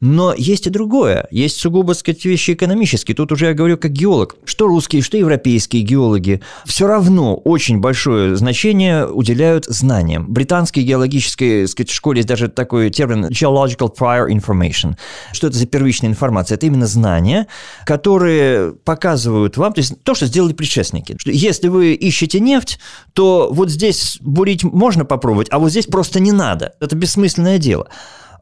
Но 0.00 0.34
есть 0.36 0.66
и 0.66 0.70
другое. 0.70 1.26
Есть 1.30 1.58
сугубо, 1.58 1.94
так 1.94 2.00
сказать, 2.00 2.24
вещи 2.24 2.52
экономические. 2.52 3.14
Тут 3.14 3.32
уже 3.32 3.46
я 3.46 3.54
говорю 3.54 3.78
как 3.78 3.92
геолог. 3.92 4.36
Что 4.44 4.66
русские, 4.66 5.02
что 5.02 5.16
европейские 5.16 5.82
геологи 5.82 6.42
все 6.64 6.86
равно 6.86 7.36
очень 7.36 7.78
большое 7.78 8.36
значение 8.36 9.06
уделяют 9.06 9.64
знаниям. 9.66 10.26
Британской 10.32 10.82
геологической 10.82 11.62
так 11.62 11.70
сказать, 11.70 11.90
школе 11.90 12.18
есть 12.18 12.28
даже 12.28 12.48
такой 12.48 12.90
термин 12.90 13.26
geological 13.26 13.92
prior 13.96 14.28
information. 14.28 14.96
Что 15.32 15.48
это 15.48 15.56
за 15.56 15.66
первичная 15.66 16.10
информация? 16.10 16.56
Это 16.56 16.66
именно 16.66 16.86
знания, 16.86 17.46
которые 17.84 18.72
показывают 18.72 19.56
вам, 19.56 19.72
то 19.72 19.80
есть 19.80 20.02
то, 20.02 20.14
что 20.14 20.26
сделали 20.26 20.52
предшественники. 20.52 21.16
Что 21.18 21.30
если 21.30 21.68
вы 21.68 21.94
ищете 21.94 22.40
нефть, 22.40 22.78
то 23.12 23.48
вот 23.52 23.70
здесь 23.70 24.18
бурить 24.20 24.64
можно 24.64 25.04
попробовать, 25.04 25.48
а 25.50 25.58
вот 25.58 25.70
здесь 25.70 25.86
просто 25.86 26.20
не 26.20 26.32
надо. 26.32 26.74
Это 26.80 26.96
бессмысленное 26.96 27.58
дело 27.58 27.88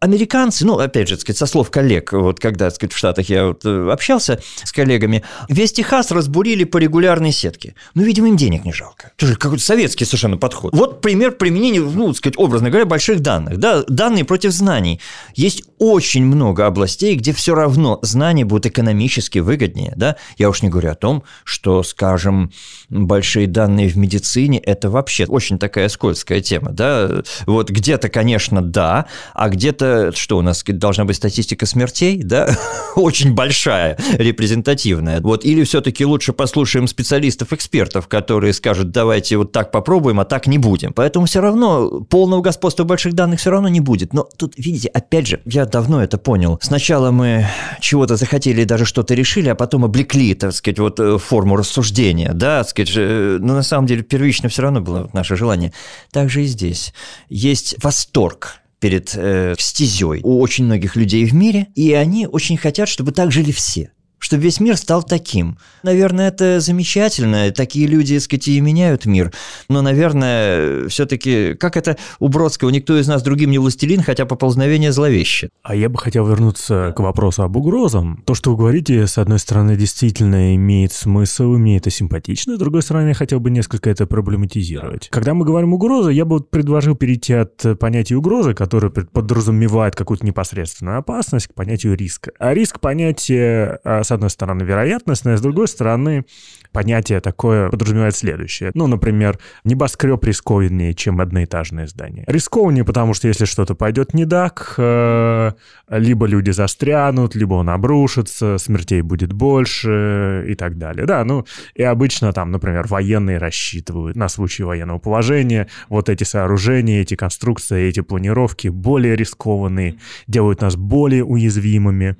американцы, 0.04 0.66
ну, 0.66 0.78
опять 0.78 1.08
же, 1.08 1.16
сказать, 1.16 1.38
со 1.38 1.46
слов 1.46 1.70
коллег, 1.70 2.12
вот 2.12 2.38
когда, 2.38 2.70
сказать, 2.70 2.92
в 2.92 2.96
Штатах 2.96 3.28
я 3.30 3.46
вот 3.46 3.64
э, 3.64 3.90
общался 3.90 4.40
с 4.62 4.70
коллегами, 4.70 5.24
весь 5.48 5.72
Техас 5.72 6.10
разбурили 6.10 6.64
по 6.64 6.76
регулярной 6.76 7.32
сетке. 7.32 7.74
Ну, 7.94 8.02
видимо, 8.02 8.28
им 8.28 8.36
денег 8.36 8.64
не 8.64 8.72
жалко. 8.72 9.12
Тоже 9.16 9.36
какой-то 9.36 9.64
советский 9.64 10.04
совершенно 10.04 10.36
подход. 10.36 10.74
Вот 10.74 11.00
пример 11.00 11.32
применения, 11.32 11.80
ну, 11.80 12.12
сказать, 12.12 12.38
образно 12.38 12.68
говоря, 12.68 12.84
больших 12.84 13.20
данных. 13.20 13.58
Да, 13.58 13.82
данные 13.88 14.24
против 14.24 14.52
знаний. 14.52 15.00
Есть 15.34 15.64
очень 15.78 16.24
много 16.24 16.66
областей, 16.66 17.16
где 17.16 17.32
все 17.32 17.54
равно 17.54 17.98
знания 18.02 18.44
будут 18.44 18.66
экономически 18.66 19.38
выгоднее, 19.38 19.94
да. 19.96 20.16
Я 20.36 20.50
уж 20.50 20.62
не 20.62 20.68
говорю 20.68 20.90
о 20.90 20.94
том, 20.94 21.24
что, 21.44 21.82
скажем, 21.82 22.52
большие 22.90 23.46
данные 23.46 23.88
в 23.88 23.96
медицине– 23.96 24.58
это 24.64 24.90
вообще 24.90 25.24
очень 25.24 25.58
такая 25.58 25.88
скользкая 25.88 26.40
тема, 26.40 26.72
да. 26.72 27.22
Вот 27.46 27.70
где-то, 27.70 28.08
конечно, 28.08 28.62
да, 28.62 29.06
а 29.32 29.48
где-то 29.48 29.93
что 30.14 30.38
у 30.38 30.42
нас 30.42 30.62
должна 30.66 31.04
быть 31.04 31.16
статистика 31.16 31.66
смертей, 31.66 32.22
да? 32.22 32.56
Очень 32.96 33.34
большая, 33.34 33.98
репрезентативная. 34.12 35.20
Вот 35.20 35.44
или 35.44 35.64
все-таки 35.64 36.04
лучше 36.04 36.32
послушаем 36.32 36.86
специалистов, 36.86 37.52
экспертов, 37.52 38.08
которые 38.08 38.52
скажут, 38.52 38.90
давайте 38.90 39.36
вот 39.36 39.52
так 39.52 39.70
попробуем, 39.70 40.20
а 40.20 40.24
так 40.24 40.46
не 40.46 40.58
будем. 40.58 40.92
Поэтому 40.92 41.26
все 41.26 41.40
равно 41.40 42.00
полного 42.00 42.40
господства 42.40 42.84
больших 42.84 43.14
данных 43.14 43.40
все 43.40 43.50
равно 43.50 43.68
не 43.68 43.80
будет. 43.80 44.12
Но 44.12 44.28
тут, 44.36 44.54
видите, 44.56 44.88
опять 44.88 45.26
же, 45.26 45.40
я 45.44 45.66
давно 45.66 46.02
это 46.02 46.18
понял. 46.18 46.58
Сначала 46.62 47.10
мы 47.10 47.46
чего-то 47.80 48.16
захотели, 48.16 48.64
даже 48.64 48.84
что-то 48.84 49.14
решили, 49.14 49.48
а 49.48 49.54
потом 49.54 49.84
облекли, 49.84 50.34
так 50.34 50.52
сказать, 50.52 50.78
вот 50.78 51.00
э, 51.00 51.18
форму 51.18 51.56
рассуждения, 51.56 52.32
да, 52.32 52.58
так 52.58 52.68
сказать, 52.70 52.92
э, 52.96 53.38
но 53.40 53.54
на 53.54 53.62
самом 53.62 53.86
деле 53.86 54.02
первично 54.02 54.48
все 54.48 54.62
равно 54.62 54.80
было 54.80 55.10
наше 55.12 55.36
желание. 55.36 55.72
Так 56.10 56.30
же 56.30 56.42
и 56.42 56.46
здесь. 56.46 56.92
Есть 57.28 57.76
восторг 57.82 58.60
перед 58.84 59.14
э, 59.16 59.54
стезей 59.58 60.20
у 60.22 60.40
очень 60.40 60.66
многих 60.66 60.94
людей 60.94 61.24
в 61.24 61.32
мире, 61.32 61.68
и 61.74 61.94
они 61.94 62.26
очень 62.26 62.58
хотят, 62.58 62.86
чтобы 62.86 63.12
так 63.12 63.32
жили 63.32 63.50
все 63.50 63.92
чтобы 64.24 64.42
весь 64.42 64.58
мир 64.58 64.76
стал 64.78 65.02
таким. 65.02 65.58
Наверное, 65.82 66.28
это 66.28 66.58
замечательно, 66.58 67.50
такие 67.50 67.86
люди, 67.86 68.14
так 68.14 68.24
сказать, 68.24 68.48
и 68.48 68.60
меняют 68.60 69.04
мир. 69.04 69.32
Но, 69.68 69.82
наверное, 69.82 70.88
все-таки, 70.88 71.54
как 71.54 71.76
это 71.76 71.98
у 72.20 72.28
Бродского, 72.28 72.70
никто 72.70 72.98
из 72.98 73.06
нас 73.06 73.22
другим 73.22 73.50
не 73.50 73.58
властелин, 73.58 74.02
хотя 74.02 74.24
поползновение 74.24 74.92
зловеще. 74.92 75.50
А 75.62 75.74
я 75.74 75.90
бы 75.90 75.98
хотел 75.98 76.26
вернуться 76.26 76.94
к 76.96 77.00
вопросу 77.00 77.42
об 77.42 77.54
угрозам. 77.56 78.22
То, 78.24 78.32
что 78.34 78.52
вы 78.52 78.56
говорите, 78.56 79.06
с 79.06 79.18
одной 79.18 79.38
стороны, 79.38 79.76
действительно 79.76 80.54
имеет 80.54 80.92
смысл, 80.94 81.54
и 81.54 81.58
мне 81.58 81.76
это 81.76 81.90
симпатично, 81.90 82.56
с 82.56 82.58
другой 82.58 82.80
стороны, 82.80 83.08
я 83.08 83.14
хотел 83.14 83.40
бы 83.40 83.50
несколько 83.50 83.90
это 83.90 84.06
проблематизировать. 84.06 85.08
Когда 85.10 85.34
мы 85.34 85.44
говорим 85.44 85.74
угроза, 85.74 86.08
я 86.08 86.24
бы 86.24 86.40
предложил 86.40 86.96
перейти 86.96 87.34
от 87.34 87.78
понятия 87.78 88.16
угрозы, 88.16 88.54
которое 88.54 88.88
подразумевает 88.88 89.94
какую-то 89.94 90.24
непосредственную 90.24 90.98
опасность, 90.98 91.48
к 91.48 91.54
понятию 91.54 91.94
риска. 91.94 92.32
А 92.38 92.54
риск 92.54 92.80
понятие, 92.80 93.80
а, 93.84 94.02
с 94.02 94.13
одной 94.14 94.30
стороны, 94.30 94.62
вероятностное, 94.62 95.36
с 95.36 95.40
другой 95.40 95.68
стороны, 95.68 96.24
понятие 96.72 97.20
такое 97.20 97.70
подразумевает 97.70 98.16
следующее. 98.16 98.72
Ну, 98.74 98.86
например, 98.86 99.38
небоскреб 99.64 100.22
рискованнее, 100.24 100.94
чем 100.94 101.20
одноэтажное 101.20 101.86
здание. 101.86 102.24
Рискованнее, 102.26 102.84
потому 102.84 103.14
что 103.14 103.28
если 103.28 103.44
что-то 103.44 103.74
пойдет 103.74 104.12
не 104.12 104.26
так, 104.26 104.74
э, 104.76 105.52
либо 105.88 106.26
люди 106.26 106.50
застрянут, 106.50 107.34
либо 107.34 107.54
он 107.54 107.70
обрушится, 107.70 108.58
смертей 108.58 109.02
будет 109.02 109.32
больше 109.32 110.44
и 110.48 110.54
так 110.54 110.76
далее. 110.76 111.06
Да, 111.06 111.24
ну, 111.24 111.46
и 111.74 111.82
обычно 111.82 112.32
там, 112.32 112.50
например, 112.50 112.86
военные 112.88 113.38
рассчитывают 113.38 114.16
на 114.16 114.28
случай 114.28 114.64
военного 114.64 114.98
положения 114.98 115.68
вот 115.88 116.08
эти 116.08 116.24
сооружения, 116.24 117.02
эти 117.02 117.14
конструкции, 117.14 117.88
эти 117.88 118.00
планировки 118.00 118.68
более 118.68 119.16
рискованные, 119.16 119.96
делают 120.26 120.60
нас 120.60 120.76
более 120.76 121.24
уязвимыми 121.24 122.16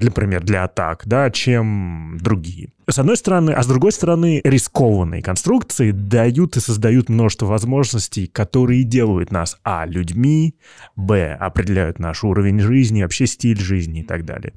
например, 0.00 0.42
для 0.44 0.64
атак, 0.64 1.02
да, 1.06 1.30
чем 1.30 2.18
другие. 2.20 2.72
С 2.90 2.98
одной 2.98 3.18
стороны, 3.18 3.50
а 3.50 3.62
с 3.62 3.66
другой 3.66 3.92
стороны, 3.92 4.40
рискованные 4.42 5.20
конструкции 5.20 5.90
дают 5.90 6.56
и 6.56 6.60
создают 6.60 7.10
множество 7.10 7.44
возможностей, 7.44 8.26
которые 8.26 8.82
делают 8.82 9.30
нас, 9.30 9.58
а, 9.62 9.84
людьми, 9.84 10.54
б, 10.96 11.36
определяют 11.38 11.98
наш 11.98 12.24
уровень 12.24 12.60
жизни, 12.60 13.02
вообще 13.02 13.26
стиль 13.26 13.60
жизни 13.60 14.00
и 14.00 14.04
так 14.04 14.24
далее. 14.24 14.54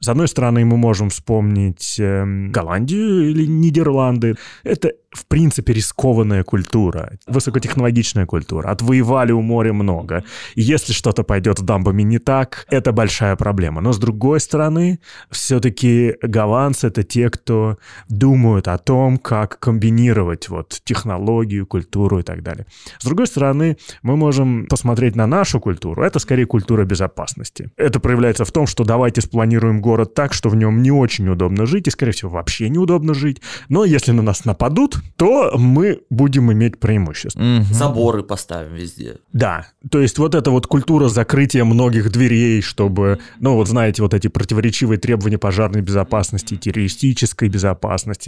С 0.00 0.08
одной 0.08 0.28
стороны, 0.28 0.64
мы 0.64 0.78
можем 0.78 1.10
вспомнить 1.10 1.96
э, 1.98 2.24
Голландию 2.48 3.30
или 3.30 3.44
Нидерланды. 3.44 4.36
Это 4.62 4.92
в 5.14 5.26
принципе, 5.26 5.72
рискованная 5.72 6.42
культура, 6.42 7.12
высокотехнологичная 7.26 8.26
культура. 8.26 8.70
Отвоевали 8.70 9.32
у 9.32 9.40
моря 9.40 9.72
много. 9.72 10.24
Если 10.56 10.92
что-то 10.92 11.22
пойдет 11.22 11.60
с 11.60 11.62
дамбами 11.62 12.02
не 12.02 12.18
так, 12.18 12.66
это 12.68 12.92
большая 12.92 13.36
проблема. 13.36 13.80
Но 13.80 13.92
с 13.92 13.98
другой 13.98 14.40
стороны, 14.40 14.98
все-таки 15.30 16.16
голландцы— 16.20 16.86
это 16.88 17.04
те, 17.04 17.30
кто 17.30 17.73
думают 18.08 18.68
о 18.68 18.78
том, 18.78 19.18
как 19.18 19.58
комбинировать 19.58 20.48
вот 20.48 20.80
технологию, 20.84 21.66
культуру 21.66 22.20
и 22.20 22.22
так 22.22 22.42
далее. 22.42 22.66
С 22.98 23.04
другой 23.04 23.26
стороны, 23.26 23.76
мы 24.02 24.16
можем 24.16 24.66
посмотреть 24.66 25.16
на 25.16 25.26
нашу 25.26 25.60
культуру. 25.60 26.02
Это 26.02 26.18
скорее 26.18 26.46
культура 26.46 26.84
безопасности. 26.84 27.70
Это 27.76 28.00
проявляется 28.00 28.44
в 28.44 28.52
том, 28.52 28.66
что 28.66 28.84
давайте 28.84 29.20
спланируем 29.20 29.80
город 29.80 30.14
так, 30.14 30.32
что 30.32 30.48
в 30.48 30.56
нем 30.56 30.82
не 30.82 30.90
очень 30.90 31.28
удобно 31.28 31.66
жить, 31.66 31.86
и, 31.88 31.90
скорее 31.90 32.12
всего, 32.12 32.30
вообще 32.30 32.68
неудобно 32.68 33.14
жить. 33.14 33.40
Но 33.68 33.84
если 33.84 34.12
на 34.12 34.22
нас 34.22 34.44
нападут, 34.44 34.96
то 35.16 35.52
мы 35.56 36.00
будем 36.10 36.52
иметь 36.52 36.78
преимущество. 36.78 37.40
Угу. 37.40 37.64
Заборы 37.72 38.22
поставим 38.22 38.74
везде. 38.74 39.18
Да, 39.32 39.66
то 39.90 40.00
есть 40.00 40.18
вот 40.18 40.34
эта 40.34 40.50
вот 40.50 40.66
культура 40.66 41.08
закрытия 41.08 41.64
многих 41.64 42.10
дверей, 42.10 42.62
чтобы, 42.62 43.18
ну 43.40 43.54
вот 43.54 43.68
знаете, 43.68 44.02
вот 44.02 44.14
эти 44.14 44.28
противоречивые 44.28 44.98
требования 44.98 45.38
пожарной 45.38 45.82
безопасности, 45.82 46.56
террористической 46.56 47.48
безопасности, 47.48 47.63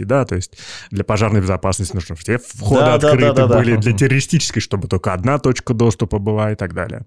да, 0.03 0.25
то 0.25 0.35
есть 0.35 0.57
для 0.91 1.03
пожарной 1.03 1.41
безопасности 1.41 1.93
нужно 1.93 2.15
все 2.15 2.37
входы 2.37 2.81
да, 2.81 2.93
открыты 2.95 3.33
да, 3.33 3.47
да, 3.47 3.57
были, 3.57 3.75
для 3.75 3.93
террористической, 3.93 4.61
чтобы 4.61 4.87
только 4.87 5.13
одна 5.13 5.37
точка 5.37 5.73
доступа 5.73 6.19
была 6.19 6.51
и 6.51 6.55
так 6.55 6.73
далее. 6.73 7.05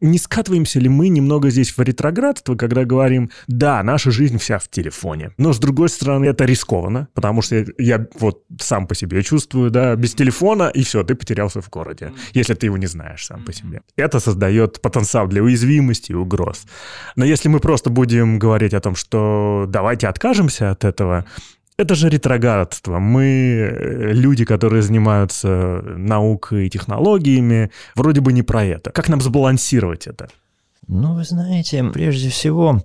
Не 0.00 0.18
скатываемся 0.18 0.80
ли 0.80 0.88
мы 0.88 1.08
немного 1.08 1.50
здесь 1.50 1.76
в 1.76 1.80
ретроградство, 1.80 2.54
когда 2.54 2.84
говорим, 2.84 3.30
да, 3.46 3.82
наша 3.82 4.10
жизнь 4.10 4.38
вся 4.38 4.58
в 4.58 4.68
телефоне, 4.68 5.32
но 5.38 5.52
с 5.52 5.58
другой 5.58 5.88
стороны 5.88 6.26
это 6.26 6.44
рискованно, 6.44 7.08
потому 7.14 7.42
что 7.42 7.64
я 7.78 8.06
вот 8.18 8.44
сам 8.60 8.86
по 8.86 8.94
себе 8.94 9.22
чувствую, 9.22 9.70
да, 9.70 9.94
без 9.96 10.14
телефона, 10.14 10.70
и 10.74 10.82
все, 10.82 11.02
ты 11.02 11.14
потерялся 11.14 11.60
в 11.60 11.70
городе, 11.70 12.12
если 12.32 12.54
ты 12.54 12.66
его 12.66 12.76
не 12.76 12.86
знаешь 12.86 13.26
сам 13.26 13.44
по 13.44 13.52
себе. 13.52 13.82
Это 13.96 14.20
создает 14.20 14.80
потенциал 14.80 15.26
для 15.28 15.42
уязвимости 15.42 16.12
и 16.12 16.14
угроз. 16.14 16.64
Но 17.16 17.24
если 17.24 17.48
мы 17.48 17.60
просто 17.60 17.90
будем 17.90 18.38
говорить 18.38 18.74
о 18.74 18.80
том, 18.80 18.94
что 18.94 19.66
давайте 19.68 20.08
откажемся 20.08 20.70
от 20.70 20.84
этого, 20.84 21.24
это 21.76 21.94
же 21.94 22.08
ретроградство. 22.08 22.98
Мы, 22.98 23.24
э, 23.24 24.12
люди, 24.12 24.44
которые 24.44 24.82
занимаются 24.82 25.82
наукой 25.96 26.66
и 26.66 26.70
технологиями, 26.70 27.70
вроде 27.94 28.20
бы 28.20 28.32
не 28.32 28.42
про 28.42 28.64
это. 28.64 28.90
Как 28.90 29.08
нам 29.08 29.20
сбалансировать 29.20 30.06
это? 30.06 30.28
Ну, 30.88 31.14
вы 31.14 31.24
знаете, 31.24 31.84
прежде 31.84 32.28
всего, 32.28 32.82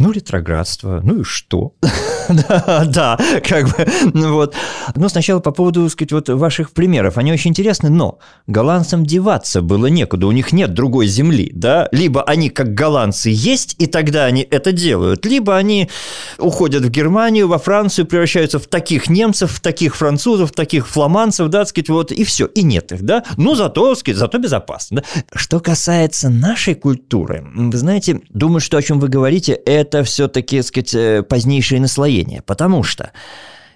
ну, 0.00 0.12
ретроградство, 0.12 1.00
ну 1.04 1.20
и 1.20 1.24
что? 1.24 1.74
да, 2.30 2.84
да, 2.86 3.18
как 3.46 3.66
бы, 3.66 3.86
ну 4.14 4.32
вот. 4.32 4.54
Но 4.96 5.10
сначала 5.10 5.40
по 5.40 5.50
поводу, 5.50 5.82
так 5.84 5.92
сказать, 5.92 6.12
вот 6.12 6.28
ваших 6.30 6.70
примеров. 6.70 7.18
Они 7.18 7.30
очень 7.30 7.50
интересны, 7.50 7.90
но 7.90 8.18
голландцам 8.46 9.04
деваться 9.04 9.60
было 9.60 9.88
некуда, 9.88 10.26
у 10.26 10.32
них 10.32 10.52
нет 10.52 10.72
другой 10.72 11.06
земли, 11.06 11.50
да? 11.54 11.86
Либо 11.92 12.22
они, 12.22 12.48
как 12.48 12.72
голландцы, 12.72 13.28
есть, 13.30 13.76
и 13.78 13.86
тогда 13.86 14.24
они 14.24 14.46
это 14.50 14.72
делают, 14.72 15.26
либо 15.26 15.54
они 15.54 15.90
уходят 16.38 16.82
в 16.82 16.88
Германию, 16.88 17.46
во 17.46 17.58
Францию, 17.58 18.06
превращаются 18.06 18.58
в 18.58 18.66
таких 18.68 19.10
немцев, 19.10 19.52
в 19.52 19.60
таких 19.60 19.96
французов, 19.96 20.52
в 20.52 20.54
таких 20.54 20.88
фламандцев, 20.88 21.48
да, 21.48 21.58
так 21.58 21.68
сказать, 21.68 21.90
вот, 21.90 22.10
и 22.10 22.24
все, 22.24 22.46
и 22.46 22.62
нет 22.62 22.90
их, 22.92 23.02
да? 23.02 23.22
Ну, 23.36 23.54
зато, 23.54 23.90
так 23.90 23.98
сказать, 23.98 24.18
зато 24.18 24.38
безопасно. 24.38 25.02
Да? 25.02 25.22
Что 25.34 25.60
касается 25.60 26.30
нашей 26.30 26.74
культуры, 26.74 27.46
вы 27.54 27.76
знаете, 27.76 28.22
думаю, 28.30 28.60
что 28.60 28.78
о 28.78 28.82
чем 28.82 28.98
вы 28.98 29.08
говорите, 29.08 29.52
это 29.52 29.89
это 29.90 30.04
все-таки, 30.04 30.58
так 30.58 30.66
сказать, 30.66 30.94
э, 30.94 31.22
позднейшее 31.22 31.80
наслоение, 31.80 32.42
потому 32.42 32.82
что 32.82 33.10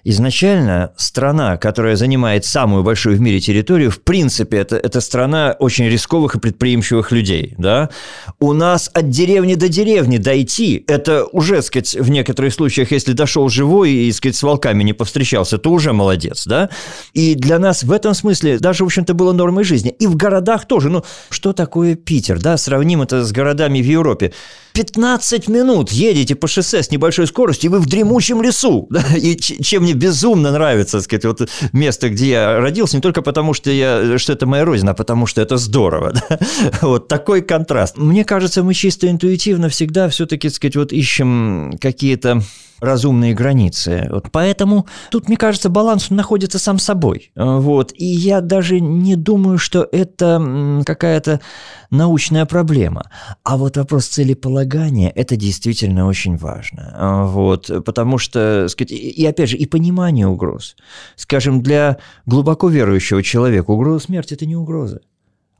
Изначально 0.06 0.92
страна, 0.96 1.56
которая 1.56 1.96
занимает 1.96 2.44
самую 2.44 2.82
большую 2.82 3.16
в 3.16 3.20
мире 3.20 3.40
территорию, 3.40 3.90
в 3.90 4.02
принципе, 4.02 4.58
это, 4.58 4.76
это 4.76 5.00
страна 5.00 5.56
очень 5.58 5.88
рисковых 5.88 6.34
и 6.34 6.38
предприимчивых 6.38 7.10
людей. 7.10 7.54
Да? 7.56 7.88
У 8.38 8.52
нас 8.52 8.90
от 8.92 9.08
деревни 9.08 9.54
до 9.54 9.68
деревни 9.70 10.18
дойти, 10.18 10.84
это 10.88 11.24
уже, 11.24 11.62
сказать, 11.62 11.94
в 11.94 12.10
некоторых 12.10 12.52
случаях, 12.52 12.92
если 12.92 13.12
дошел 13.12 13.48
живой 13.48 13.92
и, 13.92 14.12
сказать, 14.12 14.36
с 14.36 14.42
волками 14.42 14.82
не 14.82 14.92
повстречался, 14.92 15.56
то 15.56 15.70
уже 15.70 15.94
молодец. 15.94 16.46
Да? 16.46 16.68
И 17.14 17.34
для 17.34 17.58
нас 17.58 17.82
в 17.82 17.90
этом 17.90 18.12
смысле 18.12 18.58
даже, 18.58 18.84
в 18.84 18.86
общем-то, 18.88 19.14
было 19.14 19.32
нормой 19.32 19.64
жизни. 19.64 19.90
И 19.90 20.06
в 20.06 20.16
городах 20.16 20.66
тоже. 20.66 20.90
Ну, 20.90 21.02
что 21.30 21.54
такое 21.54 21.94
Питер? 21.94 22.40
Да? 22.40 22.58
Сравним 22.58 23.00
это 23.00 23.24
с 23.24 23.32
городами 23.32 23.80
в 23.80 23.86
Европе. 23.86 24.34
15 24.74 25.48
минут 25.48 25.92
едете 25.92 26.34
по 26.34 26.48
шоссе 26.48 26.82
с 26.82 26.90
небольшой 26.90 27.28
скоростью, 27.28 27.70
и 27.70 27.72
вы 27.72 27.80
в 27.80 27.86
дремучем 27.86 28.42
лесу. 28.42 28.88
Да? 28.94 29.02
И 29.16 29.36
чем 29.36 29.82
мне 29.82 29.93
безумно 29.94 30.52
нравится, 30.52 30.98
так 30.98 31.04
сказать, 31.04 31.24
вот 31.24 31.48
место, 31.72 32.10
где 32.10 32.30
я 32.30 32.60
родился, 32.60 32.96
не 32.96 33.02
только 33.02 33.22
потому, 33.22 33.54
что, 33.54 33.70
я, 33.70 34.18
что 34.18 34.32
это 34.32 34.46
моя 34.46 34.64
родина, 34.64 34.92
а 34.92 34.94
потому 34.94 35.26
что 35.26 35.40
это 35.40 35.56
здорово. 35.56 36.12
Да? 36.28 36.38
Вот 36.80 37.08
такой 37.08 37.42
контраст. 37.42 37.98
Мне 37.98 38.24
кажется, 38.24 38.62
мы 38.62 38.72
чисто 38.74 39.10
интуитивно 39.10 39.68
всегда 39.68 40.08
все-таки, 40.08 40.48
так 40.48 40.56
сказать, 40.56 40.76
вот 40.76 40.92
ищем 40.92 41.72
какие-то 41.80 42.42
разумные 42.80 43.34
границы. 43.34 44.08
Вот 44.10 44.28
поэтому 44.30 44.86
тут, 45.10 45.28
мне 45.28 45.36
кажется, 45.36 45.68
баланс 45.68 46.10
находится 46.10 46.58
сам 46.58 46.78
собой. 46.78 47.32
Вот. 47.34 47.92
И 47.96 48.04
я 48.04 48.40
даже 48.40 48.80
не 48.80 49.16
думаю, 49.16 49.58
что 49.58 49.88
это 49.90 50.82
какая-то 50.84 51.40
научная 51.90 52.44
проблема. 52.46 53.10
А 53.42 53.56
вот 53.56 53.76
вопрос 53.76 54.06
целеполагания– 54.06 55.10
это 55.14 55.36
действительно 55.36 56.06
очень 56.06 56.36
важно. 56.36 57.26
Вот. 57.28 57.70
Потому 57.84 58.18
что, 58.18 58.66
сказать, 58.68 58.92
и 58.92 59.24
опять 59.26 59.50
же, 59.50 59.56
и 59.56 59.66
понимание 59.66 59.83
угроз. 60.26 60.76
Скажем, 61.16 61.62
для 61.62 61.98
глубоко 62.26 62.68
верующего 62.68 63.22
человека 63.22 63.70
угроза 63.70 64.04
смерти– 64.04 64.34
это 64.34 64.46
не 64.46 64.56
угроза. 64.56 65.00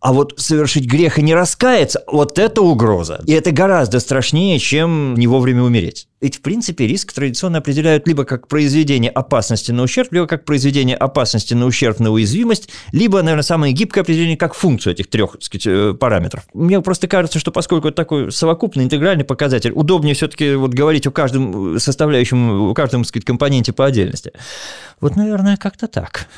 А 0.04 0.12
вот 0.12 0.34
совершить 0.36 0.84
грех 0.84 1.18
и 1.18 1.22
не 1.22 1.34
раскаяться– 1.34 2.04
вот 2.06 2.38
это 2.38 2.60
угроза. 2.60 3.22
И 3.26 3.32
это 3.32 3.52
гораздо 3.52 4.00
страшнее, 4.00 4.58
чем 4.58 5.14
не 5.14 5.26
вовремя 5.26 5.62
умереть. 5.62 6.08
Ведь, 6.20 6.36
в 6.36 6.40
принципе, 6.42 6.86
риск 6.86 7.14
традиционно 7.14 7.56
определяют 7.56 8.06
либо 8.06 8.24
как 8.24 8.46
произведение 8.46 9.10
опасности 9.10 9.72
на 9.72 9.82
ущерб, 9.82 10.12
либо 10.12 10.26
как 10.26 10.44
произведение 10.44 10.94
опасности 10.94 11.54
на 11.54 11.64
ущерб 11.64 12.00
на 12.00 12.10
уязвимость, 12.10 12.68
либо, 12.92 13.22
наверное, 13.22 13.42
самое 13.42 13.72
гибкое 13.72 14.02
определение 14.02 14.36
как 14.36 14.52
функцию 14.52 14.92
этих 14.92 15.08
трех 15.08 15.36
сказать, 15.40 15.66
э, 15.66 15.94
параметров. 15.94 16.44
Мне 16.52 16.82
просто 16.82 17.08
кажется, 17.08 17.38
что 17.38 17.50
поскольку 17.50 17.88
это 17.88 17.96
такой 17.96 18.30
совокупный 18.30 18.84
интегральный 18.84 19.24
показатель, 19.24 19.72
удобнее 19.72 20.14
все-таки 20.14 20.54
вот 20.54 20.74
говорить 20.74 21.06
о 21.06 21.12
каждом 21.12 21.80
составляющем, 21.80 22.68
о 22.68 22.74
каждом 22.74 23.04
сказать, 23.04 23.24
компоненте 23.24 23.72
по 23.72 23.86
отдельности. 23.86 24.32
Вот, 25.00 25.16
наверное, 25.16 25.56
как-то 25.56 25.88
так. 25.88 26.28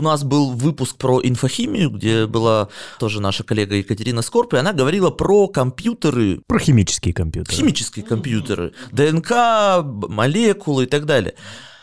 У 0.00 0.02
нас 0.02 0.24
был 0.24 0.52
выпуск 0.52 0.96
про 0.96 1.20
инфохимию, 1.22 1.90
где 1.90 2.26
была 2.26 2.68
тоже 2.98 3.20
наша 3.20 3.44
коллега 3.44 3.74
Екатерина 3.74 4.22
Скорп, 4.22 4.54
и 4.54 4.56
она 4.56 4.72
говорила 4.72 5.10
про 5.10 5.46
компьютеры. 5.46 6.40
Про 6.46 6.58
химические 6.58 7.12
компьютеры. 7.12 7.54
Химические 7.54 8.06
компьютеры. 8.06 8.72
ДНК, 8.92 9.84
молекулы 10.08 10.84
и 10.84 10.86
так 10.86 11.04
далее. 11.04 11.34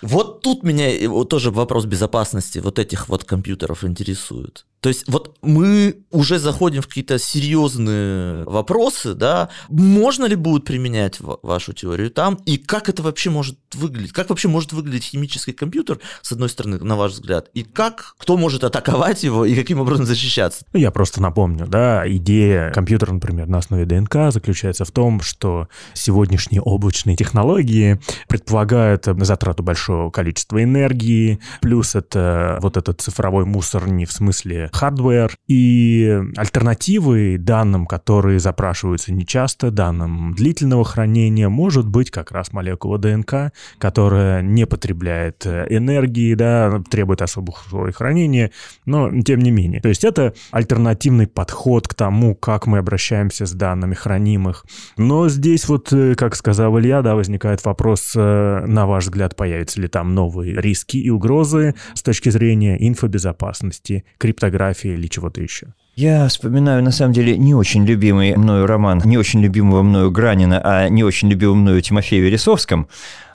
Вот 0.02 0.42
тут 0.42 0.64
меня 0.64 1.10
вот 1.10 1.30
тоже 1.30 1.52
вопрос 1.52 1.86
безопасности 1.86 2.60
вот 2.60 2.80
этих 2.80 3.10
вот 3.10 3.24
компьютеров 3.24 3.84
интересует. 3.84 4.66
То 4.80 4.90
есть 4.90 5.06
вот 5.08 5.36
мы 5.42 5.98
уже 6.12 6.38
заходим 6.38 6.82
в 6.82 6.88
какие-то 6.88 7.18
серьезные 7.18 8.44
вопросы, 8.44 9.16
да, 9.16 9.50
можно 9.70 10.26
ли 10.26 10.36
будет 10.36 10.66
применять 10.66 11.18
вашу 11.20 11.74
теорию 11.74 12.12
там, 12.12 12.36
и 12.46 12.58
как 12.58 12.88
это 12.88 13.02
вообще 13.02 13.32
может 13.32 13.58
выглядеть, 13.74 14.14
как 14.14 14.30
вообще 14.30 14.48
может 14.48 14.74
выглядеть 14.74 15.06
химический 15.06 15.54
компьютер, 15.54 16.00
с 16.22 16.32
одной 16.32 16.50
стороны, 16.50 16.78
на 16.78 16.96
ваш 16.96 17.14
взгляд, 17.14 17.50
и 17.56 17.64
как, 17.64 18.14
кто 18.20 18.38
может 18.38 18.64
атаковать 18.64 19.24
его, 19.24 19.46
и 19.46 19.56
каким 19.56 19.80
образом 19.80 20.06
защищаться? 20.06 20.64
Ну, 20.74 20.80
я 20.80 20.92
просто 20.92 21.22
напомню, 21.24 21.66
да, 21.68 22.04
идея 22.08 22.72
компьютера, 22.72 23.14
например, 23.14 23.48
на 23.48 23.58
основе 23.58 23.86
ДНК 23.86 24.32
заключается 24.32 24.86
в 24.86 24.92
том, 24.92 25.22
что 25.22 25.70
сегодняшние 25.94 26.62
облачные 26.62 27.16
технологии 27.16 28.00
предполагают 28.28 29.06
затрату 29.06 29.64
большого 29.64 29.87
количества 30.14 30.64
энергии, 30.64 31.40
плюс 31.62 31.96
это 31.96 32.60
вот 32.62 32.78
этот 32.78 33.02
цифровой 33.02 33.46
мусор 33.46 33.88
не 33.90 34.06
в 34.06 34.12
смысле 34.12 34.70
hardware 34.74 35.32
и 35.48 36.22
альтернативы 36.36 37.38
данным, 37.38 37.86
которые 37.86 38.40
запрашиваются 38.40 39.14
нечасто, 39.14 39.72
данным 39.72 40.34
длительного 40.36 40.84
хранения, 40.84 41.50
может 41.50 41.88
быть 41.88 42.12
как 42.12 42.32
раз 42.32 42.54
молекула 42.54 42.98
ДНК, 42.98 43.52
которая 43.78 44.42
не 44.42 44.66
потребляет 44.66 45.46
э, 45.46 45.68
энергии, 45.70 46.34
да, 46.34 46.82
требует 46.90 47.22
особых 47.22 47.66
условий 47.66 47.92
хранения, 47.92 48.52
но 48.86 49.10
тем 49.22 49.40
не 49.40 49.52
менее. 49.52 49.82
То 49.82 49.90
есть 49.90 50.04
это 50.04 50.34
альтернативный 50.52 51.28
подход 51.28 51.88
к 51.88 51.94
тому, 51.94 52.36
как 52.36 52.68
мы 52.68 52.80
обращаемся 52.80 53.46
с 53.46 53.52
данными 53.52 53.94
хранимых. 53.94 54.66
Но 54.98 55.30
здесь 55.30 55.68
вот, 55.68 55.92
э, 55.94 56.16
как 56.16 56.36
сказал 56.36 56.78
Илья, 56.80 57.02
да, 57.02 57.16
возникает 57.16 57.64
вопрос, 57.66 58.14
э, 58.16 58.66
на 58.66 58.86
ваш 58.86 59.06
взгляд, 59.06 59.36
появятся 59.36 59.77
ли 59.78 59.88
там 59.88 60.14
новые 60.14 60.60
риски 60.60 60.98
и 60.98 61.10
угрозы 61.10 61.76
с 61.94 62.02
точки 62.02 62.30
зрения 62.30 62.78
инфобезопасности, 62.80 64.06
криптографии, 64.18 64.92
или 64.92 65.08
чего-то 65.08 65.42
еще. 65.42 65.74
Я 65.98 66.28
вспоминаю, 66.28 66.84
на 66.84 66.92
самом 66.92 67.14
деле, 67.14 67.36
не 67.38 67.56
очень 67.56 67.84
любимый 67.84 68.36
мною 68.36 68.68
роман, 68.68 69.02
не 69.04 69.18
очень 69.18 69.42
любимого 69.42 69.82
мною 69.82 70.12
Гранина, 70.12 70.62
а 70.64 70.90
не 70.90 71.04
очень 71.04 71.28
любимого 71.28 71.56
мною 71.56 71.82
Тимофея 71.82 72.22
Вересовском. 72.22 72.88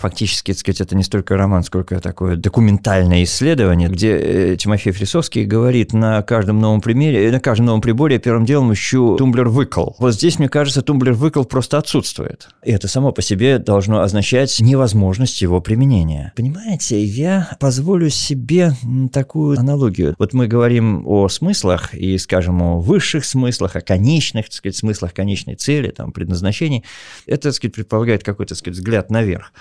Фактически, 0.03 0.51
так 0.51 0.59
сказать, 0.59 0.81
это 0.81 0.97
не 0.97 1.05
столько 1.05 1.37
роман, 1.37 1.63
сколько 1.63 2.01
такое 2.01 2.35
документальное 2.35 3.23
исследование, 3.23 3.89
где 3.89 4.17
э, 4.17 4.57
Тимофей 4.57 4.93
Вересовский 4.93 5.45
говорит 5.45 5.93
на 5.93 6.23
каждом 6.23 6.59
новом 6.59 6.81
примере, 6.81 7.31
на 7.31 7.39
каждом 7.39 7.67
новом 7.67 7.81
приборе 7.81 8.17
я 8.17 8.19
первым 8.21 8.45
делом 8.45 8.73
ищу 8.73 9.15
тумблер-выкл. 9.17 9.93
Вот 10.01 10.15
здесь, 10.15 10.41
мне 10.41 10.49
кажется, 10.49 10.83
тумблер-выкл 10.83 11.45
просто 11.45 11.79
отсутствует. 11.79 12.49
И 12.65 12.73
это 12.73 12.89
само 12.89 13.13
по 13.13 13.23
себе 13.23 13.61
должно 13.61 14.01
означать 14.01 14.61
невозможность 14.61 15.41
его 15.41 15.61
применения. 15.61 16.33
Понимаете, 16.35 17.01
я 17.05 17.57
позволю 17.61 18.11
себе 18.11 18.73
такую 19.13 19.57
аналогию. 19.57 20.17
Вот 20.19 20.33
мы 20.33 20.49
говорим 20.49 21.07
о 21.07 21.29
смыслах 21.29 21.95
и, 21.95 22.19
скажем, 22.19 22.61
о 22.61 22.81
высших 22.81 23.25
смыслах, 23.25 23.77
о 23.77 23.81
конечных, 23.81 24.47
так 24.47 24.55
сказать, 24.55 24.75
смыслах 24.75 25.15
конечной 25.15 25.55
цели, 25.55 25.91
там, 25.91 26.11
предназначении, 26.11 26.83
это, 27.29 27.51
так 27.51 27.55
сказать, 27.55 27.77
предполагает 27.77 28.25
какой-то, 28.25 28.55
так 28.55 28.59
сказать, 28.59 28.77
взгляд 28.77 29.09
наверх. 29.09 29.53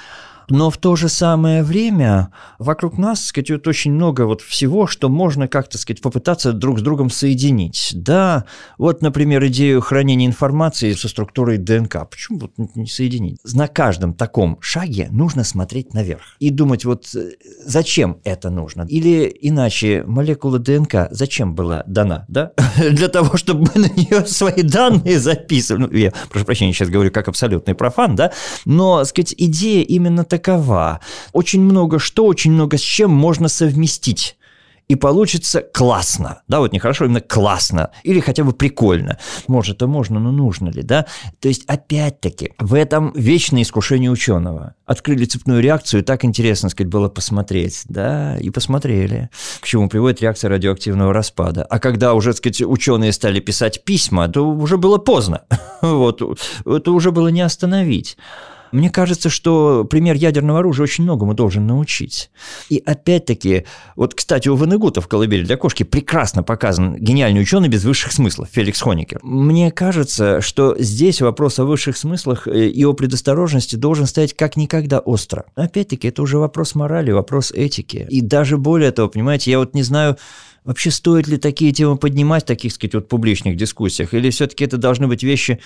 Но 0.52 0.70
в 0.70 0.78
то 0.78 0.96
же 0.98 1.08
самое 1.08 1.64
время 1.64 2.32
вокруг 2.60 2.98
нас, 2.98 3.20
так 3.20 3.28
сказать, 3.28 3.52
вот 3.52 3.68
очень 3.68 3.94
много 3.94 4.26
вот 4.26 4.42
всего, 4.42 4.86
что 4.86 5.08
можно 5.08 5.48
как-то, 5.48 5.78
сказать, 5.78 6.02
попытаться 6.02 6.52
друг 6.52 6.80
с 6.80 6.82
другом 6.82 7.10
соединить. 7.10 7.92
Да, 7.94 8.46
вот, 8.78 9.02
например, 9.02 9.46
идею 9.48 9.80
хранения 9.82 10.28
информации 10.28 10.92
со 10.92 11.08
структурой 11.08 11.58
ДНК. 11.58 12.10
Почему 12.10 12.40
вот 12.40 12.52
не 12.76 12.88
соединить? 12.88 13.40
На 13.54 13.68
каждом 13.68 14.14
таком 14.14 14.58
шаге 14.60 15.08
нужно 15.10 15.46
смотреть 15.46 15.94
наверх 15.94 16.22
и 16.40 16.50
думать, 16.50 16.84
вот 16.84 17.08
э, 17.16 17.32
зачем 17.66 18.20
это 18.26 18.50
нужно? 18.50 18.86
Или 18.90 19.34
иначе, 19.42 20.04
молекула 20.06 20.60
ДНК 20.60 21.08
зачем 21.12 21.56
была 21.56 21.84
дана, 21.88 22.26
да? 22.28 22.52
Для 22.78 23.08
того, 23.08 23.38
чтобы 23.38 23.72
мы 23.74 23.88
на 23.88 23.90
нее 23.90 24.26
свои 24.26 24.64
данные 24.64 25.18
записывали. 25.18 25.82
Ну, 25.82 25.98
я, 25.98 26.14
прошу 26.30 26.46
прощения, 26.46 26.74
сейчас 26.74 26.90
говорю 26.90 27.12
как 27.12 27.30
абсолютный 27.30 27.74
профан, 27.74 28.16
да? 28.18 28.34
Но, 28.66 29.06
сказать, 29.06 29.34
идея 29.38 29.84
именно 29.84 30.26
такая 30.26 30.41
такова. 30.42 31.00
Очень 31.34 31.62
много 31.62 32.00
что, 32.00 32.26
очень 32.26 32.52
много 32.52 32.78
с 32.78 32.82
чем 32.82 33.12
можно 33.12 33.48
совместить 33.48 34.38
и 34.92 34.96
получится 34.96 35.62
классно. 35.62 36.42
Да, 36.50 36.60
вот 36.60 36.74
не 36.74 36.80
хорошо, 36.80 37.06
именно 37.06 37.22
классно. 37.22 37.92
Или 38.04 38.20
хотя 38.20 38.44
бы 38.44 38.52
прикольно. 38.52 39.18
Может, 39.48 39.78
это 39.78 39.88
можно, 39.88 40.20
но 40.20 40.34
нужно 40.34 40.68
ли, 40.68 40.82
да? 40.82 41.06
То 41.40 41.48
есть, 41.48 41.64
опять-таки, 41.66 42.52
в 42.60 42.74
этом 42.74 43.14
вечное 43.16 43.62
искушение 43.62 44.12
ученого. 44.12 44.76
Открыли 44.86 45.24
цепную 45.24 45.62
реакцию, 45.62 46.02
и 46.02 46.04
так 46.04 46.26
интересно, 46.26 46.68
сказать, 46.68 46.92
было 46.92 47.08
посмотреть. 47.08 47.84
Да, 47.86 48.38
и 48.38 48.50
посмотрели. 48.50 49.30
К 49.62 49.66
чему 49.66 49.88
приводит 49.88 50.22
реакция 50.22 50.50
радиоактивного 50.50 51.14
распада. 51.14 51.64
А 51.64 51.80
когда 51.80 52.14
уже, 52.14 52.34
сказать, 52.34 52.62
ученые 52.62 53.14
стали 53.14 53.40
писать 53.40 53.86
письма, 53.86 54.28
то 54.28 54.46
уже 54.46 54.76
было 54.76 54.98
поздно. 54.98 55.44
Вот, 55.82 56.22
это 56.66 56.92
уже 56.92 57.12
было 57.12 57.30
не 57.30 57.42
остановить. 57.42 58.18
Мне 58.72 58.90
кажется, 58.90 59.30
что 59.30 59.86
пример 59.86 60.16
ядерного 60.16 60.60
оружия 60.60 60.84
очень 60.84 61.04
многому 61.04 61.34
должен 61.34 61.68
научить. 61.68 62.32
И 62.70 62.82
опять-таки, 62.86 63.66
вот, 63.96 64.16
кстати, 64.16 64.50
у 64.50 64.56
Ванегута 64.56 65.02
в 65.02 65.08
«Колыбели 65.08 65.44
для 65.44 65.58
кошки» 65.58 65.84
прекрасно 65.84 66.44
показан 66.44 66.96
гениальный 66.96 67.42
ученый 67.42 67.68
без 67.68 67.84
высших 67.84 68.12
смыслов, 68.12 68.50
Феликс 68.52 68.82
Хоникер. 68.82 69.20
Мне 69.24 69.72
кажется, 69.72 70.42
что 70.42 70.76
здесь 70.78 71.22
вопрос 71.22 71.60
о 71.60 71.66
высших 71.66 71.98
смыслах 71.98 72.48
э, 72.48 72.68
и 72.68 72.84
о 72.86 72.94
предосторожности 72.94 73.76
должен 73.76 74.06
стоять 74.06 74.36
как 74.36 74.58
никогда 74.58 75.00
остро. 75.00 75.46
Опять-таки, 75.56 76.08
это 76.08 76.22
уже 76.22 76.38
вопрос 76.38 76.76
морали, 76.76 77.12
вопрос 77.12 77.52
этики. 77.52 78.08
И 78.10 78.22
даже 78.22 78.58
более 78.58 78.92
того, 78.92 79.10
понимаете, 79.10 79.52
я 79.52 79.60
вот 79.60 79.74
не 79.74 79.84
знаю, 79.84 80.18
Вообще, 80.64 80.92
стоит 80.92 81.28
ли 81.28 81.38
такие 81.38 81.72
темы 81.72 81.98
поднимать 81.98 82.44
в 82.44 82.46
таких, 82.46 82.72
сказать, 82.72 82.94
вот 82.94 83.08
публичных 83.08 83.58
дискуссиях? 83.58 84.14
Или 84.14 84.30
все-таки 84.30 84.64
это 84.64 84.78
должны 84.78 85.08
быть 85.08 85.24
вещи... 85.24 85.60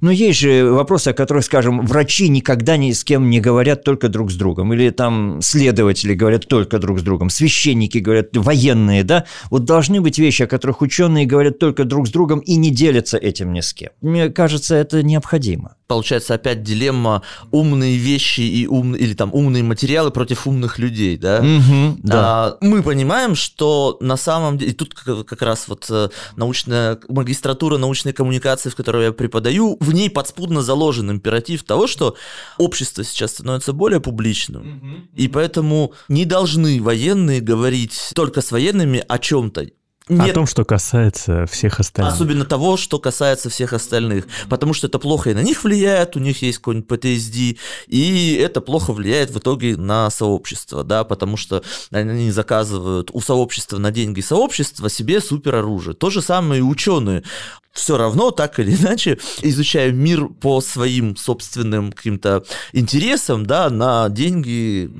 Ну, 0.00 0.10
есть 0.10 0.38
же 0.38 0.70
вопросы, 0.70 1.08
о 1.08 1.12
которых, 1.12 1.44
скажем, 1.44 1.84
врачи 1.84 2.28
никогда 2.30 2.78
ни 2.78 2.92
с 2.92 3.04
кем 3.04 3.28
не 3.28 3.40
говорят 3.40 3.84
только 3.84 4.08
друг 4.08 4.30
с 4.30 4.36
другом. 4.36 4.72
Или 4.72 4.88
там 4.88 5.40
следователи 5.42 6.14
говорят 6.14 6.48
только 6.48 6.78
друг 6.78 7.00
с 7.00 7.02
другом. 7.02 7.28
Священники 7.28 7.98
говорят, 7.98 8.34
военные, 8.34 9.04
да? 9.04 9.26
Вот 9.50 9.64
должны 9.64 10.00
быть 10.00 10.18
вещи, 10.18 10.44
о 10.44 10.46
которых 10.46 10.80
ученые 10.80 11.26
говорят 11.26 11.58
только 11.58 11.84
друг 11.84 12.08
с 12.08 12.10
другом 12.10 12.38
и 12.38 12.56
не 12.56 12.70
делятся 12.70 13.18
этим 13.18 13.52
ни 13.52 13.60
с 13.60 13.74
кем. 13.74 13.90
Мне 14.00 14.30
кажется, 14.30 14.76
это 14.76 15.02
необходимо 15.02 15.74
получается 15.88 16.34
опять 16.34 16.62
дилемма 16.62 17.22
умные 17.50 17.96
вещи 17.96 18.42
и 18.42 18.66
ум 18.66 18.94
или 18.94 19.14
там 19.14 19.30
умные 19.32 19.64
материалы 19.64 20.10
против 20.10 20.46
умных 20.46 20.78
людей, 20.78 21.16
да? 21.16 21.40
Угу, 21.40 21.98
да. 22.02 22.14
А, 22.14 22.58
мы 22.60 22.82
понимаем, 22.82 23.34
что 23.34 23.96
на 24.00 24.16
самом 24.16 24.37
деле 24.58 24.72
и 24.72 24.74
тут 24.74 24.94
как 24.94 25.42
раз 25.42 25.68
вот 25.68 25.86
э, 25.90 26.08
научная 26.36 26.98
магистратура 27.08 27.78
научной 27.78 28.12
коммуникации, 28.12 28.70
в 28.70 28.76
которой 28.76 29.06
я 29.06 29.12
преподаю, 29.12 29.76
в 29.80 29.92
ней 29.92 30.10
подспудно 30.10 30.62
заложен 30.62 31.10
императив 31.10 31.64
того, 31.64 31.86
что 31.86 32.16
общество 32.56 33.04
сейчас 33.04 33.32
становится 33.32 33.72
более 33.72 34.00
публичным, 34.00 34.78
угу, 34.78 34.96
и 35.14 35.28
поэтому 35.28 35.92
не 36.08 36.24
должны 36.24 36.82
военные 36.82 37.40
говорить 37.40 38.12
только 38.14 38.40
с 38.40 38.52
военными 38.52 39.04
о 39.06 39.18
чем-то 39.18 39.66
нет. 40.08 40.30
О 40.30 40.34
том, 40.34 40.46
что 40.46 40.64
касается 40.64 41.46
всех 41.46 41.80
остальных. 41.80 42.14
Особенно 42.14 42.44
того, 42.44 42.76
что 42.76 42.98
касается 42.98 43.50
всех 43.50 43.72
остальных. 43.72 44.26
Потому 44.48 44.74
что 44.74 44.86
это 44.86 44.98
плохо 44.98 45.30
и 45.30 45.34
на 45.34 45.42
них 45.42 45.64
влияет, 45.64 46.16
у 46.16 46.20
них 46.20 46.42
есть 46.42 46.58
какой-нибудь 46.58 46.88
PTSD, 46.88 47.58
и 47.86 48.34
это 48.34 48.60
плохо 48.60 48.92
влияет 48.92 49.30
в 49.30 49.38
итоге 49.38 49.76
на 49.76 50.10
сообщество, 50.10 50.84
да, 50.84 51.04
потому 51.04 51.36
что 51.36 51.62
они 51.90 52.30
заказывают 52.30 53.10
у 53.12 53.20
сообщества 53.20 53.78
на 53.78 53.90
деньги 53.90 54.20
сообщества 54.20 54.88
себе 54.88 55.20
супероружие. 55.20 55.94
То 55.94 56.10
же 56.10 56.22
самое 56.22 56.60
и 56.60 56.62
ученые 56.62 57.22
все 57.72 57.96
равно, 57.96 58.30
так 58.30 58.58
или 58.58 58.74
иначе, 58.74 59.18
изучая 59.42 59.92
мир 59.92 60.28
по 60.28 60.60
своим 60.60 61.16
собственным 61.16 61.92
каким-то 61.92 62.44
интересам, 62.72 63.46
да, 63.46 63.70
на 63.70 64.08
деньги 64.08 64.90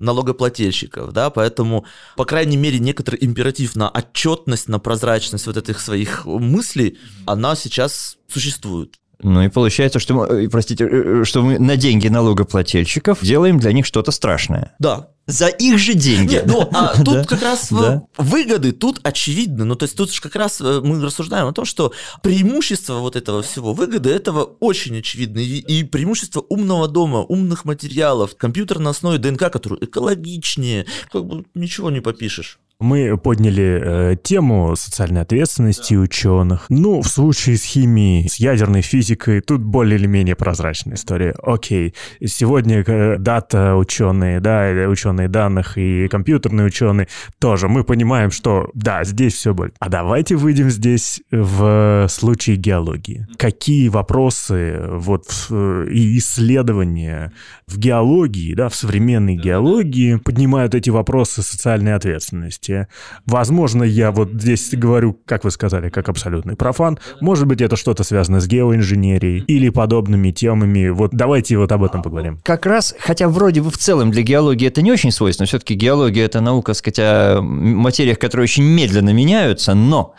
налогоплательщиков, 0.00 1.12
да, 1.12 1.30
поэтому, 1.30 1.86
по 2.16 2.24
крайней 2.24 2.56
мере, 2.56 2.78
некоторый 2.78 3.18
императив 3.20 3.76
на 3.76 3.88
отчетность, 3.88 4.68
на 4.68 4.78
прозрачность 4.78 5.46
вот 5.46 5.56
этих 5.56 5.80
своих 5.80 6.24
мыслей, 6.26 6.98
она 7.26 7.54
сейчас 7.54 8.18
существует. 8.28 8.99
Ну 9.22 9.42
и 9.42 9.48
получается, 9.48 9.98
что 9.98 10.14
мы, 10.14 10.48
простите, 10.48 10.88
э, 10.90 11.24
что 11.24 11.42
мы 11.42 11.58
на 11.58 11.76
деньги 11.76 12.08
налогоплательщиков 12.08 13.20
делаем 13.22 13.58
для 13.58 13.72
них 13.72 13.86
что-то 13.86 14.10
страшное. 14.10 14.74
Да, 14.78 15.08
за 15.26 15.46
их 15.46 15.78
же 15.78 15.94
деньги. 15.94 16.34
Нет, 16.34 16.46
ну, 16.46 16.68
а 16.72 16.96
тут 17.04 17.14
да, 17.14 17.24
как 17.24 17.42
раз 17.42 17.68
да. 17.70 18.02
выгоды 18.16 18.72
тут 18.72 19.00
очевидны. 19.02 19.64
Ну, 19.64 19.76
то 19.76 19.84
есть 19.84 19.96
тут 19.96 20.12
же 20.12 20.20
как 20.20 20.34
раз 20.36 20.60
э, 20.60 20.80
мы 20.82 21.02
рассуждаем 21.02 21.46
о 21.46 21.52
том, 21.52 21.64
что 21.64 21.92
преимущество 22.22 22.94
вот 22.94 23.16
этого 23.16 23.42
всего, 23.42 23.72
выгоды 23.72 24.10
этого 24.10 24.44
очень 24.60 24.98
очевидны. 24.98 25.40
И, 25.40 25.58
и 25.58 25.84
преимущество 25.84 26.44
умного 26.48 26.88
дома, 26.88 27.18
умных 27.18 27.64
материалов, 27.64 28.36
компьютер 28.36 28.78
на 28.78 28.90
основе 28.90 29.18
ДНК, 29.18 29.50
который 29.50 29.78
экологичнее, 29.84 30.86
как 31.12 31.24
бы 31.24 31.44
ничего 31.54 31.90
не 31.90 32.00
попишешь. 32.00 32.58
Мы 32.80 33.18
подняли 33.18 33.80
э, 33.82 34.16
тему 34.22 34.74
социальной 34.74 35.20
ответственности 35.20 35.94
да. 35.94 36.00
ученых. 36.00 36.66
Ну, 36.70 37.02
в 37.02 37.08
случае 37.08 37.58
с 37.58 37.64
химией, 37.64 38.28
с 38.28 38.36
ядерной 38.36 38.80
физикой, 38.80 39.42
тут 39.42 39.60
более 39.60 39.98
или 39.98 40.06
менее 40.06 40.34
прозрачная 40.34 40.94
история. 40.94 41.34
Окей, 41.42 41.94
сегодня 42.24 42.82
э, 42.86 43.18
дата 43.18 43.76
ученые, 43.76 44.40
да, 44.40 44.70
ученые 44.88 45.28
данных 45.28 45.76
и 45.76 46.08
компьютерные 46.08 46.66
ученые 46.66 47.08
тоже. 47.38 47.68
Мы 47.68 47.84
понимаем, 47.84 48.30
что 48.30 48.70
да, 48.72 49.04
здесь 49.04 49.34
все 49.34 49.52
будет. 49.52 49.74
А 49.78 49.90
давайте 49.90 50.36
выйдем 50.36 50.70
здесь 50.70 51.20
в 51.30 52.06
случае 52.08 52.56
геологии. 52.56 53.26
Какие 53.36 53.88
вопросы 53.88 54.80
вот 54.88 55.26
э, 55.50 55.86
и 55.90 56.16
исследования 56.16 57.32
в 57.70 57.78
геологии, 57.78 58.54
да, 58.54 58.68
в 58.68 58.74
современной 58.74 59.36
геологии 59.36 60.16
поднимают 60.16 60.74
эти 60.74 60.90
вопросы 60.90 61.42
социальной 61.42 61.94
ответственности? 61.94 62.88
Возможно, 63.26 63.84
я 63.84 64.10
вот 64.10 64.30
здесь 64.32 64.70
говорю, 64.72 65.16
как 65.24 65.44
вы 65.44 65.50
сказали, 65.50 65.88
как 65.88 66.08
абсолютный 66.08 66.56
профан. 66.56 66.98
Может 67.20 67.46
быть, 67.46 67.60
это 67.60 67.76
что-то 67.76 68.02
связано 68.02 68.40
с 68.40 68.48
геоинженерией 68.48 69.44
или 69.44 69.68
подобными 69.68 70.30
темами. 70.32 70.88
Вот 70.88 71.12
давайте 71.12 71.56
вот 71.56 71.70
об 71.72 71.84
этом 71.84 72.02
поговорим. 72.02 72.40
Как 72.42 72.66
раз, 72.66 72.94
хотя 72.98 73.28
вроде 73.28 73.62
бы 73.62 73.70
в 73.70 73.78
целом 73.78 74.10
для 74.10 74.22
геологии 74.22 74.66
это 74.66 74.82
не 74.82 74.90
очень 74.90 75.12
свойственно, 75.12 75.46
все-таки 75.46 75.74
геология– 75.74 76.24
это 76.26 76.40
наука, 76.40 76.74
сказать, 76.74 76.98
о 76.98 77.40
материях, 77.40 78.18
которые 78.18 78.44
очень 78.44 78.64
медленно 78.64 79.10
меняются, 79.10 79.74
но 79.74 80.14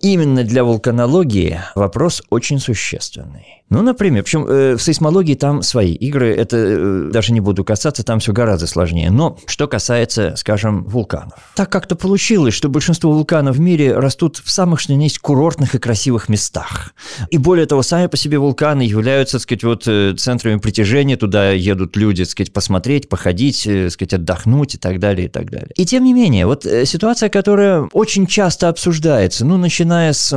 именно 0.00 0.42
для 0.44 0.64
вулканологии 0.64 1.60
вопрос 1.74 2.22
очень 2.28 2.58
существенный. 2.58 3.61
Ну, 3.72 3.80
например, 3.80 4.22
причем 4.22 4.46
э, 4.46 4.76
в 4.76 4.82
сейсмологии 4.82 5.34
там 5.34 5.62
свои 5.62 5.94
игры, 5.94 6.34
это 6.34 6.56
э, 6.58 7.10
даже 7.10 7.32
не 7.32 7.40
буду 7.40 7.64
касаться, 7.64 8.04
там 8.04 8.20
все 8.20 8.34
гораздо 8.34 8.66
сложнее. 8.66 9.10
Но 9.10 9.38
что 9.46 9.66
касается, 9.66 10.34
скажем, 10.36 10.84
вулканов. 10.84 11.38
Так 11.56 11.72
как-то 11.72 11.96
получилось, 11.96 12.52
что 12.52 12.68
большинство 12.68 13.10
вулканов 13.10 13.56
в 13.56 13.60
мире 13.60 13.96
растут 13.96 14.42
в 14.44 14.50
самых, 14.50 14.78
что 14.78 14.94
ни 14.94 15.04
есть, 15.04 15.20
курортных 15.20 15.74
и 15.74 15.78
красивых 15.78 16.28
местах. 16.28 16.94
И 17.30 17.38
более 17.38 17.64
того, 17.64 17.82
сами 17.82 18.08
по 18.08 18.18
себе 18.18 18.38
вулканы 18.38 18.82
являются, 18.82 19.38
так 19.38 19.42
сказать, 19.42 19.64
вот 19.64 19.84
э, 19.86 20.14
центрами 20.18 20.58
притяжения, 20.58 21.16
туда 21.16 21.52
едут 21.52 21.96
люди, 21.96 22.24
так 22.24 22.30
сказать, 22.30 22.52
посмотреть, 22.52 23.08
походить, 23.08 23.66
э, 23.66 23.84
так 23.84 23.92
сказать, 23.92 24.12
отдохнуть 24.12 24.74
и 24.74 24.78
так 24.78 24.98
далее, 24.98 25.28
и 25.28 25.30
так 25.30 25.50
далее. 25.50 25.70
И 25.76 25.86
тем 25.86 26.04
не 26.04 26.12
менее, 26.12 26.44
вот 26.44 26.66
э, 26.66 26.84
ситуация, 26.84 27.30
которая 27.30 27.88
очень 27.94 28.26
часто 28.26 28.68
обсуждается, 28.68 29.46
ну, 29.46 29.56
начиная 29.56 30.12
с 30.12 30.36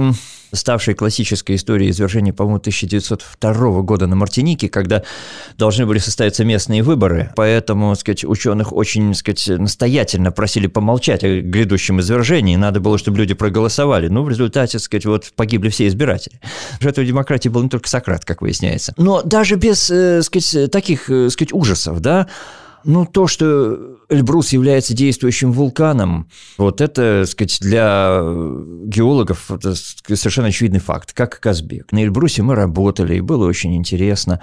ставшей 0.56 0.94
классической 0.94 1.56
историей 1.56 1.92
извержения, 1.92 2.34
по-моему, 2.34 2.58
1902 2.58 3.82
года 3.82 4.08
на 4.08 4.16
Мартинике, 4.16 4.70
когда 4.70 5.04
должны 5.58 5.86
были 5.86 6.00
состояться 6.00 6.44
местные 6.46 6.84
выборы. 6.84 7.32
Поэтому, 7.36 7.92
так 7.92 8.00
сказать, 8.00 8.24
ученых 8.26 8.74
очень 8.74 9.10
так 9.10 9.18
сказать, 9.18 9.60
настоятельно 9.60 10.32
просили 10.32 10.68
помолчать 10.68 11.24
о 11.24 11.42
грядущем 11.42 12.00
извержении. 12.02 12.56
Надо 12.56 12.80
было, 12.80 12.98
чтобы 12.98 13.18
люди 13.18 13.34
проголосовали. 13.34 14.08
Ну, 14.08 14.24
в 14.24 14.30
результате, 14.30 14.74
так 14.74 14.82
сказать, 14.82 15.06
вот 15.06 15.32
погибли 15.36 15.70
все 15.70 15.88
избиратели. 15.88 16.40
Жертвой 16.80 17.06
демократии 17.06 17.50
был 17.50 17.64
не 17.64 17.70
только 17.70 17.90
Сократ, 17.90 18.26
как 18.26 18.42
выясняется. 18.42 18.94
Но 18.98 19.22
даже 19.22 19.56
без, 19.56 19.90
э, 19.90 20.18
так 20.18 20.26
сказать, 20.26 20.72
таких, 20.72 21.06
так 21.08 21.32
сказать, 21.32 21.54
ужасов, 21.54 22.00
да, 22.00 22.28
ну, 22.86 23.06
то, 23.06 23.28
что 23.28 23.98
Эльбрус 24.10 24.54
является 24.54 24.94
действующим 24.94 25.52
вулканом, 25.52 26.30
вот 26.58 26.82
это, 26.82 27.22
так 27.22 27.28
сказать, 27.28 27.58
для 27.60 28.22
геологов 28.86 29.52
это 29.52 29.76
совершенно 29.76 30.48
очевидный 30.48 30.80
факт, 30.80 31.14
как 31.14 31.40
Казбек. 31.40 31.92
На 31.92 32.04
Эльбрусе 32.04 32.44
мы 32.44 32.56
работали, 32.56 33.16
и 33.16 33.22
было 33.22 33.48
очень 33.48 33.76
интересно. 33.76 34.42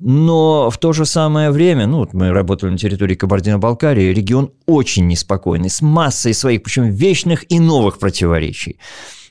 Но 0.00 0.70
в 0.70 0.78
то 0.78 0.92
же 0.92 1.06
самое 1.06 1.50
время, 1.50 1.86
ну, 1.86 2.06
мы 2.12 2.30
работали 2.30 2.70
на 2.70 2.78
территории 2.78 3.14
Кабардино-Балкарии, 3.14 4.12
регион 4.12 4.50
очень 4.66 5.06
неспокойный, 5.06 5.70
с 5.70 5.80
массой 5.80 6.34
своих, 6.34 6.62
причем 6.62 6.90
вечных 6.90 7.50
и 7.50 7.60
новых 7.60 7.98
противоречий. 7.98 8.78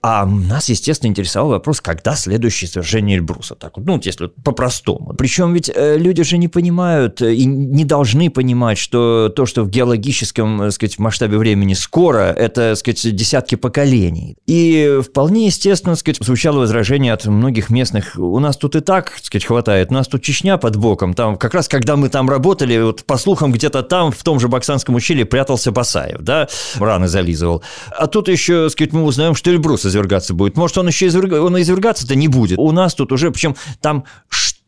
А 0.06 0.26
нас, 0.26 0.68
естественно, 0.68 1.10
интересовал 1.10 1.51
вопрос, 1.51 1.80
когда 1.80 2.18
следующее 2.18 2.68
свержение 2.68 3.16
Эльбруса. 3.16 3.56
Так 3.56 3.78
вот, 3.78 3.86
ну, 3.86 3.97
если 4.04 4.28
по-простому. 4.28 5.14
Причем 5.14 5.54
ведь 5.54 5.72
э, 5.74 5.97
люди 5.97 6.24
же 6.24 6.38
не 6.38 6.49
понимают 6.49 7.22
э, 7.22 7.34
и 7.34 7.45
не 7.45 7.86
должны 7.86 8.30
понимать, 8.30 8.78
что 8.78 9.32
то, 9.34 9.45
что 9.45 9.64
в 9.64 9.70
геологическом, 9.70 10.58
так 10.58 10.68
э, 10.68 10.72
сказать, 10.72 10.99
масштабе 10.99 11.38
времени 11.38 11.74
скоро, 11.74 12.34
это, 12.34 12.72
так 12.72 12.78
сказать, 12.80 13.16
десятки 13.16 13.56
поколений. 13.56 14.36
И 14.45 14.99
вполне 15.01 15.45
естественно, 15.45 15.93
так 15.93 16.01
сказать, 16.01 16.18
звучало 16.20 16.60
возражение 16.60 17.14
от 17.14 17.26
многих 17.26 17.70
местных. 17.70 18.18
У 18.18 18.39
нас 18.39 18.58
тут 18.58 18.76
и 18.76 18.82
так, 18.82 19.10
так 19.10 19.24
сказать, 19.24 19.45
хватает. 19.45 19.89
У 19.89 19.93
нас 19.93 20.10
тут 20.10 20.22
Чечня 20.22 20.58
под 20.58 20.76
боком. 20.76 21.14
Там 21.14 21.38
как 21.38 21.54
раз, 21.54 21.70
когда 21.70 21.95
мы 21.95 22.10
там 22.10 22.30
работали, 22.30 22.78
вот 22.78 23.06
по 23.06 23.16
слухам, 23.16 23.54
где-то 23.54 23.84
там, 23.84 24.12
в 24.12 24.22
том 24.22 24.41
же 24.41 24.49
Баксанском 24.49 24.95
ущелье 24.95 25.24
прятался 25.24 25.72
Басаев, 25.72 26.20
да, 26.20 26.49
раны 26.78 27.08
зализывал. 27.08 27.64
А 27.97 28.08
тут 28.08 28.28
еще, 28.28 28.66
так 28.66 28.74
сказать, 28.74 28.91
мы 28.91 29.04
узнаем, 29.04 29.34
что 29.34 29.49
Эльбрус 29.49 29.93
извергаться 29.94 30.34
будет. 30.34 30.58
Может, 30.58 30.78
он 30.78 30.88
еще 30.88 31.08
изверг... 31.08 31.32
он 31.34 31.60
извергаться-то 31.62 32.16
не 32.16 32.28
будет. 32.28 32.58
У 32.58 32.72
нас 32.72 32.96
тут 32.96 33.12
уже, 33.12 33.32
причем 33.32 33.56
там 33.82 34.06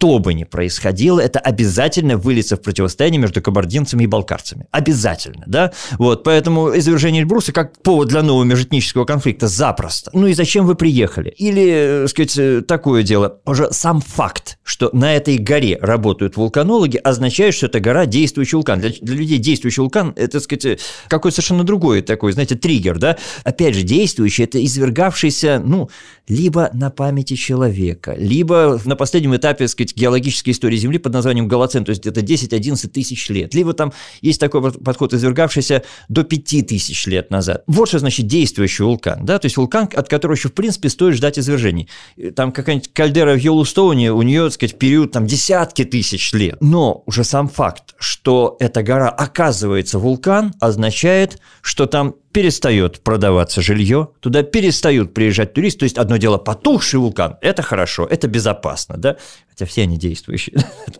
что 0.05 0.19
бы 0.19 0.35
ни 0.35 0.43
происходило, 0.43 1.19
это 1.19 1.39
обязательно 1.39 2.15
выльется 2.15 2.57
в 2.57 2.61
противостояние 2.61 3.19
между 3.19 3.41
кабардинцами 3.41 4.03
и 4.03 4.07
балкарцами. 4.07 4.67
Обязательно, 4.69 5.43
да? 5.47 5.71
Вот, 5.97 6.23
поэтому 6.23 6.77
извержение 6.77 7.23
Эльбруса 7.23 7.51
как 7.51 7.81
повод 7.81 8.09
для 8.09 8.21
нового 8.21 8.43
межэтнического 8.43 9.05
конфликта 9.05 9.47
запросто. 9.47 10.11
Ну 10.13 10.27
и 10.27 10.35
зачем 10.35 10.67
вы 10.67 10.75
приехали? 10.75 11.31
Или, 11.31 12.01
так 12.01 12.09
сказать, 12.09 12.37
э, 12.37 12.61
такое 12.61 13.01
дело, 13.01 13.39
уже 13.47 13.71
сам 13.71 13.99
факт, 13.99 14.59
что 14.61 14.91
на 14.93 15.15
этой 15.15 15.39
горе 15.39 15.79
работают 15.81 16.37
вулканологи, 16.37 16.97
означает, 16.97 17.55
что 17.55 17.65
эта 17.65 17.79
гора 17.79 18.05
действующий 18.05 18.57
вулкан. 18.57 18.81
Для, 18.81 18.91
для 19.01 19.15
людей 19.15 19.39
действующий 19.39 19.81
вулкан– 19.81 20.13
это, 20.15 20.33
так 20.33 20.43
сказать, 20.43 20.81
какой-то 21.07 21.37
совершенно 21.37 21.63
другой 21.63 22.03
такой, 22.03 22.31
знаете, 22.31 22.53
триггер, 22.53 22.99
да? 22.99 23.17
Опять 23.43 23.73
же, 23.73 23.81
действующий– 23.81 24.43
это 24.45 24.63
извергавшийся, 24.63 25.59
ну, 25.65 25.89
либо 26.27 26.69
на 26.73 26.91
памяти 26.91 27.33
человека, 27.33 28.13
либо 28.15 28.79
на 28.85 28.95
последнем 28.95 29.35
этапе, 29.35 29.65
так 29.65 29.71
сказать, 29.71 29.94
геологической 29.95 30.53
истории 30.53 30.77
Земли 30.77 30.97
под 30.97 31.13
названием 31.13 31.47
Голоцен, 31.47 31.85
то 31.85 31.89
есть 31.91 32.05
это 32.05 32.21
10-11 32.21 32.87
тысяч 32.89 33.29
лет. 33.29 33.53
Либо 33.53 33.73
там 33.73 33.93
есть 34.21 34.39
такой 34.39 34.71
подход, 34.71 35.13
извергавшийся 35.13 35.83
до 36.09 36.23
5 36.23 36.67
тысяч 36.67 37.05
лет 37.07 37.31
назад. 37.31 37.63
Вот 37.67 37.87
что 37.89 37.99
значит 37.99 38.27
действующий 38.27 38.83
вулкан, 38.83 39.25
да, 39.25 39.39
то 39.39 39.45
есть 39.45 39.57
вулкан, 39.57 39.89
от 39.93 40.09
которого 40.09 40.35
еще, 40.35 40.49
в 40.49 40.53
принципе, 40.53 40.89
стоит 40.89 41.15
ждать 41.15 41.39
извержений. 41.39 41.89
Там 42.35 42.51
какая-нибудь 42.51 42.93
кальдера 42.93 43.33
в 43.33 43.39
Йеллоустоуне, 43.39 44.11
у 44.11 44.21
нее, 44.21 44.43
так 44.45 44.53
сказать, 44.53 44.77
период 44.77 45.11
там 45.11 45.25
десятки 45.25 45.83
тысяч 45.83 46.33
лет. 46.33 46.57
Но 46.61 47.03
уже 47.05 47.23
сам 47.23 47.47
факт, 47.47 47.95
что 47.97 48.57
эта 48.59 48.83
гора 48.83 49.09
оказывается 49.09 49.99
вулкан, 49.99 50.53
означает, 50.59 51.39
что 51.61 51.85
там 51.85 52.15
перестает 52.35 52.99
продаваться 52.99 53.61
жилье, 53.61 54.09
туда 54.19 54.43
перестают 54.43 55.13
приезжать 55.13 55.53
туристы. 55.53 55.79
То 55.79 55.83
есть 55.85 55.97
одно 55.97 56.17
дело 56.17 56.37
потухший 56.37 56.99
вулкан, 56.99 57.37
это 57.39 57.61
хорошо, 57.61 58.05
это 58.05 58.27
безопасно, 58.27 58.97
да? 58.97 59.15
Хотя 59.47 59.65
все 59.65 59.83
они 59.83 59.97
действующие. 59.97 60.57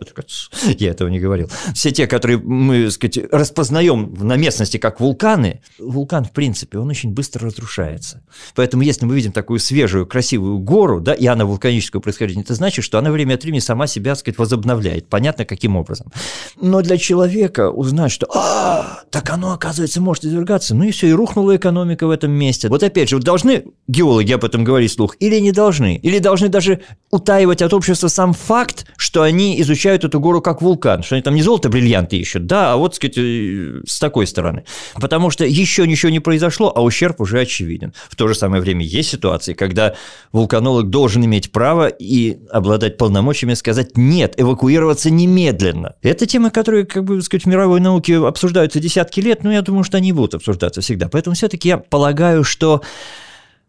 Я 0.78 0.92
этого 0.92 1.08
не 1.08 1.20
говорил. 1.20 1.50
Все 1.74 1.90
те, 1.90 2.06
которые 2.06 2.38
мы, 2.38 2.90
сказать, 2.90 3.18
распознаем 3.30 4.14
на 4.18 4.36
местности 4.36 4.78
как 4.78 4.98
вулканы, 4.98 5.60
вулкан, 5.78 6.24
в 6.24 6.32
принципе, 6.32 6.78
он 6.78 6.88
очень 6.88 7.10
быстро 7.10 7.48
разрушается. 7.48 8.22
Поэтому 8.54 8.82
если 8.82 9.04
мы 9.04 9.14
видим 9.14 9.32
такую 9.32 9.58
свежую, 9.58 10.06
красивую 10.06 10.58
гору, 10.60 11.02
да, 11.02 11.12
и 11.12 11.26
она 11.26 11.44
вулканического 11.44 12.00
происхождения, 12.00 12.44
это 12.44 12.54
значит, 12.54 12.82
что 12.82 12.96
она 12.96 13.10
время 13.10 13.34
от 13.34 13.42
времени 13.42 13.60
сама 13.60 13.86
себя, 13.86 14.12
так 14.12 14.20
сказать, 14.20 14.38
возобновляет. 14.38 15.06
Понятно, 15.08 15.44
каким 15.44 15.76
образом. 15.76 16.10
Но 16.58 16.80
для 16.80 16.96
человека 16.96 17.70
узнать, 17.70 18.10
что 18.10 18.26
а, 18.34 19.02
так 19.10 19.28
оно, 19.28 19.52
оказывается, 19.52 20.00
может 20.00 20.24
извергаться, 20.24 20.74
ну 20.74 20.84
и 20.84 20.92
все, 20.92 21.08
и 21.08 21.12
рухнула 21.26 21.56
экономика 21.56 22.06
в 22.06 22.10
этом 22.10 22.30
месте. 22.30 22.68
Вот 22.68 22.82
опять 22.82 23.08
же, 23.08 23.18
должны 23.18 23.64
геологи 23.88 24.32
об 24.32 24.44
этом 24.44 24.62
говорить 24.62 24.92
вслух 24.92 25.16
или 25.18 25.40
не 25.40 25.50
должны? 25.50 25.96
Или 25.96 26.20
должны 26.20 26.48
даже 26.48 26.80
утаивать 27.10 27.62
от 27.62 27.72
общества 27.72 28.08
сам 28.08 28.32
факт, 28.32 28.86
что 28.96 29.22
они 29.22 29.60
изучают 29.60 30.04
эту 30.04 30.20
гору 30.20 30.40
как 30.40 30.62
вулкан, 30.62 31.02
что 31.02 31.16
они 31.16 31.22
там 31.22 31.34
не 31.34 31.42
золото, 31.42 31.68
бриллианты 31.68 32.16
ищут, 32.16 32.46
да, 32.46 32.72
а 32.72 32.76
вот, 32.76 32.92
так 32.92 32.96
сказать, 32.96 33.18
э, 33.18 33.80
с 33.86 33.98
такой 33.98 34.26
стороны. 34.26 34.64
Потому 34.94 35.30
что 35.30 35.44
еще 35.44 35.86
ничего 35.86 36.10
не 36.10 36.20
произошло, 36.20 36.72
а 36.74 36.82
ущерб 36.82 37.20
уже 37.20 37.40
очевиден. 37.40 37.92
В 38.08 38.14
то 38.14 38.28
же 38.28 38.34
самое 38.34 38.62
время 38.62 38.84
есть 38.84 39.08
ситуации, 39.08 39.54
когда 39.54 39.94
вулканолог 40.32 40.90
должен 40.90 41.24
иметь 41.24 41.50
право 41.50 41.88
и 41.88 42.38
обладать 42.52 42.98
полномочиями 42.98 43.54
сказать 43.54 43.96
«нет, 43.96 44.34
эвакуироваться 44.36 45.10
немедленно». 45.10 45.94
Это 46.02 46.26
темы, 46.26 46.50
которые, 46.50 46.84
как 46.84 47.04
бы 47.04 47.20
сказать, 47.22 47.44
в 47.44 47.48
мировой 47.48 47.80
науке 47.80 48.16
обсуждаются 48.16 48.78
десятки 48.78 49.20
лет, 49.20 49.42
но 49.42 49.52
я 49.52 49.62
думаю, 49.62 49.82
что 49.82 49.96
они 49.96 50.12
будут 50.12 50.34
обсуждаться 50.34 50.80
всегда. 50.80 51.08
Поэтому 51.16 51.34
все-таки 51.34 51.68
я 51.68 51.78
полагаю, 51.78 52.44
что 52.44 52.82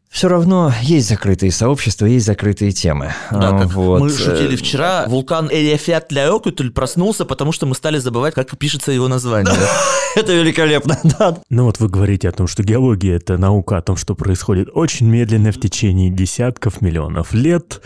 все 0.10 0.28
равно 0.28 0.74
есть 0.82 1.08
закрытые 1.08 1.50
сообщества, 1.50 2.06
есть 2.06 2.26
закрытые 2.26 2.74
темы. 2.74 3.14
Да, 3.32 3.58
как 3.58 3.72
вот. 3.72 4.02
мы 4.02 4.10
шутили 4.10 4.58
вчера, 4.58 5.06
вулкан 5.08 5.48
Элефят-Ляокутуль 5.48 6.72
проснулся, 6.72 7.24
потому 7.24 7.54
что 7.54 7.66
мы 7.66 7.74
стали 7.74 8.00
забывать, 8.00 8.34
как 8.34 8.58
пишется 8.58 8.92
его 8.92 9.08
название. 9.08 9.56
Это 10.18 10.34
великолепно, 10.34 11.00
да. 11.18 11.38
Ну 11.50 11.64
вот 11.64 11.80
вы 11.80 11.88
говорите 11.88 12.28
о 12.28 12.34
том, 12.34 12.48
что 12.48 12.64
геология– 12.64 13.16
это 13.18 13.38
наука 13.38 13.78
о 13.78 13.82
том, 13.82 13.96
что 13.96 14.14
происходит 14.14 14.68
очень 14.74 15.08
медленно 15.08 15.54
в 15.54 15.60
течение 15.62 16.10
десятков 16.10 16.82
миллионов 16.82 17.34
лет, 17.34 17.82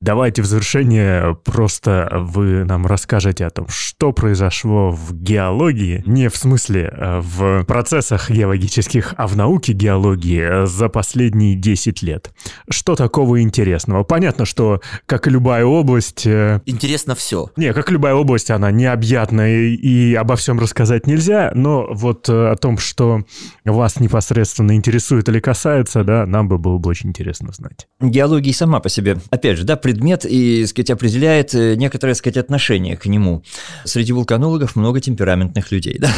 Давайте 0.00 0.42
в 0.42 0.46
завершение 0.46 1.36
просто 1.44 2.08
вы 2.12 2.64
нам 2.64 2.86
расскажете 2.86 3.44
о 3.44 3.50
том, 3.50 3.66
что 3.68 4.12
произошло 4.12 4.90
в 4.90 5.12
геологии, 5.12 6.04
не 6.06 6.28
в 6.28 6.36
смысле 6.36 6.92
э, 6.92 7.20
в 7.20 7.64
процессах 7.64 8.30
геологических, 8.30 9.14
а 9.16 9.26
в 9.26 9.36
науке 9.36 9.72
геологии 9.72 10.66
за 10.66 10.88
последние 10.88 11.56
10 11.56 12.02
лет. 12.02 12.30
Что 12.70 12.94
такого 12.94 13.42
интересного? 13.42 14.04
Понятно, 14.04 14.44
что, 14.44 14.80
как 15.06 15.26
и 15.26 15.30
любая 15.30 15.64
область... 15.64 16.26
Э, 16.26 16.60
Интересно 16.64 17.16
все. 17.16 17.50
Не, 17.56 17.72
как 17.72 17.90
и 17.90 17.92
любая 17.92 18.14
область, 18.14 18.52
она 18.52 18.70
необъятная 18.70 19.70
и 19.70 20.14
обо 20.14 20.36
всем 20.36 20.60
рассказать 20.60 21.08
нельзя, 21.08 21.50
но 21.56 21.88
вот 21.90 22.28
э, 22.28 22.50
о 22.52 22.54
том, 22.54 22.78
что 22.78 23.22
вас 23.64 23.98
непосредственно 23.98 24.76
интересует 24.76 25.28
или 25.28 25.40
касается, 25.40 26.04
да, 26.04 26.24
нам 26.24 26.46
бы 26.46 26.58
было 26.58 26.78
бы 26.78 26.88
очень 26.88 27.08
интересно 27.08 27.52
знать. 27.52 27.88
Геология 28.00 28.52
сама 28.52 28.78
по 28.78 28.88
себе, 28.88 29.16
опять 29.30 29.58
же, 29.58 29.64
да, 29.64 29.76
предмет 29.88 30.26
и, 30.26 30.66
сказать, 30.66 30.90
определяет 30.90 31.54
э, 31.54 31.74
некоторое, 31.76 32.12
сказать, 32.12 32.36
отношение 32.36 32.94
к 32.94 33.06
нему. 33.06 33.42
Среди 33.84 34.12
вулканологов 34.12 34.76
много 34.76 35.00
темпераментных 35.00 35.72
людей, 35.72 35.96
да? 35.98 36.10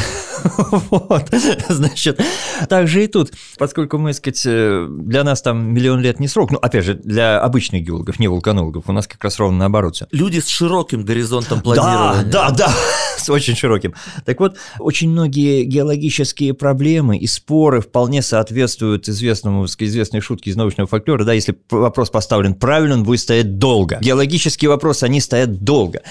Вот, 0.89 1.29
значит, 1.69 2.19
так 2.67 2.87
же 2.87 3.03
и 3.03 3.07
тут, 3.07 3.31
поскольку 3.57 3.97
мы, 3.97 4.13
сказать, 4.13 4.43
э, 4.45 4.87
для 4.89 5.23
нас 5.23 5.41
там 5.41 5.73
миллион 5.73 6.01
лет 6.01 6.19
не 6.19 6.27
срок, 6.27 6.51
ну, 6.51 6.57
опять 6.57 6.83
же, 6.83 6.95
для 6.95 7.39
обычных 7.39 7.83
геологов, 7.83 8.19
не 8.19 8.27
вулканологов, 8.27 8.83
у 8.87 8.91
нас 8.91 9.07
как 9.07 9.23
раз 9.23 9.39
ровно 9.39 9.59
наоборот 9.59 9.95
все. 9.95 10.07
Люди 10.11 10.39
с 10.39 10.47
широким 10.47 11.05
горизонтом 11.05 11.61
планирования. 11.61 12.23
Да, 12.23 12.49
да, 12.49 12.67
да, 12.67 12.73
с 13.17 13.29
очень 13.29 13.55
широким. 13.55 13.93
Так 14.25 14.39
вот, 14.39 14.57
очень 14.79 15.09
многие 15.09 15.63
геологические 15.63 16.53
проблемы 16.53 17.17
и 17.17 17.27
споры 17.27 17.79
вполне 17.79 18.21
соответствуют 18.21 19.07
известному, 19.07 19.65
известной 19.65 20.19
шутке 20.19 20.49
из 20.49 20.57
научного 20.57 20.89
фольклора, 20.89 21.23
да, 21.23 21.33
если 21.33 21.55
вопрос 21.69 22.09
поставлен 22.09 22.55
правильно, 22.55 22.95
он 22.95 23.03
будет 23.03 23.21
стоять 23.21 23.59
долго. 23.61 23.99
Геологические 24.01 24.69
вопросы, 24.69 25.05
они 25.05 25.21
стоят 25.21 25.63
долго. 25.63 26.01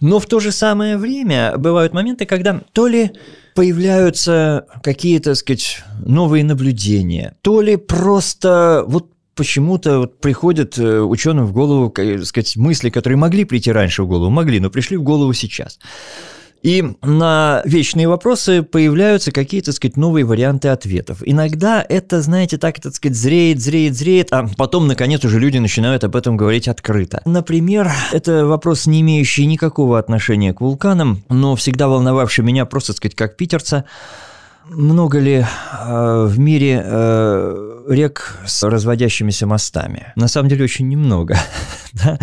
Но 0.00 0.18
в 0.18 0.26
то 0.26 0.40
же 0.40 0.52
самое 0.52 0.98
время 0.98 1.54
бывают 1.56 1.94
моменты, 1.94 2.26
когда 2.26 2.60
то 2.72 2.88
ли 2.88 3.12
появляются 3.54 4.66
какие-то, 4.82 5.30
так 5.30 5.36
сказать, 5.38 5.82
новые 6.04 6.44
наблюдения, 6.44 7.36
то 7.40 7.62
ли 7.62 7.76
просто 7.76 8.84
вот 8.86 9.12
почему-то 9.34 10.00
вот 10.00 10.20
приходят 10.20 10.78
э, 10.78 11.00
ученым 11.00 11.46
в 11.46 11.52
голову, 11.52 11.90
так 11.90 12.24
сказать, 12.24 12.56
мысли, 12.56 12.90
которые 12.90 13.16
могли 13.16 13.44
прийти 13.44 13.70
раньше 13.70 14.02
в 14.02 14.08
голову, 14.08 14.30
могли, 14.30 14.60
но 14.60 14.70
пришли 14.70 14.96
в 14.96 15.02
голову 15.02 15.32
сейчас. 15.32 15.78
И 16.62 16.84
на 17.02 17.62
вечные 17.64 18.08
вопросы 18.08 18.62
появляются 18.62 19.30
какие-то, 19.30 19.66
так 19.66 19.76
сказать, 19.76 19.96
новые 19.96 20.24
варианты 20.24 20.68
ответов. 20.68 21.18
Иногда 21.24 21.84
это, 21.88 22.22
знаете, 22.22 22.58
так, 22.58 22.80
так 22.80 22.94
сказать, 22.94 23.16
зреет, 23.16 23.60
зреет, 23.60 23.94
зреет, 23.94 24.28
а 24.32 24.48
потом, 24.56 24.88
наконец, 24.88 25.24
уже 25.24 25.38
люди 25.38 25.58
начинают 25.58 26.04
об 26.04 26.16
этом 26.16 26.36
говорить 26.36 26.68
открыто. 26.68 27.22
Например, 27.24 27.90
это 28.12 28.46
вопрос, 28.46 28.86
не 28.86 29.00
имеющий 29.02 29.46
никакого 29.46 29.98
отношения 29.98 30.52
к 30.52 30.60
вулканам, 30.60 31.22
но 31.28 31.54
всегда 31.56 31.88
волновавший 31.88 32.44
меня 32.44 32.64
просто, 32.64 32.92
так 32.92 32.96
сказать, 32.96 33.14
как 33.14 33.36
питерца. 33.36 33.84
Много 34.68 35.20
ли 35.20 35.44
э, 35.44 36.24
в 36.28 36.38
мире 36.40 36.82
э, 36.84 37.75
рек 37.88 38.38
с 38.46 38.62
разводящимися 38.62 39.46
мостами? 39.46 40.12
На 40.16 40.28
самом 40.28 40.48
деле 40.48 40.64
очень 40.64 40.88
немного. 40.88 41.36
да? 41.92 42.18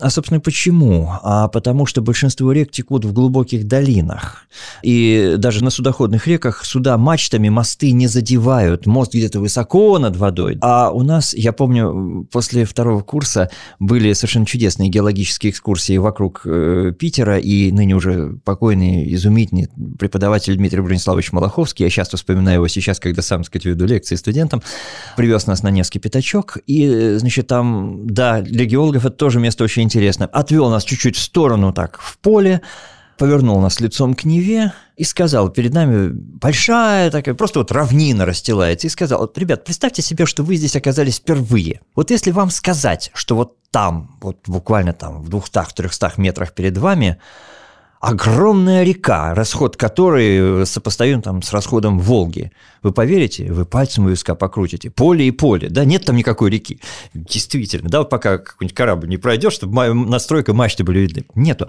А, 0.00 0.10
собственно, 0.10 0.40
почему? 0.40 1.10
А 1.22 1.48
потому 1.48 1.86
что 1.86 2.02
большинство 2.02 2.52
рек 2.52 2.70
текут 2.70 3.04
в 3.04 3.12
глубоких 3.12 3.66
долинах. 3.66 4.46
И 4.82 5.34
даже 5.38 5.64
на 5.64 5.70
судоходных 5.70 6.26
реках 6.26 6.64
суда 6.64 6.98
мачтами 6.98 7.48
мосты 7.48 7.92
не 7.92 8.06
задевают. 8.06 8.86
Мост 8.86 9.14
где-то 9.14 9.40
высоко 9.40 9.98
над 9.98 10.16
водой. 10.16 10.58
А 10.60 10.90
у 10.90 11.02
нас, 11.02 11.34
я 11.34 11.52
помню, 11.52 12.28
после 12.30 12.64
второго 12.64 13.02
курса 13.02 13.50
были 13.78 14.12
совершенно 14.12 14.46
чудесные 14.46 14.88
геологические 14.88 15.50
экскурсии 15.50 15.96
вокруг 15.96 16.42
э, 16.44 16.92
Питера, 16.98 17.38
и 17.38 17.72
ныне 17.72 17.94
уже 17.94 18.38
покойный, 18.44 19.12
изумительный 19.14 19.68
преподаватель 19.98 20.56
Дмитрий 20.56 20.80
Брониславович 20.80 21.32
Малаховский 21.32 21.84
я 21.84 21.90
часто 21.90 22.16
вспоминаю 22.16 22.56
его 22.56 22.68
сейчас, 22.68 23.00
когда 23.00 23.22
сам, 23.22 23.40
так 23.40 23.46
сказать, 23.46 23.64
веду 23.66 23.86
лекции 23.86 24.16
студентам, 24.16 24.62
привез 25.16 25.46
нас 25.46 25.62
на 25.62 25.70
Невский 25.70 25.98
пятачок, 25.98 26.58
и, 26.66 27.16
значит, 27.16 27.46
там, 27.46 28.06
да, 28.06 28.40
для 28.40 28.64
геологов 28.64 29.06
это 29.06 29.16
тоже 29.16 29.40
место 29.40 29.64
очень 29.64 29.82
интересное. 29.82 30.28
Отвел 30.28 30.70
нас 30.70 30.84
чуть-чуть 30.84 31.16
в 31.16 31.22
сторону, 31.22 31.72
так, 31.72 32.00
в 32.00 32.18
поле, 32.18 32.60
повернул 33.18 33.60
нас 33.60 33.80
лицом 33.80 34.14
к 34.14 34.24
Неве 34.24 34.72
и 34.96 35.04
сказал, 35.04 35.48
перед 35.48 35.72
нами 35.72 36.10
большая 36.12 37.10
такая, 37.10 37.34
просто 37.34 37.60
вот 37.60 37.72
равнина 37.72 38.24
расстилается, 38.24 38.86
и 38.86 38.90
сказал, 38.90 39.20
вот, 39.20 39.36
ребят, 39.38 39.64
представьте 39.64 40.02
себе, 40.02 40.26
что 40.26 40.42
вы 40.42 40.56
здесь 40.56 40.76
оказались 40.76 41.16
впервые. 41.16 41.80
Вот 41.94 42.10
если 42.10 42.30
вам 42.30 42.50
сказать, 42.50 43.10
что 43.14 43.36
вот 43.36 43.56
там, 43.70 44.16
вот 44.20 44.38
буквально 44.46 44.92
там 44.92 45.22
в 45.22 45.28
200-300 45.28 46.12
метрах 46.18 46.52
перед 46.52 46.78
вами 46.78 47.18
огромная 48.04 48.84
река, 48.84 49.34
расход 49.34 49.76
которой 49.76 50.66
сопоставим 50.66 51.22
там 51.22 51.42
с 51.42 51.52
расходом 51.52 51.98
Волги. 51.98 52.52
Вы 52.82 52.92
поверите, 52.92 53.50
вы 53.50 53.64
пальцем 53.64 54.06
у 54.06 54.08
виска 54.10 54.34
покрутите. 54.34 54.90
Поле 54.90 55.26
и 55.26 55.30
поле. 55.30 55.68
Да, 55.70 55.84
нет 55.84 56.04
там 56.04 56.16
никакой 56.16 56.50
реки. 56.50 56.80
Действительно. 57.14 57.88
Да, 57.88 58.04
пока 58.04 58.38
какой-нибудь 58.38 58.76
корабль 58.76 59.08
не 59.08 59.16
пройдет, 59.16 59.52
чтобы 59.52 59.94
настройка 59.94 60.52
мачты 60.52 60.84
были 60.84 61.00
видны. 61.00 61.24
Нету. 61.34 61.68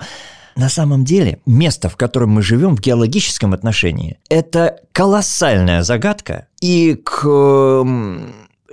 На 0.58 0.70
самом 0.70 1.04
деле, 1.04 1.40
место, 1.46 1.90
в 1.90 1.98
котором 1.98 2.32
мы 2.32 2.42
живем 2.42 2.76
в 2.78 2.80
геологическом 2.80 3.54
отношении, 3.54 4.18
это 4.30 4.80
колоссальная 4.94 5.84
загадка, 5.84 6.48
и 6.62 6.96
к 6.96 7.86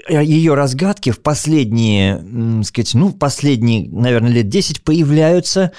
ее 0.08 0.54
разгадке 0.54 1.10
в 1.10 1.20
последние, 1.20 2.62
сказать, 2.64 2.94
ну, 2.94 3.12
последние, 3.12 3.88
наверное, 3.88 4.30
лет 4.30 4.48
10 4.48 4.82
появляются 4.82 5.72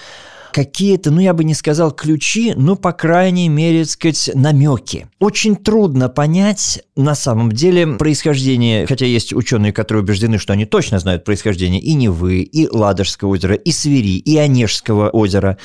какие-то, 0.54 1.12
ну 1.12 1.20
я 1.20 1.34
бы 1.34 1.44
не 1.44 1.54
сказал 1.54 1.92
ключи, 1.92 2.54
но 2.56 2.76
по 2.76 2.94
крайней 2.94 3.50
мере, 3.50 3.84
так 3.84 3.92
сказать, 3.92 4.32
намеки. 4.34 5.08
Очень 5.20 5.56
трудно 5.56 6.08
понять 6.08 6.82
на 6.96 7.16
самом 7.16 7.52
деле 7.52 7.88
происхождение, 7.88 8.86
хотя 8.86 9.06
есть 9.06 9.34
ученые, 9.34 9.74
которые 9.74 10.04
убеждены, 10.04 10.38
что 10.38 10.54
они 10.54 10.66
точно 10.66 11.00
знают 11.00 11.24
происхождение 11.26 11.82
и 11.82 11.94
Невы, 11.94 12.42
и 12.42 12.68
Ладожского 12.70 13.30
озера, 13.30 13.56
и 13.56 13.72
Свири, 13.72 14.18
и 14.18 14.38
Онежского 14.38 15.10
озера. 15.10 15.58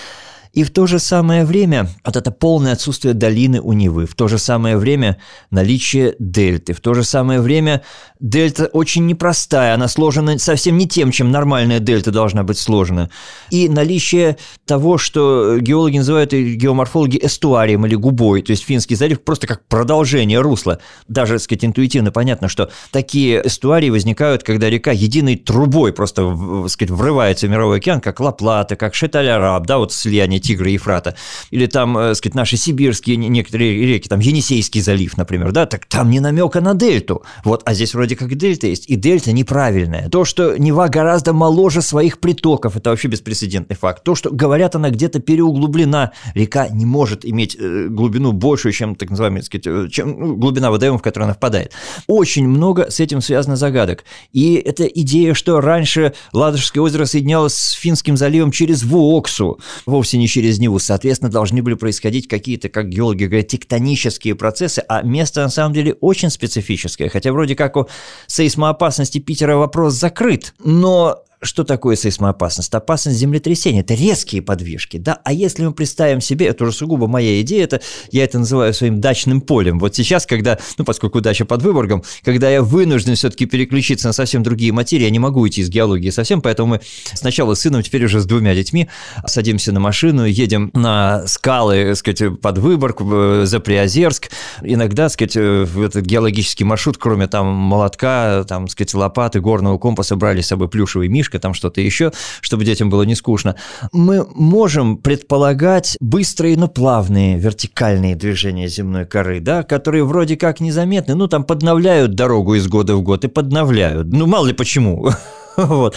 И 0.53 0.64
в 0.64 0.70
то 0.70 0.86
же 0.86 0.99
самое 0.99 1.44
время 1.44 1.88
вот 2.05 2.16
это 2.16 2.30
полное 2.30 2.72
отсутствие 2.72 3.14
долины 3.14 3.61
у 3.61 3.72
Невы, 3.72 4.07
в 4.07 4.14
то 4.14 4.28
же 4.28 4.38
самое 4.38 4.76
время 4.76 5.18
наличие 5.51 6.14
дельты, 6.18 6.72
в 6.72 6.80
то 6.80 6.94
же 6.94 7.05
самое 7.05 7.40
время 7.40 7.82
дельта 8.20 8.66
очень 8.66 9.07
непростая, 9.07 9.74
она 9.74 9.88
сложена 9.88 10.38
совсем 10.38 10.78
не 10.78 10.88
тем, 10.88 11.11
чем 11.11 11.30
нормальная 11.30 11.80
дельта 11.80 12.11
должна 12.11 12.42
быть 12.42 12.59
сложена. 12.59 13.11
И 13.51 13.68
наличие 13.68 14.36
того, 14.66 14.99
что 14.99 15.59
геологи 15.59 15.99
называют 15.99 16.32
и 16.32 16.55
геоморфологи 16.55 17.20
эстуарием 17.22 17.86
или 17.86 17.94
губой, 17.94 18.42
то 18.42 18.51
есть 18.51 18.64
Финский 18.64 18.96
залив 18.96 19.22
просто 19.22 19.46
как 19.46 19.66
продолжение 19.66 20.40
русла. 20.40 20.80
Даже, 21.07 21.34
так 21.34 21.42
сказать, 21.42 21.64
интуитивно 21.64 22.11
понятно, 22.11 22.49
что 22.49 22.70
такие 22.90 23.46
эстуарии 23.46 23.90
возникают, 23.90 24.42
когда 24.42 24.68
река 24.70 24.92
единой 24.92 25.36
трубой 25.36 25.92
просто, 25.92 26.36
так 26.62 26.70
сказать, 26.70 26.90
врывается 26.90 27.46
в 27.46 27.51
мировой 27.51 27.78
океан, 27.78 28.01
как 28.01 28.20
Ла-Плата, 28.20 28.76
как 28.76 28.94
Шеталь-Араб, 28.94 29.66
да, 29.66 29.78
вот 29.78 29.92
слияние 29.92 30.38
Тигра 30.41 30.70
и 30.70 30.74
Ефрата, 30.74 31.14
или 31.51 31.66
там, 31.66 31.95
так 31.95 32.12
э, 32.12 32.14
сказать, 32.14 32.34
наши 32.34 32.57
сибирские 32.57 33.16
некоторые 33.16 33.86
реки, 33.86 34.09
там 34.09 34.20
Енисейский 34.20 34.80
залив, 34.80 35.16
например, 35.16 35.53
да, 35.53 35.66
так 35.66 35.86
там 35.86 36.11
не 36.11 36.20
намека 36.20 36.61
на 36.61 36.74
дельту. 36.74 37.22
Вот, 37.45 37.62
а 37.64 37.74
здесь 37.74 37.95
вроде 37.95 38.16
как 38.16 38.34
дельта 38.36 38.66
есть, 38.66 38.89
и 38.89 38.97
дельта 38.97 39.32
неправильная. 39.32 40.09
То, 40.09 40.24
что 40.24 40.57
Нева 40.57 40.89
гораздо 40.89 41.32
моложе 41.32 41.82
своих 41.82 42.18
притоков, 42.20 42.76
это 42.76 42.91
вообще 42.91 43.09
беспрецедентный 43.09 43.76
факт. 43.76 44.05
То, 44.05 44.14
что, 44.14 44.30
говорят, 44.30 44.74
она 44.74 44.91
где-то 44.91 45.20
переуглублена. 45.20 46.12
Река 46.34 46.68
не 46.68 46.86
может 46.86 47.24
иметь 47.24 47.57
э, 47.59 47.89
глубину 47.89 48.32
большую, 48.32 48.72
чем, 48.72 48.95
так 48.95 49.11
называемая, 49.11 49.43
сказать, 49.43 49.66
э, 49.66 49.89
чем 49.91 50.18
ну, 50.18 50.36
глубина 50.36 50.70
водоема, 50.70 50.99
в 50.99 51.03
которую 51.03 51.26
она 51.26 51.34
впадает. 51.34 51.72
Очень 52.07 52.49
много 52.49 52.91
с 52.91 53.01
этим 53.01 53.20
связано 53.20 53.57
загадок. 53.57 54.05
И 54.32 54.55
эта 54.55 54.84
идея, 54.84 55.34
что 55.34 55.61
раньше 55.61 56.14
Ладожское 56.32 56.82
озеро 56.82 57.05
соединялось 57.05 57.55
с 57.55 57.72
Финским 57.72 58.16
заливом 58.16 58.51
через 58.51 58.82
Вуоксу, 58.82 59.59
вовсе 59.86 60.18
не 60.18 60.28
через 60.29 60.59
него. 60.59 60.79
Соответственно, 60.79 61.31
должны 61.31 61.62
были 61.62 61.74
происходить 61.74 62.29
какие-то, 62.29 62.68
как 62.68 62.89
геологи 62.89 63.24
говорят, 63.24 63.49
тектонические 63.49 64.35
процессы, 64.35 64.85
а 64.89 65.03
место 65.03 65.43
на 65.43 65.49
самом 65.49 65.74
деле 65.74 65.95
очень 66.01 66.31
специфическое. 66.31 67.09
Хотя 67.09 67.33
вроде 67.33 67.55
как 67.55 67.76
о 67.76 67.89
сейсмоопасности 68.26 69.18
Питера 69.18 69.57
вопрос 69.57 69.95
закрыт, 69.95 70.55
но 70.62 71.24
что 71.41 71.64
такое 71.64 71.97
сейсмоопасность? 71.97 72.74
Опасность 72.74 73.18
землетрясения– 73.18 73.80
это 73.82 73.95
резкие 73.95 74.43
подвижки, 74.43 74.97
да? 74.97 75.20
А 75.24 75.32
если 75.32 75.64
мы 75.64 75.72
представим 75.72 76.20
себе, 76.20 76.47
это 76.47 76.64
уже 76.64 76.72
сугубо 76.72 77.07
моя 77.07 77.41
идея, 77.43 77.64
это 77.64 77.80
я 78.11 78.24
это 78.24 78.39
называю 78.39 78.74
своим 78.74 79.01
дачным 79.01 79.41
полем. 79.41 79.78
Вот 79.78 79.95
сейчас, 79.95 80.26
когда, 80.26 80.59
ну, 80.78 80.84
поскольку 80.84 81.20
дача 81.20 81.45
под 81.45 81.62
Выборгом, 81.62 82.03
когда 82.22 82.51
я 82.51 82.62
вынужден 82.62 83.14
все-таки 83.14 83.47
переключиться 83.47 84.09
на 84.09 84.12
совсем 84.12 84.43
другие 84.43 84.72
материи, 84.72 85.05
я 85.05 85.11
не 85.11 85.18
могу 85.18 85.41
уйти 85.41 85.61
из 85.61 85.68
геологии 85.68 86.11
совсем, 86.11 86.41
поэтому 86.41 86.68
мы 86.68 86.80
сначала 87.14 87.55
с 87.55 87.61
сыном, 87.61 87.82
теперь 87.82 88.05
уже 88.05 88.20
с 88.20 88.26
двумя 88.26 88.55
детьми 88.55 88.89
садимся 89.26 89.72
на 89.72 89.80
машину, 89.80 90.24
едем 90.24 90.70
на 90.74 91.26
скалы, 91.26 91.84
так 91.89 91.97
сказать, 91.97 92.41
под 92.41 92.59
Выборг, 92.59 93.01
за 93.47 93.61
Приозерск. 93.61 94.30
Иногда, 94.62 95.05
так 95.05 95.12
сказать, 95.12 95.36
в 95.36 95.82
этот 95.82 96.05
геологический 96.05 96.64
маршрут, 96.64 96.99
кроме 96.99 97.26
там 97.28 97.47
молотка, 97.47 98.45
там, 98.49 98.66
так 98.66 98.72
сказать, 98.72 98.95
лопаты, 98.95 99.41
горного 99.41 99.78
компаса, 99.78 100.16
брали 100.16 100.41
с 100.41 100.49
собой 100.49 100.68
плюшевый 100.68 101.09
миш, 101.09 101.28
книжка, 101.29 101.39
там 101.39 101.55
что-то 101.55 101.81
еще, 101.81 102.12
чтобы 102.41 102.64
детям 102.64 102.91
было 102.91 103.03
не 103.03 103.14
скучно. 103.14 103.55
Мы 103.93 104.26
можем 104.35 104.97
предполагать 104.97 105.97
быстрые, 106.01 106.57
но 106.57 106.68
плавные 106.68 107.39
вертикальные 107.39 108.16
движения 108.16 108.68
земной 108.68 109.05
коры, 109.05 109.41
да, 109.41 109.62
которые 109.62 110.05
вроде 110.05 110.37
как 110.37 110.61
незаметны, 110.61 111.14
ну, 111.14 111.29
там 111.29 111.45
подновляют 111.45 112.14
дорогу 112.14 112.55
из 112.55 112.66
года 112.66 112.97
в 112.97 113.03
год 113.03 113.24
и 113.24 113.29
подновляют. 113.29 114.09
Ну, 114.09 114.26
мало 114.26 114.47
ли 114.47 114.55
почему. 114.55 115.11
Вот. 115.59 115.96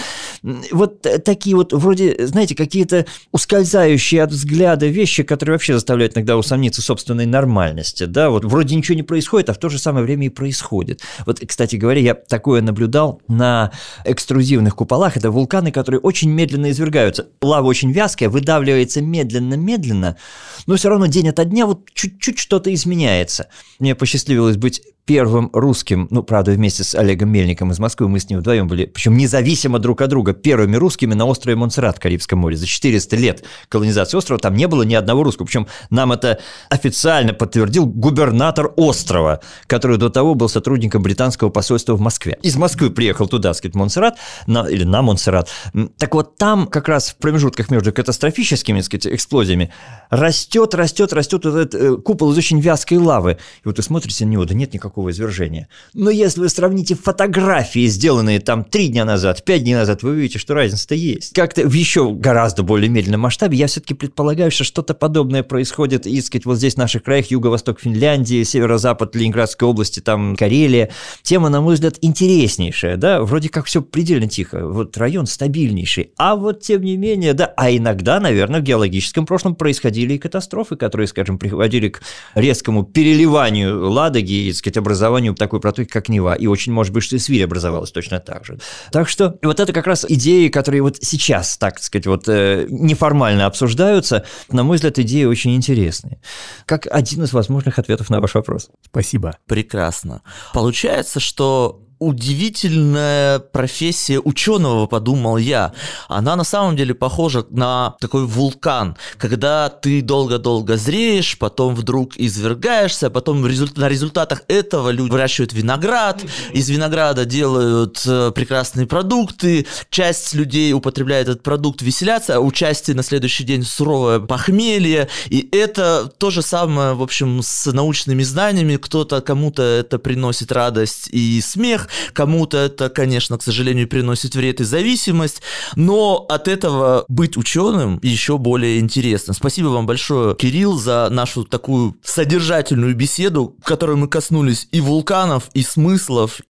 вот 0.72 1.06
такие 1.24 1.56
вот, 1.56 1.72
вроде, 1.72 2.26
знаете, 2.26 2.56
какие-то 2.56 3.06
ускользающие 3.32 4.24
от 4.24 4.32
взгляда 4.32 4.88
вещи, 4.88 5.22
которые 5.22 5.54
вообще 5.54 5.76
заставляют 5.76 6.16
иногда 6.16 6.36
усомниться 6.36 6.82
в 6.82 6.86
собственной 6.86 7.28
нормальности, 7.28 8.06
да, 8.06 8.32
вот 8.32 8.44
вроде 8.44 8.76
ничего 8.76 8.96
не 8.96 9.04
происходит, 9.04 9.52
а 9.52 9.54
в 9.54 9.60
то 9.60 9.70
же 9.70 9.78
самое 9.78 10.04
время 10.04 10.26
и 10.26 10.30
происходит. 10.30 11.02
Вот, 11.28 11.40
кстати 11.48 11.76
говоря, 11.76 12.02
я 12.02 12.16
такое 12.16 12.62
наблюдал 12.62 13.22
на 13.28 13.72
экструзивных 14.04 14.76
куполах, 14.76 15.16
это 15.16 15.30
вулканы, 15.30 15.72
которые 15.72 16.02
очень 16.02 16.32
медленно 16.32 16.72
извергаются. 16.72 17.28
Лава 17.42 17.68
очень 17.68 17.92
вязкая, 17.92 18.30
выдавливается 18.30 19.02
медленно-медленно, 19.02 20.18
но 20.66 20.76
все 20.76 20.90
равно 20.90 21.06
день 21.06 21.30
ото 21.30 21.46
дня 21.46 21.68
вот 21.68 21.88
чуть-чуть 21.94 22.40
что-то 22.40 22.74
изменяется. 22.74 23.48
Мне 23.80 23.94
посчастливилось 23.94 24.58
быть 24.58 24.82
первым 25.12 25.50
русским, 25.52 26.08
ну, 26.10 26.24
правда, 26.24 26.52
вместе 26.52 26.86
с 26.86 26.96
Олегом 26.96 27.28
Мельником 27.28 27.70
из 27.70 27.80
Москвы, 27.80 28.08
мы 28.08 28.22
с 28.22 28.30
ним 28.30 28.40
вдвоем 28.40 28.70
были, 28.70 28.86
причем 28.86 29.18
независимо 29.18 29.78
друг 29.78 30.02
от 30.02 30.10
друга, 30.10 30.32
первыми 30.32 30.78
русскими 30.78 31.14
на 31.14 31.26
острове 31.26 31.58
Монсеррат 31.58 31.98
в 31.98 32.00
Карибском 32.00 32.40
море. 32.40 32.56
За 32.56 32.66
400 32.66 33.18
лет 33.18 33.44
колонизации 33.68 34.16
острова 34.16 34.40
там 34.40 34.56
не 34.56 34.70
было 34.70 34.84
ни 34.84 34.94
одного 34.94 35.24
русского. 35.24 35.48
Причем 35.48 35.68
нам 35.90 36.14
это 36.14 36.40
официально 36.70 37.34
подтвердил 37.34 37.88
губернатор 37.88 38.72
острова, 38.78 39.42
который 39.68 39.98
до 39.98 40.10
того 40.10 40.34
был 40.34 40.48
сотрудником 40.48 41.04
британского 41.04 41.50
посольства 41.50 41.96
в 41.96 42.00
Москве. 42.00 42.40
Из 42.42 42.56
Москвы 42.56 42.90
приехал 42.90 43.28
туда, 43.28 43.54
сказать, 43.54 43.76
Монсеррат, 43.76 44.18
на, 44.48 44.66
или 44.70 44.86
на 44.86 45.02
Монсеррат. 45.02 45.50
Так 45.98 46.16
вот 46.16 46.38
там 46.38 46.68
как 46.68 46.88
раз 46.88 47.10
в 47.10 47.18
промежутках 47.18 47.70
между 47.70 47.92
катастрофическими, 47.92 48.80
сказать, 48.80 49.08
эксплозиями 49.08 49.74
растет, 50.10 50.74
растет, 50.74 51.12
растет 51.12 51.44
вот 51.44 51.56
этот 51.56 51.76
э, 51.76 51.98
купол 51.98 52.32
из 52.32 52.38
очень 52.38 52.62
вязкой 52.62 52.98
лавы. 52.98 53.34
И 53.34 53.66
вот 53.66 53.76
вы 53.76 53.84
смотрите 53.84 54.26
на 54.26 54.30
него, 54.30 54.46
да 54.46 54.54
нет 54.54 54.74
никакого 54.74 55.01
такого 55.02 55.12
извержения. 55.12 55.68
Но 55.94 56.10
если 56.10 56.42
вы 56.42 56.50
сравните 56.50 56.96
фотографии, 56.96 57.88
сделанные 57.88 58.40
там 58.40 58.64
три 58.64 58.88
дня 58.88 59.06
назад, 59.06 59.44
пять 59.44 59.64
дней 59.64 59.74
назад, 59.74 60.04
вы 60.04 60.12
увидите, 60.12 60.40
что 60.40 60.54
разница-то 60.54 60.96
есть. 60.96 61.34
Как-то 61.34 61.68
в 61.68 61.74
еще 61.74 62.12
гораздо 62.14 62.64
более 62.64 62.90
медленном 62.90 63.22
масштабе 63.22 63.58
я 63.58 63.68
все-таки 63.68 63.94
предполагаю, 63.94 64.52
что 64.52 64.64
что-то 64.64 64.94
подобное 64.94 65.44
происходит, 65.44 66.06
и, 66.06 66.22
сказать, 66.22 66.46
вот 66.46 66.58
здесь 66.58 66.76
в 66.76 66.78
наших 66.78 67.04
краях, 67.04 67.32
юго-восток 67.32 67.80
Финляндии, 67.80 68.44
северо-запад 68.44 69.16
Ленинградской 69.16 69.68
области, 69.68 70.00
там 70.00 70.36
Карелия. 70.36 70.90
Тема, 71.24 71.50
на 71.50 71.62
мой 71.62 71.76
взгляд, 71.76 71.96
интереснейшая, 72.02 72.98
да, 72.98 73.22
вроде 73.22 73.50
как 73.50 73.66
все 73.66 73.82
предельно 73.82 74.28
тихо, 74.28 74.68
вот 74.68 74.98
район 74.98 75.26
стабильнейший, 75.26 76.12
а 76.18 76.36
вот 76.36 76.62
тем 76.62 76.84
не 76.84 76.98
менее, 76.98 77.34
да, 77.34 77.54
а 77.58 77.72
иногда, 77.72 78.20
наверное, 78.20 78.60
в 78.60 78.64
геологическом 78.64 79.26
прошлом 79.26 79.56
происходили 79.56 80.14
и 80.14 80.18
катастрофы, 80.18 80.76
которые, 80.76 81.08
скажем, 81.08 81.40
приводили 81.40 81.90
к 81.90 82.02
резкому 82.36 82.84
переливанию 82.84 83.90
Ладоги 83.90 84.48
и, 84.48 84.54
сказать, 84.54 84.78
образованию 84.82 85.34
такой 85.34 85.60
протоки, 85.60 85.88
как 85.88 86.10
Нева. 86.10 86.34
И 86.34 86.48
очень 86.48 86.74
может 86.74 86.94
быть, 86.94 87.04
что 87.04 87.16
и 87.16 87.20
Свирь 87.20 87.44
образовалась 87.44 87.92
точно 87.92 88.20
так 88.20 88.46
же. 88.46 88.60
Так 88.92 89.10
что 89.10 89.38
вот 89.42 89.60
это 89.60 89.74
как 89.74 89.88
раз 89.88 90.06
идеи, 90.08 90.50
которые 90.50 90.82
вот 90.82 90.98
сейчас, 91.02 91.58
так 91.58 91.80
сказать, 91.80 92.08
вот 92.08 92.28
э, 92.28 92.66
неформально 92.70 93.46
обсуждаются, 93.46 94.26
на 94.52 94.64
мой 94.64 94.76
взгляд, 94.76 95.00
идеи 95.00 95.26
очень 95.26 95.56
интересные. 95.56 96.22
Как 96.66 96.88
один 96.90 97.24
из 97.24 97.34
возможных 97.34 97.80
ответов 97.80 98.10
на 98.10 98.20
ваш 98.20 98.36
вопрос. 98.36 98.70
Спасибо. 98.86 99.38
Прекрасно. 99.48 100.22
Получается, 100.54 101.20
что 101.20 101.82
удивительная 102.02 103.38
профессия 103.38 104.20
ученого, 104.20 104.88
подумал 104.88 105.38
я. 105.38 105.72
Она 106.08 106.36
на 106.36 106.44
самом 106.44 106.76
деле 106.76 106.96
похожа 106.96 107.46
на 107.52 107.96
такой 108.02 108.26
вулкан, 108.26 108.98
когда 109.20 109.70
ты 109.70 110.02
долго-долго 110.02 110.78
зреешь, 110.78 111.38
потом 111.38 111.76
вдруг 111.76 112.18
извергаешься, 112.18 113.12
потом 113.12 113.42
на 113.44 113.88
результатах 113.88 114.42
этого 114.48 114.90
люди 114.90 115.12
выращивают 115.12 115.54
виноград, 115.54 116.24
из 116.54 116.70
винограда 116.70 117.26
делают 117.26 118.02
э, 118.08 118.32
прекрасные 118.34 118.88
продукты, 118.88 119.68
часть 119.92 120.34
людей 120.34 120.74
употребляет 120.74 121.28
этот 121.28 121.44
продукт, 121.44 121.84
веселятся, 121.84 122.38
а 122.38 122.40
у 122.40 122.52
части 122.52 122.94
на 122.94 123.04
следующий 123.04 123.44
день 123.44 123.64
суровое 123.64 124.20
похмелье, 124.20 125.08
и 125.30 125.48
это 125.52 126.12
то 126.18 126.32
же 126.32 126.42
самое, 126.42 126.96
в 126.96 127.04
общем, 127.04 127.42
с 127.44 127.72
научными 127.72 128.24
знаниями, 128.24 128.78
кто-то, 128.78 129.22
кому-то 129.22 129.62
это 129.62 130.00
приносит 130.00 130.52
радость 130.52 131.08
и 131.12 131.40
смех, 131.42 131.90
Кому-то 132.14 132.58
это, 132.58 132.90
конечно, 132.90 133.38
к 133.38 133.44
сожалению, 133.44 133.88
приносит 133.88 134.36
вред 134.36 134.62
и 134.62 134.64
зависимость, 134.64 135.42
но 135.76 136.26
от 136.30 136.48
этого 136.48 137.06
быть 137.08 137.38
ученым 137.38 138.00
еще 138.02 138.38
более 138.38 138.80
интересно. 138.80 139.34
Спасибо 139.34 139.68
вам 139.68 139.86
большое, 139.86 140.36
Кирилл, 140.36 140.78
за 140.78 141.10
нашу 141.10 141.44
такую 141.44 141.98
содержательную 142.04 142.96
беседу, 142.96 143.56
в 143.62 143.66
которой 143.66 143.96
мы 143.96 144.08
коснулись 144.08 144.68
и 144.72 144.82
вулканов, 144.82 145.50
и 145.54 145.64
смыслов. 145.64 146.42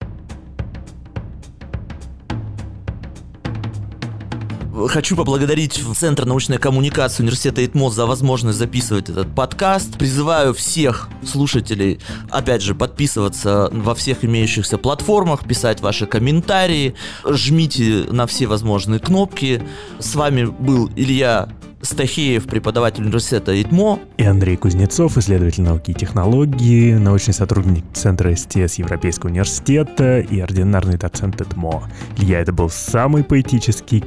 Хочу 4.88 5.16
поблагодарить 5.16 5.82
Центр 5.96 6.26
научной 6.26 6.58
коммуникации 6.58 7.24
Университета 7.24 7.66
ИТМО 7.66 7.90
за 7.90 8.06
возможность 8.06 8.58
записывать 8.58 9.10
этот 9.10 9.34
подкаст. 9.34 9.98
Призываю 9.98 10.54
всех 10.54 11.10
слушателей, 11.26 12.00
опять 12.30 12.62
же, 12.62 12.76
подписываться 12.76 13.70
во 13.72 13.96
всех 13.96 14.24
имеющихся 14.24 14.78
платформах, 14.78 15.46
писать 15.48 15.82
ваши 15.82 16.06
комментарии, 16.06 16.96
жмите 17.26 18.06
на 18.10 18.28
все 18.28 18.48
возможные 18.48 19.00
кнопки. 19.00 19.62
С 20.00 20.16
вами 20.16 20.46
был 20.46 20.90
Илья 20.96 21.50
Стахеев, 21.82 22.46
преподаватель 22.46 23.04
университета 23.04 23.60
ИТМО. 23.60 24.00
И 24.18 24.24
Андрей 24.24 24.58
Кузнецов, 24.58 25.18
исследователь 25.18 25.64
науки 25.64 25.92
и 25.92 25.94
технологии, 25.94 26.94
научный 26.94 27.34
сотрудник 27.34 27.84
Центра 27.94 28.36
СТС 28.36 28.76
Европейского 28.76 29.30
университета 29.30 30.20
и 30.20 30.40
ординарный 30.40 30.98
доцент 30.98 31.42
ИТМО. 31.42 31.90
Илья, 32.18 32.40
это 32.40 32.54
был 32.54 32.70
самый 32.70 33.24
поэтический 33.24 34.04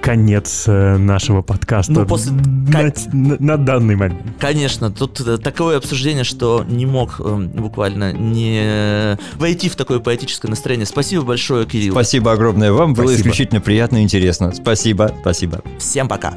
конец 0.00 0.64
э, 0.66 0.96
нашего 0.96 1.42
подкаста 1.42 1.92
ну, 1.92 2.06
после... 2.06 2.32
на, 2.32 2.92
на, 3.12 3.36
на 3.38 3.56
данный 3.56 3.96
момент. 3.96 4.20
Конечно, 4.38 4.90
тут 4.90 5.20
э, 5.20 5.38
такое 5.38 5.76
обсуждение, 5.76 6.24
что 6.24 6.64
не 6.68 6.86
мог 6.86 7.20
э, 7.20 7.36
буквально 7.54 8.12
не 8.12 9.18
войти 9.36 9.68
в 9.68 9.76
такое 9.76 9.98
поэтическое 9.98 10.50
настроение. 10.50 10.86
Спасибо 10.86 11.24
большое, 11.24 11.66
Кирилл. 11.66 11.92
Спасибо 11.92 12.32
огромное 12.32 12.72
вам, 12.72 12.94
было 12.94 13.14
исключительно 13.14 13.60
приятно 13.60 13.98
и 13.98 14.02
интересно. 14.02 14.52
Спасибо, 14.52 15.12
спасибо. 15.20 15.62
Всем 15.78 16.08
пока. 16.08 16.34